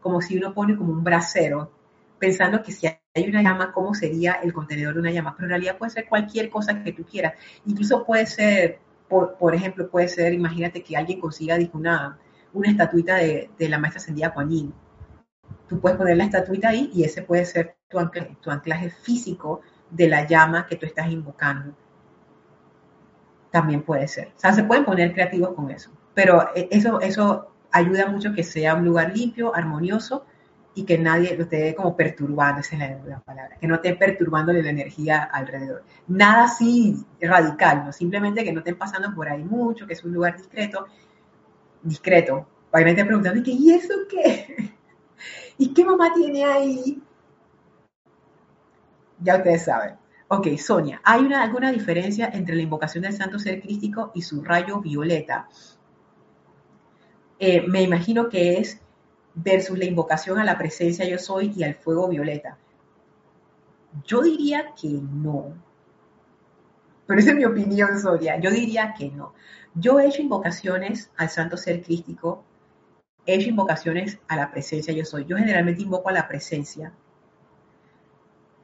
como 0.00 0.20
si 0.20 0.36
uno 0.36 0.52
pone 0.52 0.76
como 0.76 0.92
un 0.92 1.02
brasero, 1.02 1.72
pensando 2.18 2.62
que 2.62 2.70
si 2.70 2.86
hay 2.86 3.28
una 3.28 3.42
llama, 3.42 3.72
¿cómo 3.72 3.94
sería 3.94 4.34
el 4.34 4.52
contenedor 4.52 4.92
de 4.92 5.00
una 5.00 5.10
llama? 5.10 5.34
Pero 5.34 5.46
en 5.46 5.50
realidad 5.52 5.78
puede 5.78 5.90
ser 5.90 6.06
cualquier 6.06 6.50
cosa 6.50 6.84
que 6.84 6.92
tú 6.92 7.04
quieras. 7.04 7.32
Incluso 7.64 8.04
puede 8.04 8.26
ser, 8.26 8.78
por, 9.08 9.54
ejemplo, 9.54 9.88
puede 9.88 10.08
ser, 10.08 10.34
imagínate 10.34 10.82
que 10.82 10.98
alguien 10.98 11.18
consiga 11.18 11.56
una, 11.72 12.18
una 12.52 12.70
estatuita 12.70 13.16
de, 13.16 13.48
la 13.58 13.78
maestra 13.78 14.02
ascendida 14.02 14.34
Kuan 14.34 14.50
Tú 15.72 15.80
puedes 15.80 15.96
poner 15.96 16.18
la 16.18 16.24
estatuita 16.24 16.68
ahí 16.68 16.90
y 16.92 17.02
ese 17.02 17.22
puede 17.22 17.46
ser 17.46 17.76
tu 17.88 17.98
anclaje, 17.98 18.90
físico 18.90 19.62
de 19.88 20.06
la 20.06 20.26
llama 20.26 20.66
que 20.66 20.76
tú 20.76 20.84
estás 20.84 21.10
invocando. 21.10 21.72
También 23.50 23.80
puede 23.80 24.06
ser. 24.06 24.32
O 24.36 24.38
sea, 24.38 24.52
se 24.52 24.64
pueden 24.64 24.84
poner 24.84 25.14
creativos 25.14 25.54
con 25.54 25.70
eso. 25.70 25.90
Pero 26.12 26.54
eh, 26.54 26.68
eso, 26.70 27.00
eso 27.00 27.54
ayuda 27.70 28.04
mucho 28.04 28.34
que 28.34 28.44
sea 28.44 28.74
un 28.74 28.84
lugar 28.84 29.16
limpio, 29.16 29.56
armonioso 29.56 30.26
y 30.74 30.84
que 30.84 30.98
nadie 30.98 31.34
lo 31.38 31.44
esté 31.44 31.74
como 31.74 31.96
perturbando, 31.96 32.60
esa 32.60 32.76
es 32.76 33.06
la, 33.06 33.20
palabra, 33.20 33.56
que 33.58 33.66
no 33.66 33.76
esté 33.76 33.94
perturbándole 33.94 34.62
la 34.62 34.70
energía 34.70 35.22
alrededor. 35.22 35.84
Nada 36.06 36.44
así 36.44 37.02
radical, 37.18 37.86
¿no? 37.86 37.92
simplemente 37.92 38.44
que 38.44 38.52
no 38.52 38.58
estén 38.58 38.76
pasando 38.76 39.14
por 39.14 39.26
ahí 39.26 39.42
mucho, 39.42 39.86
que 39.86 39.94
es 39.94 40.04
un 40.04 40.12
lugar 40.12 40.36
discreto, 40.36 40.86
discreto. 41.82 42.46
Obviamente 42.70 43.06
preguntando, 43.06 43.40
¿y 43.42 43.70
eso 43.70 43.94
qué? 44.10 44.74
¿Y 45.62 45.72
qué 45.72 45.84
mamá 45.84 46.12
tiene 46.12 46.44
ahí? 46.44 47.00
Ya 49.20 49.36
ustedes 49.36 49.64
saben. 49.66 49.94
Ok, 50.26 50.48
Sonia, 50.58 51.00
¿hay 51.04 51.20
una, 51.20 51.40
alguna 51.40 51.70
diferencia 51.70 52.28
entre 52.32 52.56
la 52.56 52.62
invocación 52.62 53.04
del 53.04 53.12
santo 53.12 53.38
ser 53.38 53.62
crístico 53.62 54.10
y 54.12 54.22
su 54.22 54.42
rayo 54.42 54.80
violeta? 54.80 55.48
Eh, 57.38 57.64
me 57.68 57.80
imagino 57.80 58.28
que 58.28 58.58
es 58.58 58.80
versus 59.34 59.78
la 59.78 59.84
invocación 59.84 60.40
a 60.40 60.44
la 60.44 60.58
presencia 60.58 61.08
yo 61.08 61.16
soy 61.16 61.52
y 61.54 61.62
al 61.62 61.76
fuego 61.76 62.08
violeta. 62.08 62.58
Yo 64.04 64.22
diría 64.22 64.74
que 64.74 64.88
no. 64.88 65.54
Pero 67.06 67.20
esa 67.20 67.30
es 67.30 67.36
mi 67.36 67.44
opinión, 67.44 68.00
Sonia. 68.00 68.40
Yo 68.40 68.50
diría 68.50 68.94
que 68.98 69.12
no. 69.12 69.32
Yo 69.76 70.00
he 70.00 70.08
hecho 70.08 70.22
invocaciones 70.22 71.12
al 71.16 71.30
santo 71.30 71.56
ser 71.56 71.84
crístico, 71.84 72.42
he 73.26 73.34
hecho 73.34 73.48
invocaciones 73.48 74.18
a 74.28 74.36
la 74.36 74.50
presencia 74.50 74.92
yo 74.92 75.04
soy. 75.04 75.24
Yo 75.26 75.36
generalmente 75.36 75.82
invoco 75.82 76.08
a 76.08 76.12
la 76.12 76.28
presencia. 76.28 76.92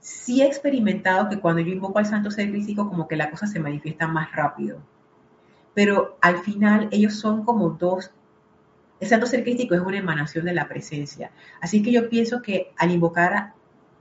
Sí 0.01 0.43
he 0.43 0.47
experimentado 0.47 1.29
que 1.29 1.41
cuando 1.41 1.61
yo 1.61 1.73
invoco 1.73 1.99
al 1.99 2.07
santo 2.07 2.31
ser 2.31 2.51
crístico, 2.51 2.89
como 2.89 3.09
que 3.09 3.17
la 3.17 3.31
cosa 3.31 3.47
se 3.47 3.61
manifiesta 3.61 4.07
más 4.07 4.33
rápido. 4.33 4.79
Pero 5.75 6.19
al 6.21 6.39
final 6.39 6.89
ellos 6.91 7.15
son 7.15 7.45
como 7.45 7.71
dos 7.71 8.11
el 9.01 9.09
santo 9.09 9.27
ser 9.27 9.45
crístico 9.45 9.75
es 9.75 9.81
una 9.81 9.99
emanación 9.99 10.45
de 10.45 10.53
la 10.53 10.69
presencia. 10.69 11.31
Así 11.61 11.83
que 11.83 11.93
yo 11.93 12.09
pienso 12.09 12.43
que 12.43 12.73
al 12.77 12.91
invocar 12.91 13.53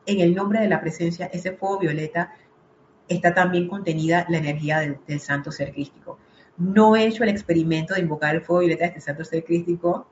en 0.05 0.21
el 0.21 0.33
nombre 0.33 0.59
de 0.59 0.67
la 0.67 0.81
presencia 0.81 1.27
ese 1.27 1.51
fuego 1.51 1.79
violeta, 1.79 2.33
está 3.07 3.33
también 3.33 3.67
contenida 3.67 4.25
la 4.29 4.37
energía 4.37 4.79
del, 4.79 5.19
santo 5.19 5.51
ser 5.51 5.73
crístico. 5.73 6.17
No 6.57 6.95
he 6.95 7.05
hecho 7.05 7.23
el 7.23 7.29
experimento 7.29 7.93
de 7.93 8.01
invocar 8.01 8.35
el 8.35 8.41
fuego 8.41 8.61
violeta 8.61 8.85
de 8.85 8.89
este 8.89 9.01
santo 9.01 9.23
ser 9.23 9.43
crístico. 9.43 10.07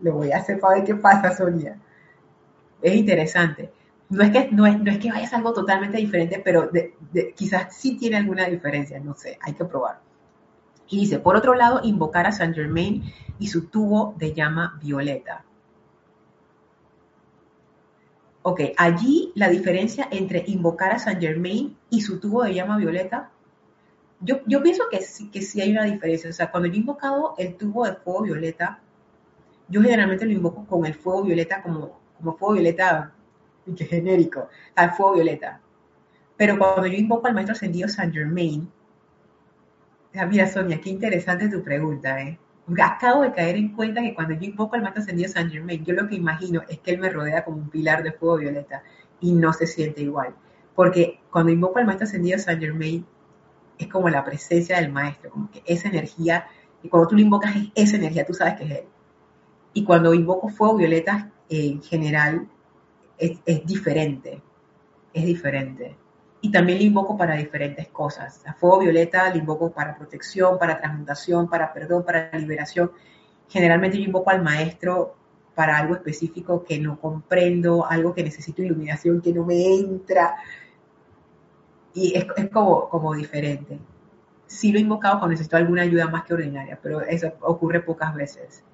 Lo 0.00 0.14
voy 0.14 0.32
a 0.32 0.38
hacer 0.38 0.60
para 0.60 0.76
ver 0.76 0.84
qué 0.84 0.94
pasa, 0.94 1.36
Sonia. 1.36 1.78
Es 2.80 2.94
interesante. 2.94 3.72
No 4.10 4.22
es 4.22 4.30
que, 4.30 4.48
no 4.50 4.66
es, 4.66 4.78
no 4.80 4.90
es 4.90 4.98
que 4.98 5.10
vaya 5.10 5.24
a 5.24 5.28
ser 5.28 5.38
algo 5.38 5.52
totalmente 5.52 5.98
diferente, 5.98 6.40
pero 6.42 6.70
quizás 7.34 7.76
sí 7.76 7.96
tiene 7.98 8.16
alguna 8.16 8.46
diferencia, 8.46 8.98
no 9.00 9.14
sé, 9.14 9.38
hay 9.42 9.52
que 9.52 9.64
probar. 9.66 10.00
Y 10.88 11.00
dice, 11.00 11.18
por 11.18 11.36
otro 11.36 11.54
lado, 11.54 11.80
invocar 11.82 12.26
a 12.26 12.32
Saint 12.32 12.54
Germain 12.54 13.12
y 13.38 13.48
su 13.48 13.66
tubo 13.66 14.14
de 14.16 14.32
llama 14.32 14.78
violeta. 14.82 15.44
Ok, 18.42 18.60
allí 18.78 19.30
la 19.34 19.50
diferencia 19.50 20.08
entre 20.10 20.42
invocar 20.46 20.92
a 20.92 20.98
Saint 20.98 21.20
Germain 21.20 21.76
y 21.90 22.00
su 22.00 22.18
tubo 22.18 22.44
de 22.44 22.54
llama 22.54 22.78
violeta, 22.78 23.30
yo, 24.20 24.40
yo 24.46 24.62
pienso 24.62 24.84
que 24.90 25.02
sí, 25.02 25.30
que 25.30 25.42
sí 25.42 25.60
hay 25.60 25.72
una 25.72 25.84
diferencia. 25.84 26.30
O 26.30 26.32
sea, 26.32 26.50
cuando 26.50 26.68
yo 26.68 26.74
he 26.74 26.78
invocado 26.78 27.34
el 27.36 27.56
tubo 27.56 27.84
de 27.84 27.94
fuego 27.94 28.22
violeta, 28.22 28.80
yo 29.68 29.82
generalmente 29.82 30.24
lo 30.26 30.32
invoco 30.32 30.64
con 30.66 30.86
el 30.86 30.94
fuego 30.94 31.24
violeta 31.24 31.62
como, 31.62 32.00
como 32.16 32.36
fuego 32.36 32.54
violeta 32.54 33.12
que 33.76 33.84
genérico, 33.84 34.48
al 34.74 34.92
fuego 34.92 35.14
violeta. 35.14 35.60
Pero 36.36 36.56
cuando 36.58 36.86
yo 36.86 36.96
invoco 36.96 37.26
al 37.26 37.34
maestro 37.34 37.52
ascendido 37.52 37.88
Saint 37.88 38.14
Germain, 38.14 38.70
Ah, 40.14 40.26
mira, 40.26 40.46
Sonia, 40.48 40.80
qué 40.80 40.90
interesante 40.90 41.48
tu 41.48 41.62
pregunta, 41.62 42.20
¿eh? 42.20 42.38
Acabo 42.82 43.22
de 43.22 43.32
caer 43.32 43.56
en 43.56 43.74
cuenta 43.74 44.00
que 44.00 44.14
cuando 44.14 44.34
yo 44.34 44.44
invoco 44.48 44.74
al 44.74 44.82
maestro 44.82 45.02
ascendido 45.02 45.28
San 45.28 45.50
Germain, 45.50 45.84
yo 45.84 45.94
lo 45.94 46.08
que 46.08 46.16
imagino 46.16 46.62
es 46.68 46.80
que 46.80 46.92
él 46.92 46.98
me 46.98 47.08
rodea 47.10 47.44
como 47.44 47.58
un 47.58 47.70
pilar 47.70 48.02
de 48.02 48.12
fuego 48.12 48.38
violeta 48.38 48.82
y 49.20 49.32
no 49.32 49.52
se 49.52 49.66
siente 49.66 50.02
igual. 50.02 50.34
Porque 50.74 51.20
cuando 51.30 51.52
invoco 51.52 51.78
al 51.78 51.86
maestro 51.86 52.06
ascendido 52.06 52.38
San 52.38 52.58
Germain, 52.58 53.06
es 53.78 53.86
como 53.88 54.08
la 54.08 54.24
presencia 54.24 54.80
del 54.80 54.90
maestro, 54.90 55.30
como 55.30 55.50
que 55.50 55.62
esa 55.66 55.88
energía, 55.88 56.46
y 56.82 56.88
cuando 56.88 57.08
tú 57.08 57.14
lo 57.14 57.22
invocas 57.22 57.54
es 57.54 57.70
esa 57.74 57.96
energía, 57.96 58.26
tú 58.26 58.34
sabes 58.34 58.54
que 58.54 58.64
es 58.64 58.70
él. 58.70 58.84
Y 59.78 59.84
cuando 59.84 60.12
invoco 60.12 60.48
fuego 60.48 60.74
violeta, 60.74 61.30
en 61.48 61.80
general, 61.80 62.48
es, 63.16 63.64
diferente, 63.64 64.42
es 65.12 65.24
diferente 65.24 65.96
y 66.40 66.50
también 66.50 66.80
le 66.80 66.86
invoco 66.86 67.16
para 67.16 67.36
diferentes 67.36 67.86
cosas. 67.86 68.42
A 68.44 68.54
fuego 68.54 68.80
violeta 68.80 69.30
le 69.30 69.38
invoco 69.38 69.70
para 69.70 69.96
protección, 69.96 70.58
para 70.58 70.80
transmutación, 70.80 71.48
para 71.48 71.72
perdón, 71.72 72.04
para 72.04 72.36
liberación. 72.36 72.90
Generalmente 73.48 73.98
yo 73.98 74.04
invoco 74.06 74.30
al 74.30 74.42
maestro 74.42 75.14
para 75.54 75.78
algo 75.78 75.94
específico 75.94 76.64
que 76.64 76.80
no 76.80 77.00
comprendo, 77.00 77.86
algo 77.86 78.12
que 78.12 78.24
necesito 78.24 78.64
iluminación, 78.64 79.20
que 79.20 79.32
no 79.32 79.44
me 79.44 79.76
entra. 79.76 80.38
Y 81.94 82.18
es, 82.18 82.26
como, 82.52 82.88
como 82.88 83.14
diferente. 83.14 83.78
Sí 84.48 84.72
lo 84.72 84.78
he 84.78 84.82
invocado 84.82 85.20
cuando 85.20 85.34
necesito 85.34 85.56
alguna 85.56 85.82
ayuda 85.82 86.08
más 86.08 86.24
que 86.24 86.34
ordinaria, 86.34 86.80
pero 86.82 87.00
eso 87.02 87.32
ocurre 87.42 87.80
pocas 87.80 88.12
veces. 88.12 88.64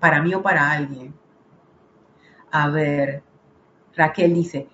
Para 0.00 0.22
mí 0.22 0.34
o 0.34 0.42
para 0.42 0.70
alguien. 0.70 1.14
A 2.50 2.68
ver, 2.68 3.22
Raquel 3.94 4.34
dice, 4.34 4.68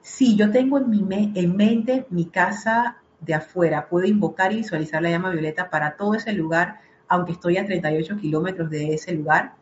si 0.00 0.36
yo 0.36 0.50
tengo 0.50 0.78
en, 0.78 0.88
mi 0.88 1.32
en 1.34 1.56
mente 1.56 2.06
mi 2.10 2.26
casa 2.26 2.98
de 3.20 3.34
afuera, 3.34 3.88
puedo 3.88 4.06
invocar 4.06 4.52
y 4.52 4.56
visualizar 4.56 5.02
la 5.02 5.10
llama 5.10 5.30
violeta 5.30 5.68
para 5.68 5.96
todo 5.96 6.14
ese 6.14 6.32
lugar, 6.32 6.80
aunque 7.08 7.32
estoy 7.32 7.56
a 7.58 7.66
38 7.66 8.16
kilómetros 8.16 8.70
de 8.70 8.94
ese 8.94 9.12
lugar. 9.12 9.54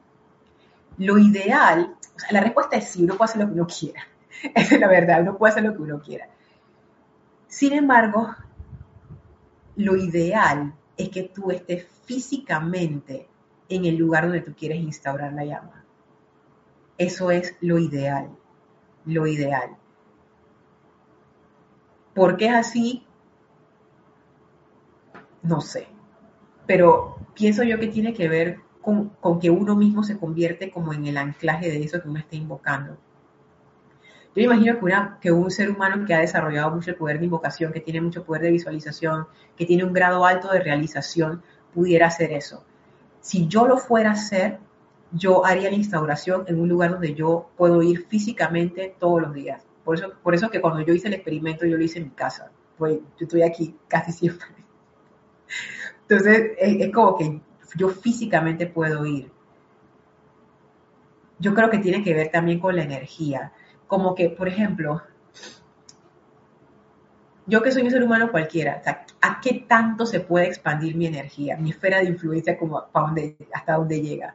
Lo 0.99 1.19
ideal, 1.19 1.97
o 2.15 2.19
sea, 2.19 2.33
la 2.33 2.41
respuesta 2.41 2.77
es 2.77 2.89
sí, 2.89 3.03
uno 3.03 3.17
puede 3.17 3.31
hacer 3.31 3.43
lo 3.43 3.49
que 3.49 3.55
uno 3.55 3.67
quiera. 3.67 4.03
Esa 4.55 4.75
es 4.75 4.81
la 4.81 4.89
verdad, 4.89 5.23
uno 5.23 5.37
puede 5.37 5.53
hacer 5.53 5.65
lo 5.65 5.73
que 5.75 5.83
uno 5.83 6.01
quiera. 6.01 6.29
Sin 7.49 7.73
embargo, 7.73 8.35
lo 9.77 9.97
ideal 9.97 10.75
es 10.97 11.09
que 11.09 11.25
tú 11.25 11.51
estés 11.51 11.87
físicamente 12.05 13.29
en 13.69 13.85
el 13.85 13.97
lugar 13.97 14.25
donde 14.25 14.41
tú 14.41 14.55
quieres 14.55 14.79
instaurar 14.79 15.33
la 15.33 15.45
llama. 15.45 15.85
Eso 16.99 17.31
es 17.31 17.57
lo 17.61 17.79
ideal, 17.79 18.31
lo 19.05 19.27
ideal. 19.27 19.77
¿Por 22.15 22.37
qué 22.37 22.47
es 22.47 22.55
así? 22.55 23.07
No 25.43 25.61
sé. 25.61 25.87
Pero 26.67 27.19
pienso 27.35 27.63
yo 27.63 27.79
que 27.79 27.89
tiene 27.89 28.15
que 28.15 28.29
ver 28.29 28.61
con, 28.81 29.11
que 29.41 29.51
uno 29.51 29.77
mismo 29.77 30.03
se 30.03 30.19
convierte 30.19 30.71
como 30.71 30.95
en 30.95 31.07
el 31.07 31.17
anclaje 31.17 31.69
de 31.69 31.83
eso 31.83 32.01
que 32.01 32.09
uno 32.09 32.19
está 32.19 32.37
invocando. 32.37 32.97
Yo 34.35 34.43
imagino 34.43 34.79
que, 34.79 34.95
que 35.21 35.33
un 35.33 35.51
ser 35.51 35.71
humano 35.71 36.05
que 36.07 36.15
ha 36.15 36.21
desarrollado 36.21 36.71
mucho 36.71 36.91
el 36.91 36.97
poder 36.97 37.19
de 37.19 37.25
invocación, 37.25 37.73
que 37.73 37.81
tiene 37.81 38.01
mucho 38.01 38.25
poder 38.25 38.43
de 38.43 38.51
visualización, 38.51 39.27
que 39.57 39.67
tiene 39.67 39.85
un 39.85 39.93
grado 39.93 40.25
alto 40.25 40.51
de 40.51 40.61
realización, 40.61 41.43
pudiera 41.75 42.07
hacer 42.07 42.33
eso. 42.33 42.65
Si 43.27 43.49
yo 43.49 43.67
lo 43.67 43.77
fuera 43.77 44.11
a 44.11 44.13
hacer, 44.13 44.61
yo 45.11 45.45
haría 45.45 45.69
la 45.69 45.75
instauración 45.75 46.45
en 46.47 46.61
un 46.61 46.69
lugar 46.69 46.93
donde 46.93 47.13
yo 47.13 47.51
puedo 47.57 47.83
ir 47.83 48.07
físicamente 48.07 48.95
todos 49.01 49.21
los 49.21 49.35
días. 49.35 49.67
Por 49.85 49.97
eso, 49.97 50.13
por 50.23 50.37
eso 50.37 50.49
que 50.49 50.61
cuando 50.61 50.81
yo 50.83 50.95
hice 50.95 51.09
el 51.09 51.15
experimento, 51.15 51.67
yo 51.67 51.77
lo 51.77 51.83
hice 51.83 51.99
en 51.99 52.05
mi 52.05 52.11
casa. 52.11 52.53
Yo 52.79 53.01
estoy 53.19 53.43
aquí 53.43 53.75
casi 53.89 54.13
siempre. 54.13 54.47
Entonces, 56.03 56.53
es, 56.57 56.93
como 56.95 57.17
que 57.19 57.41
yo 57.75 57.89
físicamente 57.89 58.69
puedo 58.69 59.05
ir. 59.05 59.29
Yo 61.41 61.53
creo 61.53 61.69
que 61.69 61.79
tiene 61.79 62.05
que 62.05 62.15
ver 62.15 62.31
también 62.31 62.61
con 62.61 62.77
la 62.77 62.85
energía. 62.85 63.53
Como 63.89 64.15
que, 64.15 64.31
por 64.31 64.47
ejemplo, 64.47 65.03
yo 67.47 67.63
que 67.63 67.71
soy 67.71 67.83
un 67.83 67.91
ser 67.91 68.03
humano 68.03 68.31
cualquiera, 68.31 68.83
¿a 69.21 69.41
qué 69.41 69.65
tanto 69.69 70.05
se 70.05 70.21
puede 70.21 70.49
expandir 70.49 70.97
mi 70.97 71.07
energía, 71.07 71.57
mi 71.57 71.71
esfera 71.71 71.99
de 71.99 72.07
influencia 72.07 72.59
como 72.59 72.79
hasta 72.79 73.75
dónde 73.75 74.01
llega? 74.01 74.35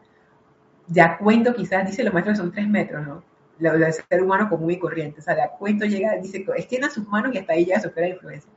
Ya 0.87 1.17
cuento 1.17 1.53
quizás, 1.53 1.85
dice 1.85 2.03
los 2.03 2.13
maestros 2.13 2.37
son 2.37 2.51
tres 2.51 2.67
metros, 2.67 3.05
¿no? 3.05 3.23
Lo 3.59 3.77
del 3.77 3.93
ser 3.93 4.23
humano 4.23 4.49
común 4.49 4.71
y 4.71 4.79
corriente. 4.79 5.19
O 5.19 5.23
sea, 5.23 5.35
de 5.35 5.43
a 5.43 5.49
cuento 5.49 5.85
llega, 5.85 6.15
dice, 6.17 6.45
extienda 6.55 6.89
sus 6.89 7.07
manos 7.07 7.33
y 7.35 7.37
hasta 7.37 7.53
ahí 7.53 7.65
llega 7.65 7.81
su 7.81 7.89
esfera 7.89 8.07
de 8.07 8.13
influencia. 8.13 8.51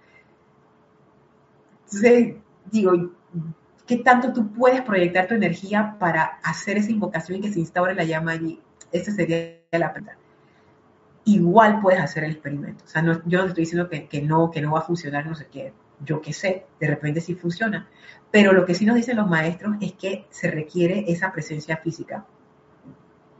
Entonces, 1.85 2.37
digo, 2.71 3.13
¿qué 3.87 3.99
tanto 3.99 4.33
tú 4.33 4.53
puedes 4.53 4.83
proyectar 4.83 5.27
tu 5.27 5.35
energía 5.35 5.97
para 5.99 6.39
hacer 6.43 6.79
esa 6.79 6.91
invocación 6.91 7.39
y 7.39 7.43
que 7.43 7.53
se 7.53 7.61
instaure 7.61 7.95
la 7.95 8.05
llama 8.05 8.33
allí? 8.33 8.61
Esa 8.93 9.13
sería 9.13 9.59
la 9.73 9.93
pregunta 9.93 10.24
igual 11.25 11.81
puedes 11.81 12.01
hacer 12.01 12.25
el 12.25 12.33
experimento. 12.33 12.85
O 12.85 12.89
sea, 12.89 13.03
yo 13.03 13.39
no 13.39 13.47
estoy 13.47 13.62
diciendo 13.62 13.89
que, 13.89 14.22
no, 14.22 14.51
que 14.51 14.61
no 14.61 14.72
va 14.72 14.81
a 14.81 14.83
funcionar, 14.83 15.27
no 15.27 15.35
sé 15.35 15.47
qué. 15.47 15.72
Yo 16.01 16.20
qué 16.20 16.33
sé, 16.33 16.66
de 16.81 16.87
repente 16.87 17.20
sí 17.20 17.35
funciona. 17.35 17.89
Pero 18.31 18.53
lo 18.53 18.64
que 18.64 18.75
sí 18.75 18.85
nos 18.85 18.97
dicen 18.97 19.16
los 19.16 19.29
maestros 19.29 19.77
es 19.81 19.93
que 19.93 20.27
se 20.31 20.51
requiere 20.51 21.05
esa 21.09 21.33
presencia 21.33 21.77
física. 21.79 22.27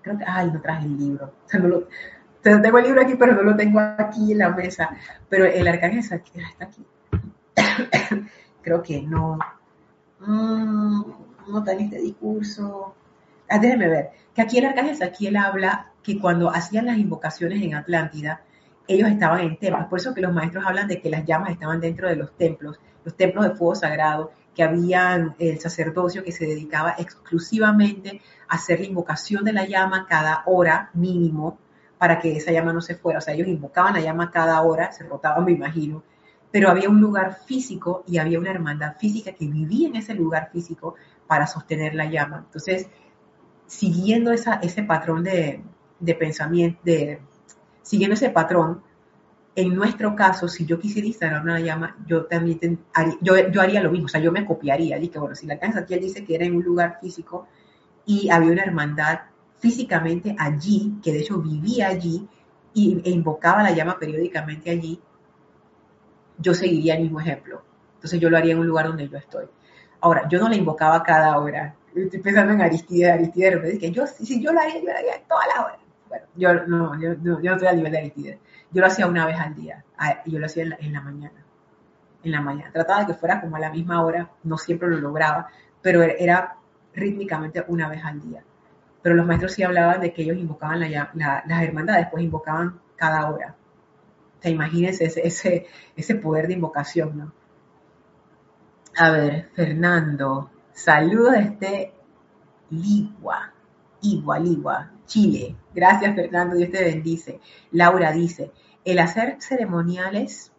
Creo 0.03 0.19
que, 0.19 0.25
ay, 0.27 0.51
no 0.51 0.61
traje 0.61 0.87
el 0.87 0.97
libro. 0.97 1.33
O 1.47 1.49
sea, 1.49 1.61
no 1.61 2.61
lo, 2.61 2.61
tengo 2.61 2.79
el 2.79 2.85
libro 2.85 3.01
aquí, 3.01 3.15
pero 3.15 3.33
no 3.33 3.43
lo 3.43 3.57
tengo 3.57 3.81
aquí 3.81 4.33
en 4.33 4.39
la 4.39 4.51
mesa. 4.51 4.95
Pero 5.31 5.47
el 5.47 5.67
arcángel 5.67 6.01
está 6.01 6.17
aquí. 6.61 6.85
Creo 8.63 8.83
que 8.83 9.01
no. 9.01 9.39
Mm, 10.21 11.05
no 11.49 11.59
está 11.59 11.73
en 11.73 11.81
este 11.81 12.01
discurso. 12.01 12.95
Ah, 13.49 13.59
déjeme 13.59 13.89
ver. 13.89 14.11
Que 14.35 14.43
aquí 14.43 14.59
el 14.59 14.67
arcángel 14.67 15.03
aquí 15.03 15.27
él 15.27 15.37
habla 15.37 15.94
que 16.05 16.21
cuando 16.21 16.51
hacían 16.51 16.87
las 16.87 16.99
invocaciones 16.99 17.61
en 17.63 17.75
Atlántida, 17.75 18.43
ellos 18.87 19.11
estaban 19.11 19.41
en 19.41 19.57
templos. 19.57 19.87
Por 19.87 19.99
eso 19.99 20.15
que 20.15 20.21
los 20.21 20.33
maestros 20.33 20.65
hablan 20.67 20.87
de 20.87 21.01
que 21.01 21.11
las 21.11 21.25
llamas 21.25 21.51
estaban 21.51 21.81
dentro 21.81 22.09
de 22.09 22.17
los 22.17 22.37
templos, 22.37 22.79
los 23.05 23.17
templos 23.17 23.45
de 23.47 23.55
fuego 23.55 23.75
sagrado, 23.75 24.31
que 24.55 24.63
habían 24.63 25.35
el 25.39 25.59
sacerdocio 25.59 26.23
que 26.23 26.31
se 26.31 26.47
dedicaba 26.47 26.95
exclusivamente 26.99 28.21
a 28.49 28.55
hacer 28.55 28.81
la 28.81 28.87
invocación 28.87 29.45
de 29.45 29.53
la 29.53 29.67
llama 29.67 30.07
cada 30.09 30.43
hora 30.47 30.91
mínimo 30.93 31.59
para 31.99 32.21
que 32.21 32.37
esa 32.37 32.53
llama 32.53 32.73
no 32.73 32.81
se 32.81 32.95
fuera. 32.95 33.19
O 33.19 33.23
sea, 33.23 33.35
ellos 33.35 33.49
invocaban 33.49 33.95
la 33.95 34.01
llama 34.01 34.31
cada 34.31 34.61
hora, 34.63 34.93
se 34.93 35.05
rotaban, 35.05 35.45
me 35.45 35.53
imagino, 35.53 36.05
pero 36.53 36.71
había 36.71 36.89
un 36.89 37.01
lugar 37.01 37.39
físico 37.47 38.05
y 38.07 38.19
había 38.19 38.39
una 38.39 38.51
hermandad 38.51 38.97
física 38.99 39.33
que 39.33 39.47
vivía 39.47 39.89
en 39.89 39.97
ese 39.97 40.15
lugar 40.15 40.51
físico 40.53 40.95
para 41.27 41.47
sostener 41.47 41.95
la 41.95 42.05
llama. 42.05 42.45
Entonces, 42.47 42.89
siguiendo 43.67 44.31
esa, 44.31 44.55
ese 44.57 44.83
patrón 44.83 45.25
de, 45.25 45.65
de 46.05 46.15
pensamiento, 46.15 46.81
de, 46.85 47.21
siguiendo 47.83 48.15
ese 48.15 48.31
patrón, 48.31 48.83
en 49.57 49.75
nuestro 49.75 50.17
caso, 50.17 50.49
si 50.49 50.67
yo 50.67 50.81
quisiera 50.81 51.07
instalar 51.07 51.43
una 51.43 51.61
llama, 51.61 51.97
yo 52.07 52.25
también 52.25 52.81
haría, 52.93 53.17
yo, 53.21 53.61
haría 53.61 53.83
lo 53.83 53.91
mismo, 53.91 54.07
o 54.07 54.09
sea, 54.09 54.21
yo 54.21 54.33
me 54.33 54.45
copiaría. 54.45 54.99
Que 55.01 55.19
bueno, 55.19 55.37
si 55.37 55.47
la 55.47 55.59
casa 55.59 55.81
aquí 55.81 55.95
él 55.95 56.01
dice 56.01 56.25
que 56.25 56.35
era 56.35 56.45
en 56.45 56.57
un 56.57 56.65
lugar 56.65 56.99
físico 57.01 57.47
y 58.05 58.31
había 58.31 58.51
una 58.51 58.63
hermandad 58.63 59.21
físicamente 59.61 60.35
allí, 60.39 60.99
que 61.03 61.13
de 61.13 61.21
hecho 61.21 61.39
vivía 61.39 61.89
allí 61.89 62.29
y, 62.75 63.01
e 63.05 63.11
invocaba 63.11 63.63
la 63.63 63.71
llama 63.71 63.99
periódicamente 63.99 64.71
allí, 64.71 65.01
yo 66.39 66.53
seguiría 66.53 66.97
el 66.97 67.03
mismo 67.03 67.21
ejemplo. 67.21 67.63
Entonces 67.95 68.19
yo 68.19 68.29
lo 68.29 68.37
haría 68.37 68.55
en 68.55 68.59
un 68.59 68.67
lugar 68.67 68.89
donde 68.89 69.09
yo 69.09 69.17
estoy. 69.17 69.47
Ahora, 70.01 70.29
yo 70.29 70.39
no 70.41 70.49
la 70.49 70.57
invocaba 70.57 71.03
cada 71.03 71.39
hora. 71.39 71.77
Estoy 71.95 72.21
pensando 72.21 72.53
en 72.53 72.61
Aristide, 72.61 73.13
Aristide, 73.13 73.57
me 73.57 73.71
dice 73.71 73.91
yo, 73.93 74.05
si 74.07 74.43
yo 74.43 74.53
lo 74.53 74.61
haría, 74.61 74.81
yo 74.81 74.87
lo 74.87 74.97
haría 74.97 75.23
toda 75.29 75.47
la 75.47 75.65
yo 76.35 76.55
no, 76.67 76.99
yo, 77.01 77.15
no 77.17 77.53
estoy 77.53 77.69
al 77.69 77.77
nivel 77.77 77.93
de 77.93 77.99
Aristide. 77.99 78.39
Yo 78.71 78.81
lo 78.81 78.87
hacía 78.87 79.07
una 79.07 79.27
vez 79.27 79.39
al 79.39 79.55
día, 79.55 79.85
y 80.25 80.33
yo 80.33 80.39
lo 80.39 80.47
hacía 80.47 80.65
en 80.65 80.93
la, 80.93 81.01
mañana. 81.01 81.45
En 82.23 82.33
la 82.33 82.41
mañana. 82.41 82.73
Trataba 82.73 83.01
de 83.01 83.07
que 83.07 83.15
fuera 83.15 83.41
como 83.41 83.57
a 83.57 83.61
la 83.61 83.71
misma 83.71 84.03
hora, 84.03 84.31
no 84.43 84.59
siempre 84.59 84.89
lo 84.89 84.99
lograba, 84.99 85.49
pero 85.81 86.03
era 86.03 86.57
rítmicamente 86.95 87.65
una 87.69 87.89
vez 87.89 88.05
al 88.05 88.21
día. 88.21 88.43
Pero 89.03 89.15
los 89.15 89.27
maestros 89.27 89.53
sí 89.53 89.63
hablaban 89.63 90.01
de 90.01 90.13
que 90.13 90.23
ellos 90.23 90.37
invocaban 90.37 90.81
la, 90.81 91.11
las 91.15 91.63
hermandades, 91.63 92.09
pues 92.11 92.25
invocaban 92.25 92.81
cada 92.97 93.31
hora. 93.31 93.55
te 94.41 94.51
imagínense 94.51 95.05
ese, 95.05 95.27
ese, 95.27 95.67
ese 95.97 96.15
poder 96.17 96.47
de 96.47 96.55
invocación, 96.55 97.19
¿no? 97.19 97.33
A 98.97 99.11
ver, 99.11 99.49
Fernando, 99.55 100.51
saludos 100.73 101.33
desde 101.33 101.93
Ligua, 102.71 103.54
Igua, 104.05 104.39
Ligua, 104.39 104.93
Chile. 105.07 105.57
Gracias, 105.75 106.15
Fernando, 106.15 106.57
Dios 106.57 106.71
te 106.71 106.85
bendice. 106.85 107.41
Laura 107.73 108.13
dice, 108.13 108.53
el 108.85 108.99
hacer 108.99 109.37
ceremoniales, 109.41 110.53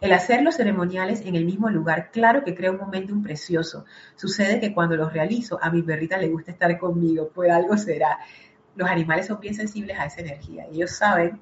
el 0.00 0.12
hacer 0.12 0.42
los 0.42 0.56
ceremoniales 0.56 1.20
en 1.22 1.34
el 1.34 1.44
mismo 1.44 1.68
lugar, 1.68 2.10
claro 2.10 2.44
que 2.44 2.54
crea 2.54 2.70
un 2.70 2.78
momento 2.78 3.14
precioso. 3.22 3.84
Sucede 4.14 4.60
que 4.60 4.72
cuando 4.72 4.96
los 4.96 5.12
realizo, 5.12 5.58
a 5.60 5.70
mi 5.70 5.82
perrita 5.82 6.16
le 6.16 6.28
gusta 6.28 6.52
estar 6.52 6.78
conmigo, 6.78 7.30
pues 7.34 7.50
algo 7.50 7.76
será. 7.76 8.18
Los 8.76 8.88
animales 8.88 9.26
son 9.26 9.40
bien 9.40 9.54
sensibles 9.54 9.98
a 9.98 10.06
esa 10.06 10.20
energía. 10.20 10.66
Ellos 10.70 10.92
saben, 10.92 11.40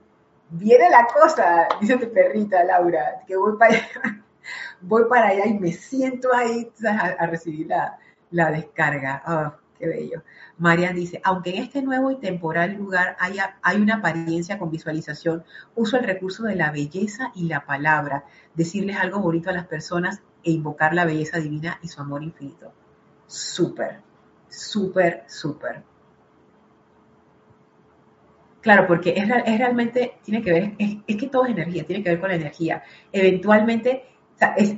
viene 0.50 0.88
la 0.90 1.06
cosa, 1.06 1.68
dice 1.80 1.98
tu 1.98 2.12
perrita, 2.12 2.64
Laura, 2.64 3.22
que 3.26 3.36
voy 3.36 3.56
para 3.58 5.28
allá, 5.28 5.46
y 5.46 5.58
me 5.58 5.72
siento 5.72 6.34
ahí 6.34 6.72
a, 6.84 7.26
recibir 7.26 7.66
la, 7.66 7.98
descarga. 8.30 9.22
Oh, 9.26 9.52
qué 9.78 9.86
bello. 9.86 10.22
Marian 10.58 10.94
dice, 10.94 11.20
aunque 11.24 11.50
en 11.50 11.62
este 11.62 11.82
nuevo 11.82 12.10
y 12.10 12.16
temporal 12.16 12.74
lugar 12.74 13.16
haya, 13.20 13.58
hay 13.62 13.80
una 13.80 13.96
apariencia 13.96 14.58
con 14.58 14.70
visualización, 14.70 15.44
uso 15.74 15.96
el 15.96 16.04
recurso 16.04 16.44
de 16.44 16.56
la 16.56 16.70
belleza 16.70 17.32
y 17.34 17.44
la 17.46 17.64
palabra, 17.64 18.24
decirles 18.54 18.96
algo 18.96 19.20
bonito 19.20 19.50
a 19.50 19.52
las 19.52 19.66
personas 19.66 20.20
e 20.42 20.50
invocar 20.50 20.94
la 20.94 21.04
belleza 21.04 21.38
divina 21.38 21.78
y 21.82 21.88
su 21.88 22.00
amor 22.00 22.22
infinito. 22.22 22.72
Súper, 23.26 24.00
súper, 24.48 25.24
súper. 25.26 25.82
Claro, 28.60 28.86
porque 28.86 29.14
es, 29.16 29.28
realmente, 29.28 30.18
tiene 30.22 30.42
que 30.42 30.52
ver, 30.52 30.74
es, 30.78 31.16
que 31.16 31.28
todo 31.28 31.44
es 31.44 31.52
energía, 31.52 31.86
tiene 31.86 32.02
que 32.02 32.10
ver 32.10 32.20
con 32.20 32.28
la 32.28 32.34
energía. 32.34 32.82
Eventualmente, 33.12 34.04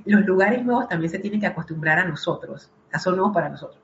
los 0.07 0.25
lugares 0.25 0.65
nuevos 0.65 0.89
también 0.89 1.11
se 1.11 1.19
tienen 1.19 1.41
que 1.41 1.47
acostumbrar 1.47 1.99
a 1.99 2.05
nosotros, 2.05 2.71
son 2.99 3.17
nuevos 3.17 3.35
para 3.35 3.49
nosotros. 3.49 3.81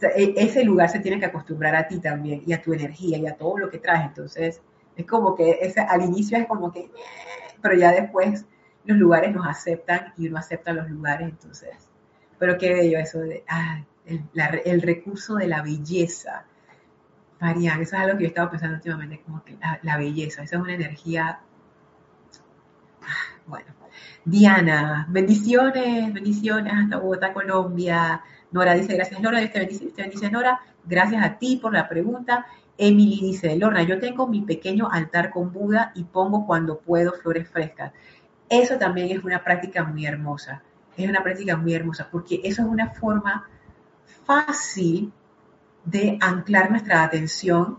E, 0.00 0.34
ese 0.36 0.64
lugar 0.64 0.88
se 0.90 1.00
tiene 1.00 1.18
que 1.18 1.26
acostumbrar 1.26 1.74
a 1.74 1.88
ti 1.88 2.00
también 2.00 2.42
y 2.46 2.52
a 2.52 2.60
tu 2.60 2.72
energía 2.72 3.16
y 3.18 3.26
a 3.26 3.36
todo 3.36 3.58
lo 3.58 3.70
que 3.70 3.78
traes. 3.78 4.06
Entonces, 4.06 4.60
es 4.94 5.06
como 5.06 5.34
que 5.34 5.58
ese, 5.60 5.80
al 5.80 6.02
inicio 6.02 6.38
es 6.38 6.46
como 6.46 6.70
que, 6.70 6.90
pero 7.62 7.74
ya 7.74 7.92
después 7.92 8.44
los 8.84 8.98
lugares 8.98 9.34
nos 9.34 9.46
aceptan 9.46 10.12
y 10.16 10.28
uno 10.28 10.38
acepta 10.38 10.72
los 10.72 10.88
lugares, 10.88 11.28
entonces. 11.28 11.90
Pero 12.38 12.58
qué 12.58 12.72
bello 12.74 12.98
eso 12.98 13.20
de, 13.20 13.44
ah, 13.48 13.82
el, 14.04 14.82
recurso 14.82 15.36
de 15.36 15.48
la 15.48 15.62
belleza. 15.62 16.44
Marian, 17.40 17.82
eso 17.82 17.96
es 17.96 18.02
algo 18.02 18.16
que 18.16 18.24
yo 18.24 18.28
estaba 18.28 18.50
pensando 18.50 18.76
últimamente, 18.76 19.20
como 19.22 19.42
que 19.44 19.58
la, 19.82 19.96
belleza, 19.98 20.42
esa 20.42 20.56
es 20.56 20.62
una 20.62 20.74
energía, 20.74 21.40
ah, 23.02 23.40
bueno. 23.46 23.66
Diana, 24.26 25.06
bendiciones, 25.08 26.12
bendiciones 26.12 26.72
hasta 26.74 26.98
Bogotá, 26.98 27.32
Colombia. 27.32 28.20
Nora 28.50 28.74
dice, 28.74 28.96
gracias 28.96 29.20
Nora, 29.20 29.38
Dios 29.38 29.52
te 29.52 29.60
bendice, 29.60 29.86
te 29.86 30.02
bendice 30.02 30.28
Nora, 30.28 30.60
gracias 30.84 31.24
a 31.24 31.38
ti 31.38 31.60
por 31.62 31.72
la 31.72 31.88
pregunta. 31.88 32.44
Emily 32.76 33.20
dice, 33.20 33.54
Lorna, 33.54 33.84
yo 33.84 34.00
tengo 34.00 34.26
mi 34.26 34.42
pequeño 34.42 34.90
altar 34.90 35.30
con 35.30 35.52
Buda 35.52 35.92
y 35.94 36.02
pongo 36.02 36.44
cuando 36.44 36.80
puedo 36.80 37.12
flores 37.12 37.48
frescas. 37.48 37.92
Eso 38.48 38.76
también 38.78 39.16
es 39.16 39.22
una 39.22 39.44
práctica 39.44 39.84
muy 39.84 40.06
hermosa, 40.06 40.60
es 40.96 41.08
una 41.08 41.22
práctica 41.22 41.56
muy 41.56 41.74
hermosa, 41.74 42.08
porque 42.10 42.40
eso 42.42 42.62
es 42.62 42.68
una 42.68 42.90
forma 42.90 43.48
fácil 44.24 45.12
de 45.84 46.18
anclar 46.20 46.68
nuestra 46.72 47.04
atención 47.04 47.78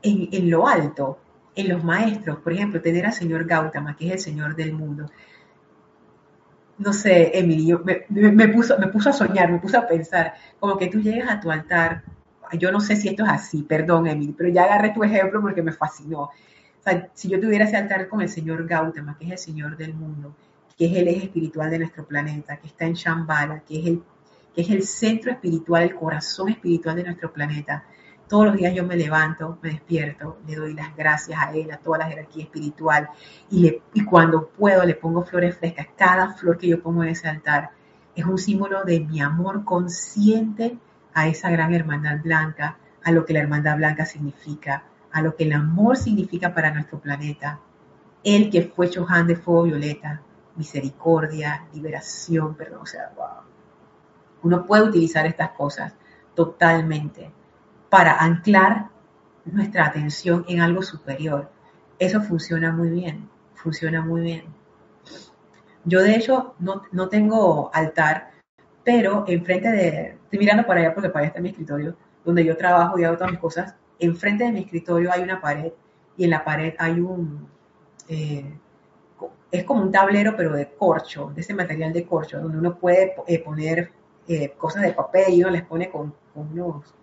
en, 0.00 0.30
en 0.32 0.50
lo 0.50 0.66
alto, 0.66 1.18
en 1.54 1.68
los 1.68 1.84
maestros. 1.84 2.38
Por 2.38 2.52
ejemplo, 2.52 2.80
tener 2.80 3.06
al 3.06 3.12
señor 3.12 3.44
Gautama, 3.46 3.96
que 3.96 4.06
es 4.06 4.12
el 4.12 4.20
señor 4.20 4.56
del 4.56 4.72
mundo 4.72 5.10
no 6.82 6.92
sé, 6.92 7.30
Emily, 7.38 7.74
me, 8.08 8.48
puso, 8.48 8.78
me 8.78 8.88
puso 8.88 9.10
a 9.10 9.12
soñar, 9.12 9.50
me 9.50 9.58
puso 9.58 9.78
a 9.78 9.86
pensar, 9.86 10.34
como 10.58 10.76
que 10.76 10.88
tú 10.88 11.00
llegas 11.00 11.30
a 11.30 11.40
tu 11.40 11.50
altar, 11.50 12.02
yo 12.58 12.72
no 12.72 12.80
sé 12.80 12.96
si 12.96 13.08
esto 13.08 13.24
es 13.24 13.30
así, 13.30 13.62
perdón, 13.62 14.06
Emily, 14.06 14.34
pero 14.36 14.50
ya 14.50 14.64
agarré 14.64 14.90
tu 14.90 15.02
ejemplo 15.02 15.40
porque 15.40 15.62
me 15.62 15.72
fascinó. 15.72 16.22
O 16.22 16.30
sea, 16.82 17.08
si 17.14 17.28
yo 17.28 17.40
tuviera 17.40 17.64
ese 17.64 17.76
altar 17.76 18.08
con 18.08 18.20
el 18.20 18.28
señor 18.28 18.66
Gautama, 18.66 19.16
que 19.16 19.26
es 19.26 19.32
el 19.32 19.38
señor 19.38 19.76
del 19.76 19.94
mundo, 19.94 20.34
que 20.76 20.86
es 20.86 20.96
el 20.96 21.08
eje 21.08 21.24
espiritual 21.24 21.70
de 21.70 21.78
nuestro 21.78 22.04
planeta, 22.04 22.56
que 22.56 22.66
está 22.66 22.84
en 22.84 22.94
Shambhala, 22.94 23.60
que 23.60 23.78
es 23.78 23.86
el, 23.86 24.02
que 24.54 24.62
es 24.62 24.70
el 24.70 24.82
centro 24.82 25.30
espiritual, 25.30 25.84
el 25.84 25.94
corazón 25.94 26.48
espiritual 26.48 26.96
de 26.96 27.04
nuestro 27.04 27.32
planeta. 27.32 27.84
Todos 28.32 28.46
los 28.46 28.56
días 28.56 28.74
yo 28.74 28.86
me 28.86 28.96
levanto, 28.96 29.58
me 29.60 29.72
despierto, 29.72 30.38
le 30.46 30.56
doy 30.56 30.72
las 30.72 30.96
gracias 30.96 31.38
a 31.38 31.52
él, 31.52 31.70
a 31.70 31.76
toda 31.76 31.98
la 31.98 32.06
jerarquía 32.06 32.44
espiritual 32.44 33.10
y, 33.50 33.78
cuando 34.08 34.48
puedo 34.48 34.84
le 34.84 34.94
pongo 34.94 35.22
flores 35.22 35.58
frescas. 35.58 35.88
Cada 35.98 36.32
flor 36.32 36.56
que 36.56 36.66
yo 36.66 36.82
pongo 36.82 37.02
en 37.02 37.10
ese 37.10 37.28
altar 37.28 37.72
es 38.16 38.24
un 38.24 38.38
símbolo 38.38 38.84
de 38.84 39.00
mi 39.00 39.20
amor 39.20 39.64
consciente 39.64 40.78
a 41.12 41.28
esa 41.28 41.50
gran 41.50 41.74
hermandad 41.74 42.22
blanca, 42.22 42.78
a 43.04 43.10
lo 43.12 43.26
que 43.26 43.34
la 43.34 43.40
hermandad 43.40 43.76
blanca 43.76 44.06
significa, 44.06 44.84
a 45.12 45.20
lo 45.20 45.36
que 45.36 45.44
el 45.44 45.52
amor 45.52 45.98
significa 45.98 46.54
para 46.54 46.72
nuestro 46.72 47.00
planeta. 47.00 47.60
El 48.24 48.48
que 48.48 48.62
fue 48.62 48.88
Chohan 48.88 49.26
de 49.26 49.36
fuego 49.36 49.64
violeta, 49.64 50.22
misericordia, 50.56 51.66
liberación, 51.74 52.54
perdón, 52.54 52.80
o 52.80 52.86
sea, 52.86 53.12
wow. 53.14 53.44
Uno 54.42 54.64
puede 54.64 54.84
utilizar 54.84 55.26
estas 55.26 55.50
cosas 55.50 55.92
totalmente 56.34 57.30
para 57.92 58.22
anclar 58.22 58.88
nuestra 59.44 59.84
atención 59.84 60.46
en 60.48 60.62
algo 60.62 60.80
superior. 60.80 61.50
Eso 61.98 62.22
funciona 62.22 62.72
muy 62.72 62.88
bien, 62.88 63.28
funciona 63.52 64.00
muy 64.00 64.22
bien. 64.22 64.44
Yo 65.84 66.00
de 66.00 66.16
hecho 66.16 66.54
no, 66.58 66.84
no 66.90 67.10
tengo 67.10 67.70
altar, 67.74 68.30
pero 68.82 69.26
enfrente 69.28 69.70
de, 69.70 70.16
estoy 70.24 70.38
mirando 70.38 70.66
para 70.66 70.80
allá 70.80 70.94
porque 70.94 71.10
para 71.10 71.20
allá 71.20 71.28
está 71.28 71.42
mi 71.42 71.50
escritorio, 71.50 71.94
donde 72.24 72.46
yo 72.46 72.56
trabajo 72.56 72.98
y 72.98 73.04
hago 73.04 73.18
todas 73.18 73.32
mis 73.32 73.40
cosas, 73.40 73.74
enfrente 73.98 74.44
de 74.44 74.52
mi 74.52 74.60
escritorio 74.60 75.12
hay 75.12 75.20
una 75.20 75.38
pared 75.38 75.72
y 76.16 76.24
en 76.24 76.30
la 76.30 76.42
pared 76.42 76.72
hay 76.78 76.98
un, 76.98 77.46
eh, 78.08 78.58
es 79.50 79.64
como 79.64 79.82
un 79.82 79.92
tablero 79.92 80.34
pero 80.34 80.54
de 80.54 80.70
corcho, 80.70 81.30
de 81.34 81.42
ese 81.42 81.52
material 81.52 81.92
de 81.92 82.06
corcho, 82.06 82.40
donde 82.40 82.56
uno 82.56 82.74
puede 82.74 83.16
eh, 83.26 83.38
poner 83.40 83.92
eh, 84.26 84.54
cosas 84.56 84.80
de 84.80 84.94
papel 84.94 85.34
y 85.34 85.42
uno 85.42 85.50
les 85.50 85.62
pone 85.66 85.90
con, 85.90 86.14
unos 86.34 86.94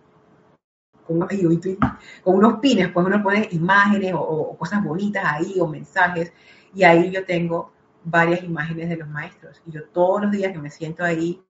con 1.09 2.35
unos, 2.35 2.59
pines, 2.59 2.89
pues 2.89 3.05
uno 3.05 3.23
pone 3.23 3.47
imágenes 3.51 4.13
o, 4.15 4.55
cosas 4.57 4.83
bonitas 4.83 5.23
ahí 5.25 5.55
o 5.59 5.67
mensajes 5.67 6.31
y 6.73 6.83
ahí 6.83 7.09
yo 7.09 7.25
tengo 7.25 7.71
varias 8.03 8.43
imágenes 8.43 8.89
de 8.89 8.97
los 8.97 9.09
maestros 9.09 9.61
y 9.65 9.71
yo 9.71 9.85
todos 9.85 10.21
los 10.21 10.31
días 10.31 10.51
que 10.53 10.59
me 10.59 10.69
siento 10.69 11.03
ahí 11.03 11.41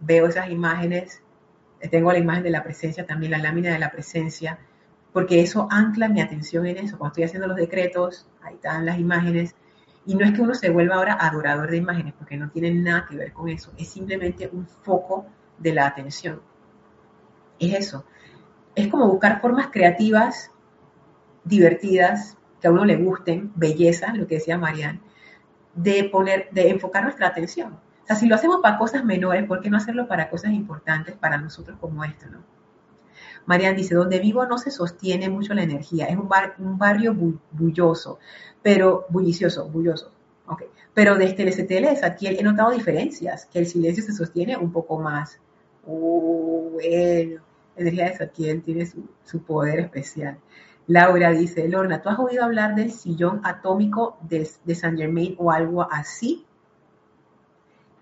veo 0.00 0.26
esas 0.26 0.50
imágenes, 0.50 1.20
tengo 1.90 2.12
la 2.12 2.18
imagen 2.18 2.44
de 2.44 2.50
la 2.50 2.62
presencia 2.62 3.04
también, 3.06 3.32
la 3.32 3.38
lámina 3.38 3.72
de 3.72 3.78
la 3.78 3.90
presencia, 3.90 4.58
porque 5.12 5.40
eso 5.40 5.66
ancla 5.70 6.08
mi 6.08 6.20
atención 6.20 6.66
en 6.66 6.78
eso. 6.78 6.98
Cuando 6.98 7.12
estoy 7.12 7.24
haciendo 7.24 7.48
los 7.48 7.56
decretos, 7.56 8.28
ahí 8.42 8.54
están 8.54 8.86
las 8.86 8.98
imágenes. 8.98 9.54
Y 10.06 10.14
no 10.14 10.24
es 10.24 10.32
que 10.32 10.40
uno 10.40 10.54
se 10.54 10.70
vuelva 10.70 10.96
ahora 10.96 11.18
adorador 11.20 11.70
de 11.70 11.76
imágenes, 11.76 12.14
porque 12.16 12.36
no 12.36 12.50
tiene 12.50 12.70
nada 12.72 13.06
que 13.08 13.16
ver 13.16 13.32
con 13.32 13.48
eso. 13.48 13.72
Es 13.76 13.88
simplemente 13.88 14.48
un 14.52 14.66
foco 14.66 15.26
de 15.58 15.72
la 15.72 15.86
atención. 15.86 16.40
Es 17.58 17.74
eso. 17.74 18.04
Es 18.78 18.86
como 18.86 19.08
buscar 19.08 19.40
formas 19.40 19.70
creativas, 19.72 20.52
divertidas, 21.42 22.36
que 22.60 22.68
a 22.68 22.70
uno 22.70 22.84
le 22.84 22.94
gusten, 22.94 23.50
belleza, 23.56 24.14
lo 24.14 24.28
que 24.28 24.36
decía 24.36 24.56
Marianne, 24.56 25.00
de 25.74 26.04
poner, 26.04 26.48
de 26.52 26.70
enfocar 26.70 27.02
nuestra 27.02 27.26
atención. 27.26 27.72
O 27.72 28.06
sea, 28.06 28.14
si 28.14 28.28
lo 28.28 28.36
hacemos 28.36 28.60
para 28.62 28.78
cosas 28.78 29.04
menores, 29.04 29.44
¿por 29.46 29.60
qué 29.60 29.68
no 29.68 29.78
hacerlo 29.78 30.06
para 30.06 30.30
cosas 30.30 30.52
importantes 30.52 31.16
para 31.16 31.38
nosotros 31.38 31.76
como 31.80 32.04
esto, 32.04 32.26
no? 32.30 32.38
Marian 33.46 33.74
dice, 33.74 33.96
donde 33.96 34.20
vivo 34.20 34.46
no 34.46 34.58
se 34.58 34.70
sostiene 34.70 35.28
mucho 35.28 35.54
la 35.54 35.64
energía, 35.64 36.06
es 36.06 36.16
un, 36.16 36.28
barrio 36.78 37.16
bulloso, 37.50 38.20
pero 38.62 39.06
bullicioso, 39.08 39.68
bulloso. 39.68 40.12
Okay. 40.46 40.68
Pero 40.94 41.16
desde 41.16 41.42
el 41.42 41.52
STL 41.52 42.00
Satiel 42.00 42.36
he 42.38 42.44
notado 42.44 42.70
diferencias, 42.70 43.46
que 43.46 43.58
el 43.58 43.66
silencio 43.66 44.04
se 44.04 44.12
sostiene 44.12 44.56
un 44.56 44.70
poco 44.70 45.00
más. 45.00 45.40
Uh, 45.84 46.70
bueno, 46.74 47.40
energía 47.78 48.06
de 48.06 48.16
Satiel 48.16 48.62
tiene 48.62 48.86
su, 48.86 49.42
poder 49.42 49.80
especial. 49.80 50.38
Laura 50.86 51.30
dice, 51.30 51.68
Lorna, 51.68 52.00
¿tú 52.00 52.08
has 52.08 52.18
oído 52.18 52.44
hablar 52.44 52.74
del 52.74 52.92
sillón 52.92 53.40
atómico 53.44 54.18
de, 54.22 54.48
de 54.64 54.74
Saint 54.74 54.98
Germain 54.98 55.34
o 55.38 55.50
algo 55.50 55.82
así? 55.90 56.46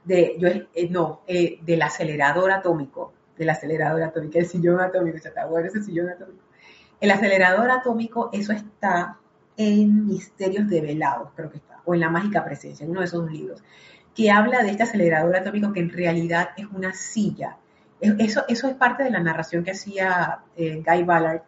De, 0.05 0.37
yo, 0.39 0.49
eh, 0.49 0.89
no, 0.89 1.23
eh, 1.27 1.59
del 1.63 1.83
acelerador 1.83 2.53
atómico 2.53 3.13
del 3.37 3.51
acelerador 3.51 4.03
atómico, 4.03 4.39
el 4.39 4.47
sillón 4.47 4.81
atómico, 4.81 5.17
está 5.17 5.47
bueno 5.47 5.69
ese 5.69 5.83
sillón 5.83 6.09
atómico. 6.09 6.43
El 7.01 7.11
acelerador 7.11 7.71
atómico, 7.71 8.31
eso 8.33 8.53
está 8.53 9.19
en 9.57 10.07
Misterios 10.07 10.69
Develados, 10.69 11.31
creo 11.35 11.51
que 11.51 11.59
está, 11.59 11.81
o 11.85 11.95
en 11.95 12.01
La 12.01 12.11
Mágica 12.11 12.45
Presencia, 12.45 12.85
en 12.85 12.91
uno 12.91 13.01
de 13.01 13.07
esos 13.07 13.31
libros, 13.31 13.63
que 14.15 14.31
habla 14.31 14.63
de 14.63 14.71
este 14.71 14.85
acelerador 14.85 15.37
atómico 15.37 15.73
que 15.73 15.81
en 15.81 15.91
realidad 15.91 16.51
es 16.57 16.67
una 16.73 16.95
silla. 16.95 17.59
Eso, 18.01 18.45
eso 18.49 18.69
es 18.69 18.75
parte 18.75 19.05
de 19.05 19.11
la 19.11 19.21
narración 19.21 19.65
que 19.65 19.71
hacía 19.71 20.41
eh, 20.57 20.83
Guy 20.87 21.03
Ballard, 21.05 21.43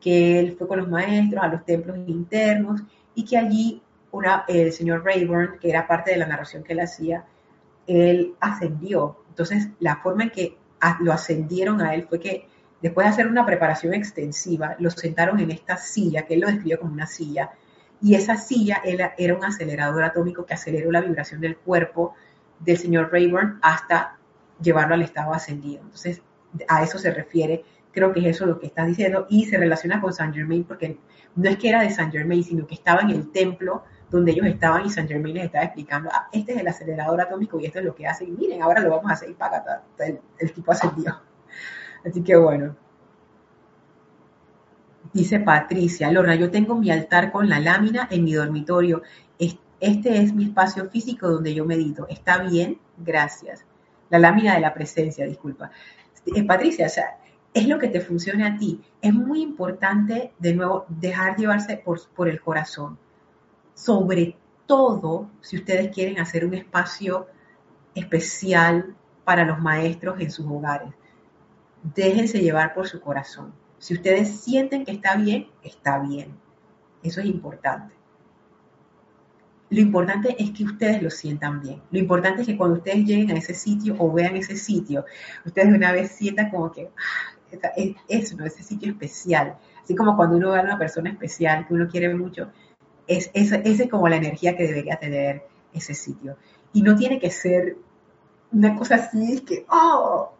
que 0.00 0.38
él 0.38 0.56
fue 0.56 0.68
con 0.68 0.78
los 0.78 0.88
maestros 0.88 1.42
a 1.42 1.48
los 1.48 1.64
templos 1.64 1.98
internos 2.06 2.82
y 3.14 3.24
que 3.24 3.36
allí 3.36 3.82
el 4.48 4.72
señor 4.72 5.04
Rayburn, 5.04 5.58
que 5.60 5.70
era 5.70 5.86
parte 5.86 6.10
de 6.12 6.16
la 6.16 6.26
narración 6.26 6.62
que 6.62 6.72
él 6.72 6.80
hacía, 6.80 7.24
él 7.86 8.34
ascendió. 8.40 9.24
Entonces, 9.28 9.68
la 9.78 9.96
forma 9.96 10.24
en 10.24 10.30
que 10.30 10.56
lo 11.00 11.12
ascendieron 11.12 11.80
a 11.80 11.94
él 11.94 12.06
fue 12.08 12.18
que 12.18 12.48
después 12.80 13.06
de 13.06 13.12
hacer 13.12 13.26
una 13.26 13.44
preparación 13.44 13.94
extensiva, 13.94 14.76
lo 14.78 14.90
sentaron 14.90 15.38
en 15.38 15.50
esta 15.50 15.76
silla, 15.76 16.22
que 16.22 16.34
él 16.34 16.40
lo 16.40 16.46
describió 16.48 16.80
como 16.80 16.92
una 16.92 17.06
silla, 17.06 17.50
y 18.02 18.14
esa 18.14 18.36
silla 18.36 18.80
era 18.84 19.34
un 19.34 19.44
acelerador 19.44 20.02
atómico 20.02 20.46
que 20.46 20.54
aceleró 20.54 20.90
la 20.90 21.02
vibración 21.02 21.40
del 21.40 21.58
cuerpo 21.58 22.14
del 22.58 22.78
señor 22.78 23.12
Rayburn 23.12 23.58
hasta 23.60 24.16
llevarlo 24.62 24.94
al 24.94 25.02
estado 25.02 25.32
ascendido. 25.32 25.82
Entonces, 25.82 26.22
a 26.68 26.82
eso 26.82 26.98
se 26.98 27.10
refiere, 27.12 27.64
creo 27.92 28.12
que 28.12 28.20
es 28.20 28.36
eso 28.36 28.46
lo 28.46 28.58
que 28.58 28.66
estás 28.66 28.86
diciendo, 28.86 29.26
y 29.28 29.46
se 29.46 29.56
relaciona 29.56 30.00
con 30.00 30.12
Saint 30.12 30.34
Germain, 30.34 30.64
porque 30.64 30.98
no 31.34 31.48
es 31.48 31.56
que 31.56 31.68
era 31.68 31.82
de 31.82 31.90
Saint 31.90 32.12
Germain, 32.12 32.42
sino 32.42 32.66
que 32.66 32.74
estaba 32.74 33.02
en 33.02 33.10
el 33.10 33.30
templo 33.30 33.84
donde 34.10 34.32
ellos 34.32 34.46
estaban 34.46 34.84
y 34.84 34.90
Saint 34.90 35.08
Germain 35.08 35.34
les 35.34 35.44
estaba 35.44 35.64
explicando, 35.64 36.10
ah, 36.12 36.28
este 36.32 36.52
es 36.52 36.60
el 36.60 36.66
acelerador 36.66 37.20
atómico 37.20 37.60
y 37.60 37.66
esto 37.66 37.78
es 37.78 37.84
lo 37.84 37.94
que 37.94 38.06
hace, 38.06 38.24
y 38.24 38.32
miren, 38.32 38.62
ahora 38.62 38.80
lo 38.80 38.90
vamos 38.90 39.10
a 39.10 39.14
hacer 39.14 39.30
y 39.30 39.34
paga 39.34 39.84
el, 39.98 40.20
el 40.38 40.52
tipo 40.52 40.72
ascendió. 40.72 41.20
Así 42.04 42.22
que 42.22 42.36
bueno. 42.36 42.76
Dice 45.12 45.40
Patricia, 45.40 46.10
Lorna, 46.10 46.36
yo 46.36 46.50
tengo 46.50 46.76
mi 46.76 46.90
altar 46.90 47.32
con 47.32 47.48
la 47.48 47.58
lámina 47.58 48.06
en 48.10 48.24
mi 48.24 48.32
dormitorio. 48.32 49.02
Este 49.80 50.18
es 50.18 50.34
mi 50.34 50.44
espacio 50.44 50.90
físico 50.90 51.28
donde 51.28 51.54
yo 51.54 51.64
medito. 51.64 52.06
¿Está 52.08 52.42
bien? 52.42 52.78
Gracias. 52.98 53.64
La 54.10 54.18
lámina 54.18 54.54
de 54.54 54.60
la 54.60 54.74
presencia, 54.74 55.24
disculpa. 55.24 55.70
Patricia, 56.46 56.86
o 56.86 56.90
sea, 56.90 57.18
es 57.54 57.66
lo 57.66 57.78
que 57.78 57.88
te 57.88 58.00
funcione 58.00 58.46
a 58.46 58.58
ti. 58.58 58.80
Es 59.00 59.14
muy 59.14 59.40
importante, 59.40 60.32
de 60.38 60.54
nuevo, 60.54 60.84
dejar 60.88 61.36
llevarse 61.36 61.78
por, 61.78 62.00
por 62.10 62.28
el 62.28 62.40
corazón 62.40 62.98
sobre 63.84 64.36
todo 64.66 65.30
si 65.40 65.56
ustedes 65.56 65.92
quieren 65.94 66.20
hacer 66.20 66.44
un 66.44 66.54
espacio 66.54 67.28
especial 67.94 68.94
para 69.24 69.44
los 69.44 69.58
maestros 69.58 70.20
en 70.20 70.30
sus 70.30 70.46
hogares. 70.46 70.90
Déjense 71.82 72.40
llevar 72.40 72.74
por 72.74 72.86
su 72.86 73.00
corazón. 73.00 73.54
Si 73.78 73.94
ustedes 73.94 74.40
sienten 74.40 74.84
que 74.84 74.92
está 74.92 75.16
bien, 75.16 75.48
está 75.62 75.98
bien. 75.98 76.36
Eso 77.02 77.20
es 77.20 77.26
importante. 77.26 77.94
Lo 79.70 79.80
importante 79.80 80.34
es 80.38 80.50
que 80.50 80.64
ustedes 80.64 81.00
lo 81.00 81.10
sientan 81.10 81.60
bien. 81.60 81.80
Lo 81.92 81.98
importante 81.98 82.42
es 82.42 82.48
que 82.48 82.56
cuando 82.56 82.78
ustedes 82.78 83.04
lleguen 83.04 83.30
a 83.30 83.38
ese 83.38 83.54
sitio 83.54 83.94
o 83.98 84.12
vean 84.12 84.36
ese 84.36 84.56
sitio, 84.56 85.04
ustedes 85.44 85.70
de 85.70 85.76
una 85.76 85.92
vez 85.92 86.10
sientan 86.10 86.50
como 86.50 86.72
que 86.72 86.90
ah, 86.96 87.68
es 87.76 87.96
ese 88.08 88.62
sitio 88.64 88.90
especial. 88.90 89.56
Así 89.82 89.94
como 89.94 90.16
cuando 90.16 90.36
uno 90.36 90.50
ve 90.50 90.58
a 90.58 90.62
una 90.62 90.78
persona 90.78 91.10
especial 91.10 91.66
que 91.66 91.74
uno 91.74 91.88
quiere 91.88 92.12
mucho, 92.14 92.50
es, 93.06 93.30
esa 93.32 93.56
es 93.56 93.88
como 93.88 94.08
la 94.08 94.16
energía 94.16 94.56
que 94.56 94.66
debería 94.66 94.96
tener 94.96 95.46
ese 95.72 95.94
sitio. 95.94 96.36
Y 96.72 96.82
no 96.82 96.96
tiene 96.96 97.20
que 97.20 97.30
ser 97.30 97.76
una 98.52 98.76
cosa 98.76 98.96
así, 98.96 99.40
que, 99.40 99.66
oh, 99.68 100.32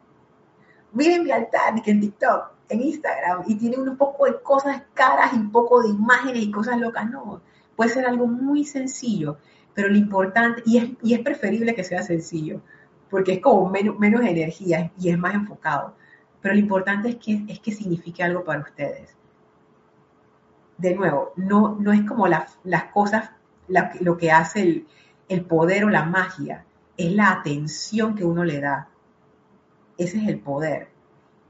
miren 0.93 1.23
mi 1.23 1.31
altar, 1.31 1.81
que 1.83 1.93
en 1.93 2.01
TikTok, 2.01 2.51
en 2.69 2.83
Instagram, 2.83 3.45
y 3.47 3.57
tiene 3.57 3.79
un 3.79 3.97
poco 3.97 4.27
de 4.27 4.41
cosas 4.43 4.83
caras 4.95 5.33
y 5.35 5.37
un 5.37 5.53
poco 5.53 5.83
de 5.83 5.89
imágenes 5.89 6.43
y 6.43 6.51
cosas 6.51 6.79
locas. 6.79 7.09
No, 7.11 7.43
puede 7.81 7.95
ser 7.95 8.05
algo 8.05 8.27
muy 8.27 8.67
sencillo, 8.67 9.39
pero 9.73 9.89
lo 9.89 9.97
importante, 9.97 10.63
y 10.67 10.77
es, 10.77 10.91
y 11.03 11.15
es 11.15 11.21
preferible 11.21 11.75
que 11.75 11.83
sea 11.83 12.03
sencillo, 12.03 12.61
porque 13.09 13.33
es 13.33 13.41
como 13.41 13.71
menos, 13.71 13.99
menos 13.99 14.21
energía 14.21 14.93
y 14.99 15.09
es 15.09 15.17
más 15.17 15.33
enfocado. 15.33 15.97
Pero 16.43 16.53
lo 16.53 16.61
importante 16.61 17.09
es 17.09 17.17
que, 17.17 17.43
es 17.49 17.59
que 17.59 17.73
signifique 17.73 18.23
algo 18.23 18.45
para 18.45 18.61
ustedes 18.61 19.17
de 20.77 20.95
nuevo, 20.95 21.33
no, 21.37 21.79
no 21.81 21.91
es 21.95 22.03
como 22.03 22.27
las 22.27 22.85
cosas, 22.93 23.31
lo 23.67 24.19
que 24.19 24.31
hace 24.31 24.61
el, 24.61 24.87
el 25.31 25.47
poder 25.47 25.87
o 25.87 25.89
la 25.89 26.05
magia, 26.05 26.67
es 26.99 27.13
la 27.13 27.31
atención 27.31 28.15
que 28.15 28.27
uno 28.27 28.45
le 28.45 28.61
da. 28.61 28.91
Ese 29.97 30.19
es 30.19 30.29
el 30.29 30.39
poder. 30.39 30.89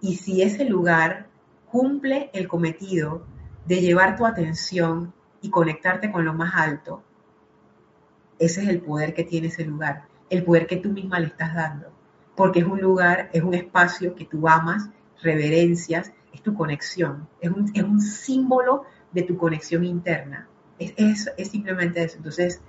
Y 0.01 0.14
si 0.14 0.43
ese 0.43 0.64
lugar 0.64 1.26
cumple 1.72 2.31
el 2.33 2.47
cometido 2.47 3.26
de 3.66 3.81
llevar 3.81 4.16
tu 4.16 4.26
atención 4.26 5.12
y 5.43 5.51
conectarte 5.51 6.11
con 6.11 6.24
lo 6.24 6.34
más 6.34 6.55
alto, 6.55 7.03
ese 8.38 8.62
es 8.62 8.68
el 8.68 8.80
poder 8.80 9.14
que 9.14 9.24
tiene 9.24 9.49
ese 9.49 9.64
lugar, 9.64 10.05
el 10.30 10.45
poder 10.45 10.66
que 10.66 10.76
tú 10.76 10.91
misma 10.91 11.20
le 11.20 11.26
estás 11.26 11.55
dando. 11.55 11.93
porque 12.36 12.61
es 12.61 12.66
un 12.66 12.80
lugar, 12.80 13.28
es 13.34 13.43
un 13.43 13.53
espacio 13.53 14.14
que 14.14 14.24
tú 14.24 14.49
amas, 14.49 14.88
reverencias, 15.22 16.12
es 16.32 16.41
tu 16.41 16.55
conexión, 16.55 17.28
es 17.41 17.51
un, 17.51 17.70
es 17.74 17.82
un 17.82 18.01
símbolo 18.01 18.84
de 19.12 19.24
tu 19.24 19.36
conexión 19.36 19.84
interna. 19.84 20.49
Es, 20.78 20.95
es, 20.97 21.30
es 21.36 21.49
simplemente 21.51 22.03
eso. 22.03 22.16
Entonces, 22.16 22.62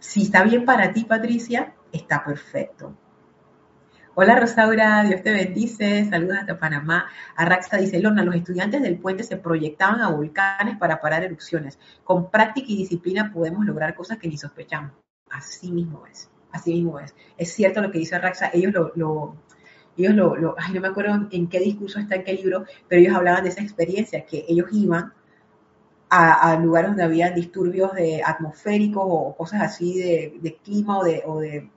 si 0.00 0.22
está 0.24 0.42
bien 0.42 0.66
para 0.66 0.92
ti, 0.92 1.04
Patricia, 1.04 1.72
está 1.92 2.22
perfecto. 2.22 2.94
Hola 4.14 4.38
Rosaura, 4.38 5.04
Dios 5.04 5.22
te 5.22 5.32
bendice, 5.32 6.04
saludos 6.04 6.36
hasta 6.36 6.58
Panamá. 6.58 7.08
Arraxa 7.34 7.78
dice, 7.78 7.98
Lorna, 7.98 8.22
los 8.22 8.34
estudiantes 8.34 8.82
del 8.82 8.98
puente 8.98 9.22
se 9.22 9.38
proyectaban 9.38 10.02
a 10.02 10.10
volcanes 10.10 10.76
para 10.76 11.00
parar 11.00 11.24
erupciones. 11.24 11.78
Con 12.04 12.30
práctica 12.30 12.66
y 12.68 12.76
disciplina 12.76 13.32
podemos 13.32 13.64
lograr 13.64 13.94
cosas 13.94 14.18
que 14.18 14.28
ni 14.28 14.36
sospechamos. 14.36 14.92
Así 15.30 15.72
mismo 15.72 16.04
es, 16.06 16.28
así 16.50 16.74
mismo 16.74 17.00
es. 17.00 17.14
Es 17.38 17.54
cierto 17.54 17.80
lo 17.80 17.90
que 17.90 18.00
dice 18.00 18.16
Arraxa, 18.16 18.50
ellos 18.52 18.74
lo, 18.96 19.34
ellos 19.96 20.14
lo, 20.14 20.56
ay, 20.58 20.74
no 20.74 20.82
me 20.82 20.88
acuerdo 20.88 21.28
en 21.30 21.48
qué 21.48 21.60
discurso 21.60 21.98
está, 21.98 22.16
en 22.16 22.24
qué 22.24 22.34
libro, 22.34 22.66
pero 22.88 23.00
ellos 23.00 23.16
hablaban 23.16 23.44
de 23.44 23.48
esa 23.48 23.62
experiencia, 23.62 24.26
que 24.26 24.44
ellos 24.46 24.66
iban 24.72 25.14
a, 26.10 26.54
lugares 26.56 26.90
donde 26.90 27.04
había 27.04 27.30
disturbios 27.30 27.94
de 27.94 28.20
atmosféricos 28.22 29.04
o 29.06 29.34
cosas 29.34 29.62
así 29.62 29.98
de, 29.98 30.58
clima 30.62 30.98
o 30.98 31.04
de, 31.04 31.22
o 31.24 31.40
de 31.40 31.70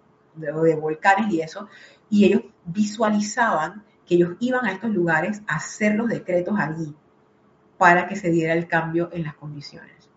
volcanes 0.80 1.32
y 1.34 1.42
eso, 1.42 1.68
y 2.10 2.26
ellos 2.26 2.44
visualizaban 2.66 3.84
que 4.06 4.16
ellos 4.16 4.36
iban 4.40 4.66
a 4.66 4.72
estos 4.72 4.92
lugares 4.92 5.42
a 5.48 5.56
hacer 5.56 5.96
los 5.96 6.08
decretos 6.08 6.56
allí 6.58 6.96
para 7.78 8.08
que 8.08 8.16
se 8.16 8.30
diera 8.30 8.54
el 8.54 8.68
cambio 8.68 9.10
en 9.12 9.24
las 9.24 9.36
condiciones. 9.36 10.10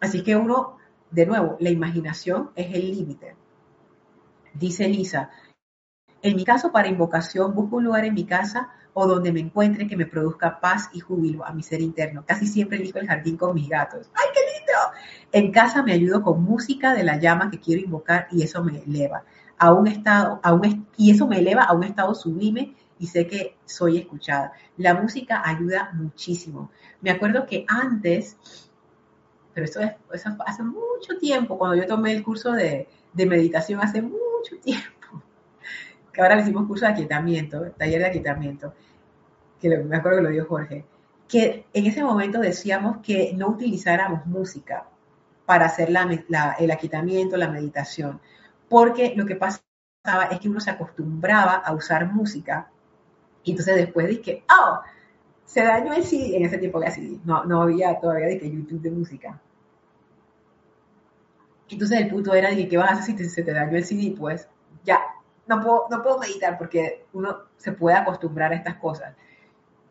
Así 0.00 0.22
que 0.22 0.36
uno, 0.36 0.78
de 1.10 1.26
nuevo, 1.26 1.56
la 1.60 1.70
imaginación 1.70 2.50
es 2.54 2.74
el 2.74 2.90
límite. 2.90 3.36
Dice 4.54 4.88
Lisa, 4.88 5.30
en 6.22 6.36
mi 6.36 6.44
caso 6.44 6.72
para 6.72 6.88
invocación 6.88 7.54
busco 7.54 7.76
un 7.76 7.84
lugar 7.84 8.04
en 8.04 8.14
mi 8.14 8.24
casa 8.24 8.70
o 8.94 9.06
donde 9.06 9.32
me 9.32 9.40
encuentre 9.40 9.86
que 9.86 9.96
me 9.96 10.06
produzca 10.06 10.60
paz 10.60 10.88
y 10.92 11.00
júbilo 11.00 11.44
a 11.44 11.52
mi 11.52 11.62
ser 11.62 11.80
interno. 11.80 12.24
Casi 12.24 12.46
siempre 12.46 12.78
elijo 12.78 12.98
el 12.98 13.08
jardín 13.08 13.36
con 13.36 13.54
mis 13.54 13.68
gatos. 13.68 14.08
¡Ay, 14.14 14.28
qué 14.32 14.40
lindo! 14.40 14.72
En 15.32 15.52
casa 15.52 15.82
me 15.82 15.92
ayudo 15.92 16.22
con 16.22 16.42
música 16.42 16.94
de 16.94 17.02
la 17.02 17.18
llama 17.18 17.50
que 17.50 17.58
quiero 17.58 17.82
invocar 17.82 18.28
y 18.30 18.42
eso 18.42 18.62
me 18.62 18.78
eleva 18.78 19.24
a 19.58 19.72
un 19.72 19.86
estado, 19.86 20.40
a 20.42 20.52
un, 20.52 20.86
y 20.96 21.10
eso 21.10 21.26
me 21.26 21.38
eleva 21.38 21.62
a 21.64 21.72
un 21.72 21.84
estado 21.84 22.14
sublime 22.14 22.74
y 22.98 23.06
sé 23.06 23.26
que 23.26 23.56
soy 23.64 23.98
escuchada. 23.98 24.52
La 24.76 24.94
música 24.94 25.42
ayuda 25.44 25.90
muchísimo. 25.94 26.70
Me 27.00 27.10
acuerdo 27.10 27.46
que 27.46 27.64
antes, 27.68 28.36
pero 29.52 29.64
esto 29.64 29.80
es, 29.80 29.92
hace 30.46 30.62
mucho 30.62 31.18
tiempo, 31.20 31.58
cuando 31.58 31.76
yo 31.76 31.86
tomé 31.86 32.12
el 32.12 32.22
curso 32.22 32.52
de, 32.52 32.88
meditación 33.14 33.80
hace 33.80 34.02
mucho 34.02 34.58
tiempo, 34.62 35.22
que 36.12 36.20
ahora 36.20 36.36
le 36.36 36.42
hicimos 36.42 36.66
curso 36.66 36.86
de 36.86 36.92
aquietamiento, 36.92 37.70
taller 37.72 38.00
de 38.00 38.06
aquietamiento, 38.06 38.74
que 39.60 39.68
me 39.78 39.96
acuerdo 39.96 40.18
que 40.18 40.24
lo 40.24 40.30
dio 40.30 40.46
Jorge, 40.46 40.84
que 41.28 41.66
en 41.72 41.86
ese 41.86 42.02
momento 42.02 42.40
decíamos 42.40 42.98
que 42.98 43.32
no 43.34 43.48
utilizáramos 43.48 44.26
música 44.26 44.86
para 45.46 45.66
hacer 45.66 45.90
el 45.90 46.70
aquietamiento, 46.70 47.36
la 47.36 47.48
meditación, 47.48 48.20
porque 48.74 49.14
lo 49.14 49.24
que 49.24 49.36
pasaba 49.36 50.24
es 50.32 50.40
que 50.40 50.48
uno 50.48 50.58
se 50.58 50.68
acostumbraba 50.68 51.54
a 51.54 51.72
usar 51.72 52.12
música 52.12 52.72
y 53.44 53.52
entonces 53.52 53.76
después 53.76 54.08
dije, 54.08 54.42
oh, 54.50 54.80
se 55.44 55.62
dañó 55.62 55.92
el 55.92 56.02
CD, 56.02 56.36
en 56.36 56.44
ese 56.44 56.58
tiempo 56.58 56.78
había 56.78 56.90
CD, 56.90 57.20
no, 57.24 57.44
no 57.44 57.62
había 57.62 58.00
todavía 58.00 58.26
de 58.26 58.40
que 58.40 58.50
YouTube 58.50 58.80
de 58.80 58.90
música. 58.90 59.40
Entonces 61.68 62.00
el 62.00 62.08
punto 62.08 62.34
era, 62.34 62.50
dije, 62.50 62.66
¿qué 62.66 62.76
vas 62.76 62.90
a 62.90 62.94
hacer 62.94 63.16
si 63.16 63.28
se 63.28 63.44
te 63.44 63.52
dañó 63.52 63.76
el 63.76 63.84
CD? 63.84 64.12
Pues 64.18 64.48
ya, 64.82 64.98
no 65.46 65.60
puedo, 65.60 65.86
no 65.88 66.02
puedo 66.02 66.18
meditar 66.18 66.58
porque 66.58 67.06
uno 67.12 67.42
se 67.56 67.70
puede 67.70 67.96
acostumbrar 67.96 68.50
a 68.50 68.56
estas 68.56 68.74
cosas. 68.78 69.14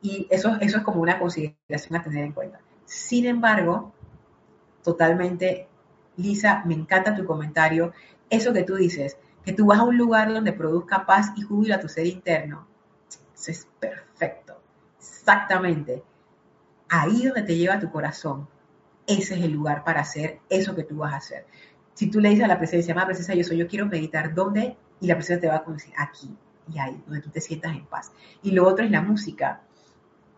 Y 0.02 0.28
eso, 0.30 0.58
eso 0.60 0.80
es 0.80 0.84
como 0.84 1.02
una 1.02 1.20
consideración 1.20 1.96
a 1.96 2.04
tener 2.04 2.26
en 2.26 2.34
cuenta. 2.34 2.60
Sin 2.84 3.28
embargo, 3.28 3.94
totalmente, 4.84 5.70
Lisa, 6.18 6.64
me 6.66 6.74
encanta 6.74 7.16
tu 7.16 7.26
comentario 7.26 7.94
eso 8.34 8.54
que 8.54 8.64
tú 8.64 8.76
dices, 8.76 9.18
que 9.46 9.54
tú 9.54 9.66
vas 9.66 9.80
a 9.80 9.84
un 9.84 9.98
lugar 9.98 10.34
donde 10.34 10.54
produzca 10.54 11.06
paz 11.06 11.32
y 11.36 11.42
júbilo 11.42 11.76
a 11.76 11.80
tu 11.80 11.88
ser 11.88 12.08
interno, 12.08 12.68
eso 13.36 13.52
es 13.52 13.68
perfecto. 13.80 14.60
Exactamente. 14.98 16.04
Ahí 16.90 17.26
donde 17.26 17.44
te 17.44 17.56
lleva 17.56 17.80
tu 17.80 17.92
corazón, 17.92 18.48
ese 19.06 19.36
es 19.36 19.44
el 19.44 19.52
lugar 19.52 19.84
para 19.84 20.02
hacer 20.02 20.40
eso 20.50 20.76
que 20.76 20.84
tú 20.84 20.98
vas 20.98 21.14
a 21.14 21.18
hacer. 21.18 21.46
Si 21.94 22.10
tú 22.10 22.20
le 22.20 22.30
dices 22.30 22.46
a 22.46 22.48
la 22.48 22.58
presencia, 22.58 22.96
más 22.96 23.06
presencia, 23.06 23.36
yo 23.36 23.44
soy, 23.44 23.58
yo 23.58 23.68
quiero 23.68 23.86
meditar, 23.86 24.34
¿dónde? 24.34 24.78
Y 25.00 25.08
la 25.08 25.16
presencia 25.16 25.42
te 25.42 25.48
va 25.48 25.64
a 25.66 25.72
decir, 25.72 25.94
aquí 25.98 26.36
y 26.72 26.80
ahí, 26.80 27.02
donde 27.06 27.22
tú 27.22 27.30
te 27.30 27.42
sientas 27.42 27.76
en 27.76 27.86
paz. 27.86 28.12
Y 28.42 28.52
lo 28.52 28.68
otro 28.68 28.86
es 28.86 28.92
la 28.92 29.02
música. 29.02 29.62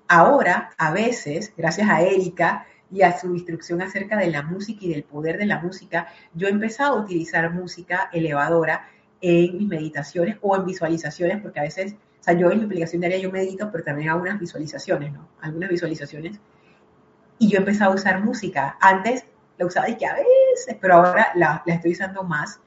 Ahora, 0.07 0.71
a 0.77 0.91
veces, 0.91 1.53
gracias 1.55 1.89
a 1.89 2.01
Erika, 2.01 2.65
y 2.95 3.01
a 3.01 3.19
su 3.19 3.35
instrucción 3.35 3.81
acerca 3.81 4.15
de 4.17 4.31
la 4.31 4.41
música 4.41 4.85
y 4.85 4.93
del 4.93 5.03
poder 5.03 5.37
de 5.37 5.45
la 5.45 5.59
música, 5.59 6.07
yo 6.33 6.47
he 6.47 6.51
empezado 6.51 6.95
a 6.95 7.01
utilizar 7.01 7.51
música 7.51 8.09
elevadora 8.13 8.87
en 9.19 9.57
mis 9.57 9.67
meditaciones 9.67 10.37
o 10.41 10.55
en 10.55 10.65
visualizaciones, 10.65 11.41
porque 11.41 11.59
a 11.59 11.63
veces, 11.63 11.95
o 12.21 12.23
sea, 12.23 12.35
yo 12.35 12.49
en 12.49 12.59
mi 12.59 12.65
aplicación 12.65 13.01
diaria 13.01 13.17
yo 13.17 13.31
medito, 13.33 13.69
pero 13.69 13.83
también 13.83 14.07
hago 14.09 14.21
unas 14.21 14.39
visualizaciones, 14.39 15.11
¿no? 15.11 15.27
Algunas 15.41 15.69
visualizaciones. 15.71 16.39
Y 17.37 17.49
yo 17.49 17.57
he 17.57 17.59
empezado 17.59 17.91
a 17.91 17.95
usar 17.95 18.23
música. 18.23 18.77
Antes 18.79 19.25
la 19.57 19.65
usaba 19.65 19.89
y 19.89 19.97
que 19.97 20.05
a 20.05 20.13
veces, 20.13 20.77
pero 20.79 20.93
ahora 20.93 21.33
la, 21.35 21.63
estoy 21.65 21.91
usando 21.91 22.23
más. 22.23 22.61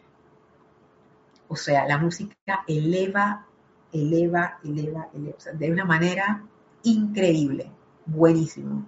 O 1.49 1.57
sea, 1.57 1.87
la 1.87 1.97
música 1.97 2.64
eleva, 2.66 3.47
eleva, 3.95 4.59
eleva, 4.62 5.09
eleva, 5.14 5.39
de 5.55 5.72
una 5.72 5.87
manera 5.87 6.43
increíble, 6.83 7.70
buenísimo. 8.05 8.87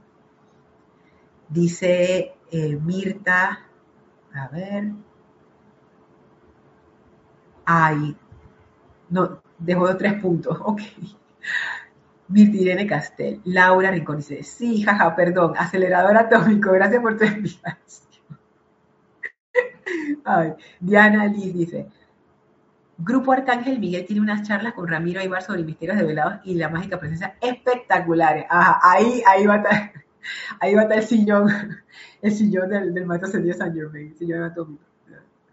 Dice 1.50 2.32
eh, 2.52 2.76
Mirta, 2.76 3.66
a 4.32 4.48
ver. 4.48 4.92
Ay, 7.64 8.16
no, 9.08 9.42
dejó 9.58 9.96
tres 9.96 10.14
puntos, 10.22 10.58
ok. 10.64 10.80
Mirta 12.28 12.56
Irene 12.56 12.86
Castel, 12.86 13.40
Laura 13.44 13.90
Rincón 13.90 14.18
dice, 14.18 14.44
sí, 14.44 14.82
jaja, 14.82 15.16
perdón, 15.16 15.54
acelerador 15.58 16.16
atómico, 16.16 16.70
gracias 16.70 17.02
por 17.02 17.18
tu 17.18 17.24
invitación. 17.26 18.08
Ay, 20.24 20.54
Diana 20.78 21.26
Liz 21.26 21.52
dice, 21.52 21.88
Grupo 22.96 23.32
Arcángel 23.32 23.80
Miguel 23.80 24.06
tiene 24.06 24.22
unas 24.22 24.46
charlas 24.46 24.74
con 24.74 24.86
Ramiro 24.86 25.20
Aybar 25.20 25.42
sobre 25.42 25.64
misterios 25.64 25.98
develados 25.98 26.40
y 26.44 26.54
la 26.54 26.68
mágica 26.68 27.00
presencia 27.00 27.34
espectaculares. 27.40 28.44
Ajá, 28.48 28.78
ahí, 28.82 29.22
ahí 29.26 29.46
va 29.46 29.54
a 29.54 29.56
estar. 29.56 29.92
Ahí 30.60 30.74
va 30.74 30.82
a 30.82 30.84
estar 30.84 30.98
el 30.98 31.04
sillón, 31.04 31.48
el 32.22 32.32
sillón 32.32 32.70
del, 32.70 32.94
del 32.94 33.06
maestro 33.06 33.30
San 33.30 33.74
Germain, 33.74 34.08
el 34.08 34.16
sillón 34.16 34.42
anatómico. 34.42 34.84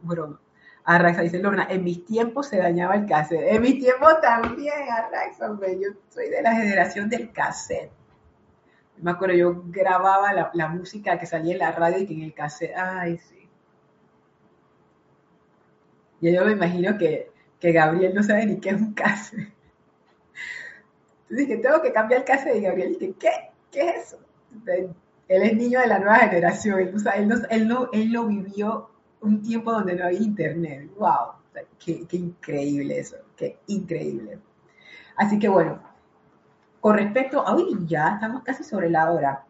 Broma. 0.01 0.39
Arraxa 0.87 1.21
dice 1.21 1.39
Lorna, 1.39 1.67
en 1.69 1.83
mis 1.83 2.05
tiempos 2.05 2.47
se 2.47 2.57
dañaba 2.57 2.95
el 2.95 3.05
cassette. 3.05 3.51
En 3.51 3.61
mis 3.61 3.77
tiempos 3.77 4.21
también, 4.21 4.89
Arraxa, 4.89 5.51
hombre. 5.51 5.77
Yo 5.77 5.89
soy 6.07 6.29
de 6.29 6.41
la 6.41 6.55
generación 6.55 7.09
del 7.09 7.33
cassette. 7.33 7.91
Me 9.01 9.11
acuerdo, 9.11 9.35
yo 9.35 9.63
grababa 9.65 10.49
la, 10.53 10.67
música 10.69 11.19
que 11.19 11.25
salía 11.25 11.53
en 11.53 11.59
la 11.59 11.71
radio 11.73 11.99
y 11.99 12.07
que 12.07 12.13
en 12.13 12.21
el 12.21 12.33
cassette. 12.33 12.73
Ay, 12.77 13.17
sí. 13.17 13.49
Y 16.21 16.33
yo 16.33 16.45
me 16.45 16.53
imagino 16.53 16.97
que, 16.97 17.31
que 17.59 17.73
Gabriel 17.73 18.15
no 18.15 18.23
sabe 18.23 18.45
ni 18.45 18.59
qué 18.61 18.69
es 18.69 18.75
un 18.75 18.93
cassette. 18.93 19.53
Entonces 21.23 21.47
dije, 21.47 21.57
tengo 21.57 21.81
que 21.81 21.91
cambiar 21.91 22.21
el 22.21 22.25
cassette 22.25 22.55
y 22.55 22.61
Gabriel 22.61 22.93
dice, 22.97 23.13
¿qué? 23.19 23.31
¿Qué 23.69 23.89
es 23.89 24.13
eso? 24.13 24.26
Él 25.27 25.43
es 25.43 25.55
niño 25.55 25.79
de 25.79 25.87
la 25.87 25.99
nueva 25.99 26.17
generación, 26.19 26.79
él, 26.79 27.27
no, 27.67 27.89
él, 27.91 28.11
no, 28.11 28.27
vivió 28.27 28.89
un 29.21 29.41
tiempo 29.41 29.71
donde 29.71 29.95
no 29.95 30.05
había 30.05 30.19
internet. 30.19 30.89
¡Wow! 30.97 31.37
Qué, 31.79 32.05
increíble 32.11 32.99
eso, 32.99 33.17
qué 33.35 33.57
increíble. 33.67 34.39
Así 35.15 35.39
que 35.39 35.49
bueno, 35.49 35.81
con 36.79 36.95
respecto 36.95 37.45
a 37.45 37.55
hoy 37.55 37.75
ya 37.85 38.13
estamos 38.13 38.43
casi 38.43 38.63
sobre 38.63 38.89
la 38.89 39.11
hora, 39.11 39.43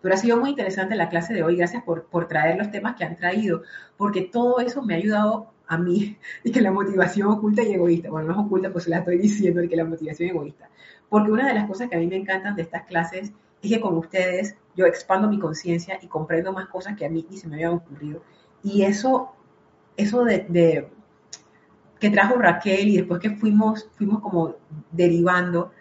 pero 0.00 0.14
ha 0.14 0.18
sido 0.18 0.38
muy 0.38 0.50
interesante 0.50 0.94
la 0.94 1.08
clase 1.08 1.34
de 1.34 1.42
hoy, 1.42 1.56
gracias 1.56 1.82
por, 1.82 2.04
por 2.04 2.28
traer 2.28 2.56
los 2.56 2.70
temas 2.70 2.96
que 2.96 3.04
han 3.04 3.16
traído, 3.16 3.62
porque 3.96 4.22
todo 4.22 4.60
eso 4.60 4.82
me 4.82 4.94
ha 4.94 4.98
ayudado 4.98 5.52
a 5.66 5.76
mí, 5.76 6.16
y 6.44 6.52
que 6.52 6.60
la 6.60 6.72
motivación 6.72 7.28
oculta 7.28 7.62
y 7.62 7.74
egoísta, 7.74 8.08
bueno, 8.08 8.28
no 8.28 8.34
es 8.34 8.46
oculta, 8.46 8.70
pues 8.70 8.84
se 8.84 8.90
la 8.90 8.98
estoy 8.98 9.18
diciendo, 9.18 9.62
y 9.62 9.68
que 9.68 9.76
la 9.76 9.84
motivación 9.84 10.30
egoísta, 10.30 10.70
porque 11.08 11.32
una 11.32 11.48
de 11.48 11.54
las 11.54 11.66
cosas 11.66 11.88
que 11.88 11.96
a 11.96 11.98
mí 11.98 12.06
me 12.06 12.16
encantan 12.16 12.54
de 12.54 12.62
estas 12.62 12.84
clases 12.84 13.28
es 13.28 13.32
que 13.68 13.80
con 13.80 13.96
ustedes 13.96 14.56
yo 14.74 14.86
expando 14.86 15.28
mi 15.28 15.38
conciencia 15.38 15.98
y 16.00 16.06
comprendo 16.06 16.52
más 16.52 16.68
cosas 16.68 16.96
que 16.96 17.04
a 17.04 17.10
mí 17.10 17.26
ni 17.28 17.36
se 17.36 17.48
me 17.48 17.56
habían 17.56 17.74
ocurrido. 17.74 18.22
Y 18.62 18.82
eso, 18.82 19.32
eso 19.96 20.24
de, 20.24 20.88
que 21.98 22.10
trajo 22.10 22.36
Raquel 22.36 22.88
y 22.88 22.96
después 22.96 23.20
que 23.20 23.30
fuimos, 23.30 23.88
fuimos 23.96 24.20
como 24.20 24.56
derivando, 24.90 25.72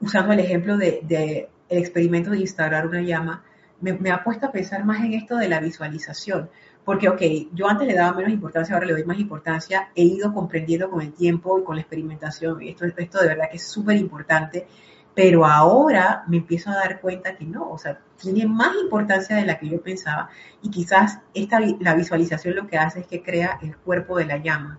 usando 0.00 0.32
el 0.32 0.40
ejemplo 0.40 0.76
de, 0.76 1.48
el 1.68 1.78
experimento 1.78 2.30
de 2.30 2.38
instalar 2.38 2.86
una 2.86 3.02
llama, 3.02 3.44
me, 3.80 4.10
ha 4.10 4.22
puesto 4.22 4.46
a 4.46 4.52
pensar 4.52 4.84
más 4.84 5.04
en 5.04 5.14
esto 5.14 5.36
de 5.36 5.48
la 5.48 5.60
visualización. 5.60 6.50
Porque, 6.84 7.08
ok, 7.08 7.20
yo 7.52 7.68
antes 7.68 7.86
le 7.86 7.94
daba 7.94 8.16
menos 8.16 8.32
importancia, 8.32 8.74
ahora 8.74 8.86
le 8.86 8.92
doy 8.94 9.04
más 9.04 9.18
importancia. 9.18 9.90
He 9.94 10.02
ido 10.02 10.32
comprendiendo 10.34 10.90
con 10.90 11.00
el 11.00 11.12
tiempo 11.12 11.58
y 11.58 11.64
con 11.64 11.76
la 11.76 11.82
experimentación. 11.82 12.60
Esto, 12.62 12.86
esto 12.86 13.20
de 13.20 13.28
verdad 13.28 13.50
que 13.50 13.56
es 13.56 13.62
súper 13.62 13.96
importante. 13.96 14.66
Pero 15.14 15.44
ahora 15.44 16.24
me 16.26 16.38
empiezo 16.38 16.70
a 16.70 16.76
dar 16.76 17.00
cuenta 17.00 17.36
que 17.36 17.44
no, 17.44 17.70
o 17.70 17.78
sea, 17.78 18.00
tiene 18.16 18.46
más 18.46 18.74
importancia 18.80 19.36
de 19.36 19.44
la 19.44 19.58
que 19.58 19.68
yo 19.68 19.82
pensaba. 19.82 20.30
Y 20.62 20.70
quizás 20.70 21.18
esta, 21.34 21.60
la 21.60 21.94
visualización 21.94 22.56
lo 22.56 22.66
que 22.66 22.78
hace 22.78 23.00
es 23.00 23.06
que 23.06 23.22
crea 23.22 23.58
el 23.62 23.76
cuerpo 23.76 24.16
de 24.16 24.24
la 24.24 24.38
llama 24.38 24.78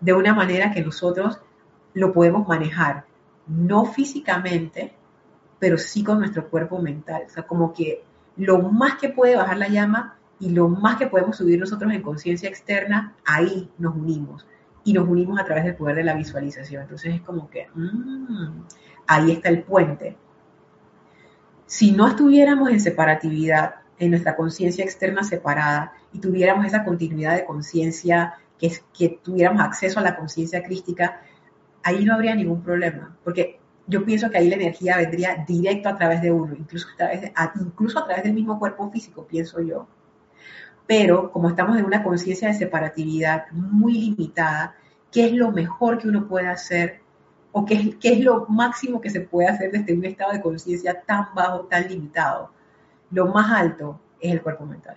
de 0.00 0.12
una 0.12 0.34
manera 0.34 0.72
que 0.72 0.82
nosotros 0.82 1.40
lo 1.94 2.12
podemos 2.12 2.46
manejar. 2.48 3.04
No 3.46 3.84
físicamente, 3.84 4.94
pero 5.58 5.78
sí 5.78 6.02
con 6.02 6.18
nuestro 6.18 6.48
cuerpo 6.48 6.78
mental. 6.80 7.24
O 7.26 7.30
sea, 7.30 7.46
como 7.46 7.72
que 7.72 8.04
lo 8.36 8.60
más 8.60 8.96
que 8.96 9.08
puede 9.08 9.36
bajar 9.36 9.56
la 9.58 9.68
llama 9.68 10.16
y 10.38 10.50
lo 10.50 10.68
más 10.68 10.96
que 10.96 11.06
podemos 11.06 11.36
subir 11.36 11.58
nosotros 11.58 11.92
en 11.92 12.02
conciencia 12.02 12.48
externa, 12.48 13.14
ahí 13.24 13.70
nos 13.78 13.94
unimos. 13.94 14.46
Y 14.86 14.92
nos 14.94 15.06
unimos 15.06 15.38
a 15.38 15.44
través 15.44 15.64
del 15.64 15.74
poder 15.74 15.96
de 15.96 16.04
la 16.04 16.14
visualización. 16.14 16.82
Entonces 16.82 17.16
es 17.16 17.20
como 17.20 17.50
que, 17.50 17.68
mm, 17.74 18.62
ahí 19.08 19.32
está 19.32 19.50
el 19.50 19.62
puente. 19.62 20.16
Si 21.66 21.90
no 21.90 22.06
estuviéramos 22.06 22.70
en 22.70 22.80
separatividad, 22.80 23.74
en 23.98 24.10
nuestra 24.10 24.36
conciencia 24.36 24.84
externa 24.84 25.24
separada, 25.24 25.92
y 26.12 26.20
tuviéramos 26.20 26.64
esa 26.64 26.84
continuidad 26.84 27.34
de 27.34 27.44
conciencia, 27.44 28.34
que, 28.58 28.72
que 28.96 29.20
tuviéramos 29.22 29.60
acceso 29.60 29.98
a 30.00 30.02
la 30.02 30.16
conciencia 30.16 30.62
crística, 30.62 31.20
ahí 31.82 32.04
no 32.04 32.14
habría 32.14 32.34
ningún 32.34 32.62
problema. 32.62 33.16
Porque 33.24 33.58
yo 33.86 34.04
pienso 34.04 34.30
que 34.30 34.38
ahí 34.38 34.48
la 34.48 34.56
energía 34.56 34.96
vendría 34.98 35.44
directo 35.46 35.88
a 35.88 35.96
través 35.96 36.22
de 36.22 36.30
uno, 36.30 36.54
incluso 36.56 36.88
a 36.94 36.96
través, 36.96 37.32
incluso 37.60 37.98
a 37.98 38.04
través 38.06 38.24
del 38.24 38.34
mismo 38.34 38.58
cuerpo 38.58 38.90
físico, 38.90 39.26
pienso 39.26 39.60
yo. 39.60 39.86
Pero 40.86 41.32
como 41.32 41.48
estamos 41.48 41.78
en 41.78 41.84
una 41.84 42.02
conciencia 42.02 42.48
de 42.48 42.54
separatividad 42.54 43.50
muy 43.50 43.94
limitada, 43.94 44.76
¿qué 45.10 45.26
es 45.26 45.32
lo 45.32 45.50
mejor 45.50 45.98
que 45.98 46.08
uno 46.08 46.28
puede 46.28 46.48
hacer? 46.48 47.00
¿O 47.52 47.64
qué 47.64 47.96
es, 48.02 48.20
lo 48.20 48.46
máximo 48.48 49.00
que 49.00 49.10
se 49.10 49.20
puede 49.20 49.48
hacer 49.48 49.72
desde 49.72 49.94
un 49.94 50.04
estado 50.04 50.32
de 50.32 50.42
conciencia 50.42 51.00
tan 51.02 51.28
bajo, 51.34 51.60
tan 51.64 51.88
limitado? 51.88 52.50
Lo 53.10 53.26
más 53.26 53.50
alto 53.50 54.00
es 54.20 54.32
el 54.32 54.42
cuerpo 54.42 54.66
mental. 54.66 54.96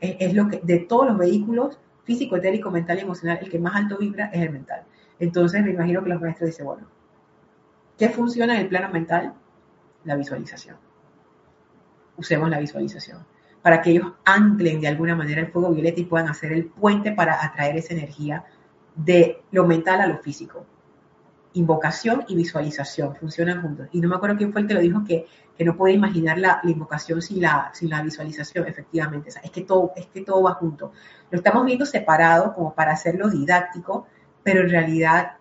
Es, 0.00 0.16
es 0.20 0.34
lo 0.34 0.48
que, 0.48 0.60
de 0.62 0.80
todos 0.80 1.06
los 1.06 1.18
vehículos, 1.18 1.78
físico, 2.04 2.36
etérico, 2.36 2.70
mental 2.70 2.98
y 2.98 3.02
emocional, 3.02 3.38
el 3.40 3.50
que 3.50 3.58
más 3.58 3.74
alto 3.74 3.96
vibra 3.98 4.26
es 4.26 4.42
el 4.42 4.50
mental. 4.50 4.84
Entonces 5.18 5.62
me 5.64 5.70
imagino 5.70 6.02
que 6.02 6.10
los 6.10 6.20
maestros 6.20 6.50
dicen, 6.50 6.66
bueno, 6.66 6.86
¿Qué 7.98 8.08
funciona 8.08 8.54
en 8.54 8.62
el 8.62 8.68
plano 8.68 8.92
mental? 8.92 9.34
La 10.04 10.16
visualización. 10.16 10.76
Usemos 12.16 12.50
la 12.50 12.58
visualización 12.58 13.24
para 13.64 13.80
que 13.80 13.92
ellos 13.92 14.12
anclen 14.26 14.78
de 14.82 14.88
alguna 14.88 15.16
manera 15.16 15.40
el 15.40 15.50
fuego 15.50 15.70
violeta 15.70 15.98
y 15.98 16.04
puedan 16.04 16.28
hacer 16.28 16.52
el 16.52 16.66
puente 16.66 17.12
para 17.12 17.42
atraer 17.42 17.78
esa 17.78 17.94
energía 17.94 18.44
de 18.94 19.42
lo 19.52 19.66
mental 19.66 20.02
a 20.02 20.06
lo 20.06 20.18
físico. 20.18 20.66
Invocación 21.54 22.26
y 22.28 22.36
visualización 22.36 23.16
funcionan 23.16 23.62
juntos. 23.62 23.88
Y 23.90 24.02
no 24.02 24.10
me 24.10 24.16
acuerdo 24.16 24.36
quién 24.36 24.52
fue 24.52 24.60
el 24.60 24.66
que 24.66 24.74
lo 24.74 24.80
dijo 24.80 25.02
que, 25.02 25.24
que 25.56 25.64
no 25.64 25.78
puede 25.78 25.94
imaginar 25.94 26.36
la, 26.36 26.60
invocación 26.64 27.22
sin 27.22 27.40
la, 27.40 27.70
sin 27.72 27.88
la 27.88 28.02
visualización, 28.02 28.68
efectivamente. 28.68 29.30
es, 29.42 29.50
que 29.50 29.62
todo, 29.62 29.92
es 29.96 30.08
que 30.08 30.20
todo 30.20 30.42
va 30.42 30.52
junto. 30.52 30.92
Lo 31.30 31.38
estamos 31.38 31.64
viendo 31.64 31.86
separado 31.86 32.52
como 32.52 32.74
para 32.74 32.92
hacerlo 32.92 33.30
didáctico, 33.30 34.06
pero 34.42 34.60
en 34.60 34.68
realidad 34.68 35.38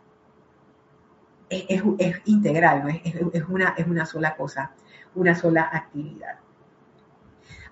es, 1.49 1.83
integral, 2.23 2.83
¿no? 2.83 2.87
es, 2.87 3.43
una, 3.49 3.73
es 3.75 3.85
una 3.85 4.05
sola 4.05 4.33
cosa, 4.37 4.71
una 5.13 5.35
sola 5.35 5.69
actividad. 5.73 6.42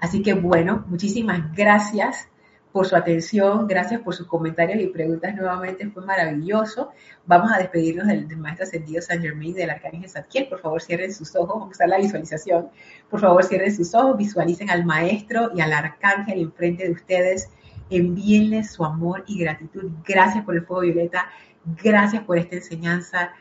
Así 0.02 0.24
que 0.24 0.34
bueno, 0.34 0.84
muchísimas 0.88 1.54
gracias 1.56 2.28
por 2.72 2.88
su 2.88 2.95
atención, 2.95 3.68
gracias 3.68 4.02
por 4.02 4.16
sus 4.16 4.26
comentarios 4.26 4.82
y 4.82 4.88
preguntas 4.88 5.36
nuevamente, 5.36 5.88
fue 5.91 6.04
maravilloso. 6.04 6.89
Vamos 7.28 7.52
a 7.52 7.60
despedirnos 7.60 8.08
del, 8.08 8.26
Maestro 8.36 8.66
Ascendido 8.66 8.99
San 9.04 9.22
Germain 9.22 9.54
del 9.54 9.70
Arcángel 9.70 10.10
Zadkiel. 10.10 10.47
Por 10.47 10.60
favor, 10.60 10.82
cierren 10.82 11.14
sus 11.14 11.36
ojos, 11.36 11.49
vamos 11.49 11.68
a 11.68 11.72
usar 11.72 11.89
la 11.89 11.99
visualización. 11.99 12.70
Por 13.12 13.20
favor, 13.20 13.43
cierren 13.43 13.76
sus 13.76 13.93
ojos, 13.93 14.18
visualicen 14.18 14.72
al 14.72 14.86
Maestro 14.86 15.52
y 15.56 15.62
al 15.62 15.72
Arcángel 15.72 16.39
enfrente 16.39 16.86
de 16.86 16.91
ustedes. 16.91 17.52
Envíenles 17.91 18.72
su 18.72 18.84
amor 18.84 19.24
y 19.28 19.38
gratitud. 19.38 19.91
Gracias 20.04 20.43
por 20.43 20.56
el 20.56 20.66
fuego 20.66 20.82
violeta, 20.82 21.30
gracias 21.64 22.24
por 22.24 22.39
esta 22.39 22.56
enseñanza. 22.56 23.34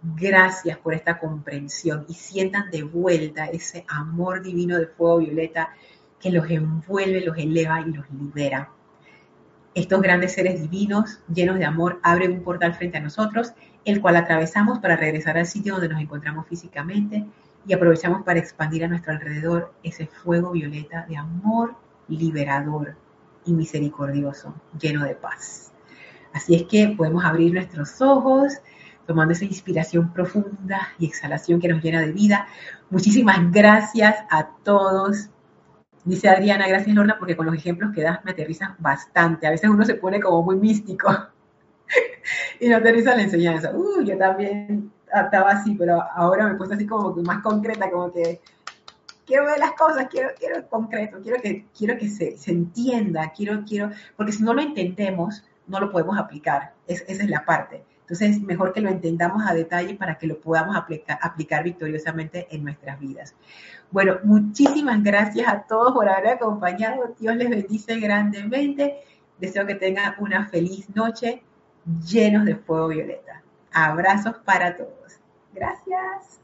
Gracias 0.00 0.78
por 0.78 0.94
esta 0.94 1.18
comprensión 1.18 2.06
y 2.08 2.14
sientan 2.14 2.70
de 2.70 2.84
vuelta 2.84 3.46
ese 3.46 3.84
amor 3.88 4.42
divino 4.42 4.78
de 4.78 4.86
fuego 4.86 5.18
violeta 5.18 5.70
que 6.20 6.30
los 6.30 6.48
envuelve, 6.50 7.24
los 7.24 7.36
eleva 7.38 7.80
y 7.80 7.92
los 7.92 8.10
libera. 8.10 8.70
Estos 9.74 10.00
grandes 10.02 10.32
seres 10.32 10.60
divinos, 10.60 11.20
llenos 11.32 11.58
de 11.58 11.64
amor, 11.64 12.00
abren 12.02 12.32
un 12.32 12.42
portal 12.42 12.74
frente 12.74 12.98
a 12.98 13.00
nosotros, 13.00 13.52
el 13.84 14.00
cual 14.00 14.16
atravesamos 14.16 14.80
para 14.80 14.96
regresar 14.96 15.38
al 15.38 15.46
sitio 15.46 15.74
donde 15.74 15.88
nos 15.88 16.00
encontramos 16.00 16.46
físicamente 16.48 17.24
y 17.66 17.72
aprovechamos 17.72 18.22
para 18.22 18.40
expandir 18.40 18.84
a 18.84 18.88
nuestro 18.88 19.12
alrededor 19.12 19.72
ese 19.82 20.06
fuego 20.06 20.52
violeta 20.52 21.06
de 21.08 21.16
amor 21.16 21.76
liberador 22.08 22.96
y 23.44 23.52
misericordioso, 23.52 24.54
lleno 24.78 25.04
de 25.04 25.14
paz. 25.14 25.72
Así 26.32 26.54
es 26.54 26.64
que 26.64 26.94
podemos 26.96 27.24
abrir 27.24 27.52
nuestros 27.52 28.00
ojos, 28.00 28.54
tomando 29.06 29.32
esa 29.32 29.44
inspiración 29.44 30.12
profunda 30.12 30.88
y 30.98 31.06
exhalación 31.06 31.60
que 31.60 31.68
nos 31.68 31.82
llena 31.82 32.00
de 32.00 32.12
vida. 32.12 32.46
Muchísimas 32.90 33.50
gracias 33.50 34.16
a 34.30 34.48
todos. 34.62 35.30
Dice 36.04 36.28
Adriana, 36.28 36.66
gracias 36.68 36.94
Lorna, 36.94 37.16
porque 37.18 37.36
con 37.36 37.46
los 37.46 37.54
ejemplos 37.54 37.92
que 37.94 38.02
das 38.02 38.24
me 38.24 38.32
aterrizan 38.32 38.76
bastante. 38.78 39.46
A 39.46 39.50
veces 39.50 39.68
uno 39.68 39.84
se 39.84 39.94
pone 39.94 40.20
como 40.20 40.42
muy 40.42 40.56
místico 40.56 41.08
y 42.60 42.68
no 42.68 42.76
aterriza 42.76 43.14
la 43.14 43.22
enseñanza. 43.22 43.72
Uh, 43.74 44.02
yo 44.02 44.16
también 44.16 44.90
estaba 45.12 45.50
así, 45.50 45.74
pero 45.74 46.02
ahora 46.14 46.46
me 46.46 46.54
puse 46.54 46.74
así 46.74 46.86
como 46.86 47.14
que 47.14 47.22
más 47.22 47.42
concreta, 47.42 47.90
como 47.90 48.12
que 48.12 48.40
quiero 49.26 49.44
ver 49.44 49.58
las 49.58 49.72
cosas, 49.72 50.06
quiero, 50.10 50.30
quiero 50.38 50.66
concreto, 50.68 51.18
quiero 51.22 51.40
que, 51.42 51.66
quiero 51.76 51.98
que 51.98 52.08
se, 52.08 52.36
se 52.38 52.50
entienda, 52.50 53.32
quiero, 53.36 53.64
quiero, 53.66 53.90
porque 54.16 54.32
si 54.32 54.42
no 54.42 54.54
lo 54.54 54.62
entendemos, 54.62 55.44
no 55.66 55.80
lo 55.80 55.90
podemos 55.90 56.18
aplicar. 56.18 56.72
esa 56.86 57.04
es 57.06 57.28
la 57.28 57.44
parte. 57.44 57.84
Entonces, 58.08 58.40
mejor 58.40 58.72
que 58.72 58.80
lo 58.80 58.88
entendamos 58.88 59.42
a 59.46 59.52
detalle 59.52 59.94
para 59.94 60.16
que 60.16 60.26
lo 60.26 60.40
podamos 60.40 60.74
aplicar, 60.74 61.62
victoriosamente 61.62 62.48
en 62.50 62.64
nuestras 62.64 62.98
vidas. 62.98 63.34
Bueno, 63.90 64.18
muchísimas 64.22 65.02
gracias 65.02 65.48
a 65.48 65.62
todos 65.62 65.92
por 65.92 66.08
haber 66.08 66.34
acompañado. 66.34 67.14
Dios 67.18 67.36
les 67.36 67.48
bendice 67.48 67.98
grandemente. 67.98 68.98
Deseo 69.38 69.66
que 69.66 69.74
tengan 69.74 70.14
una 70.18 70.46
feliz 70.46 70.94
noche 70.94 71.42
llenos 72.06 72.44
de 72.44 72.56
fuego 72.56 72.88
violeta. 72.88 73.42
Abrazos 73.72 74.36
para 74.44 74.76
todos. 74.76 75.20
Gracias. 75.54 76.40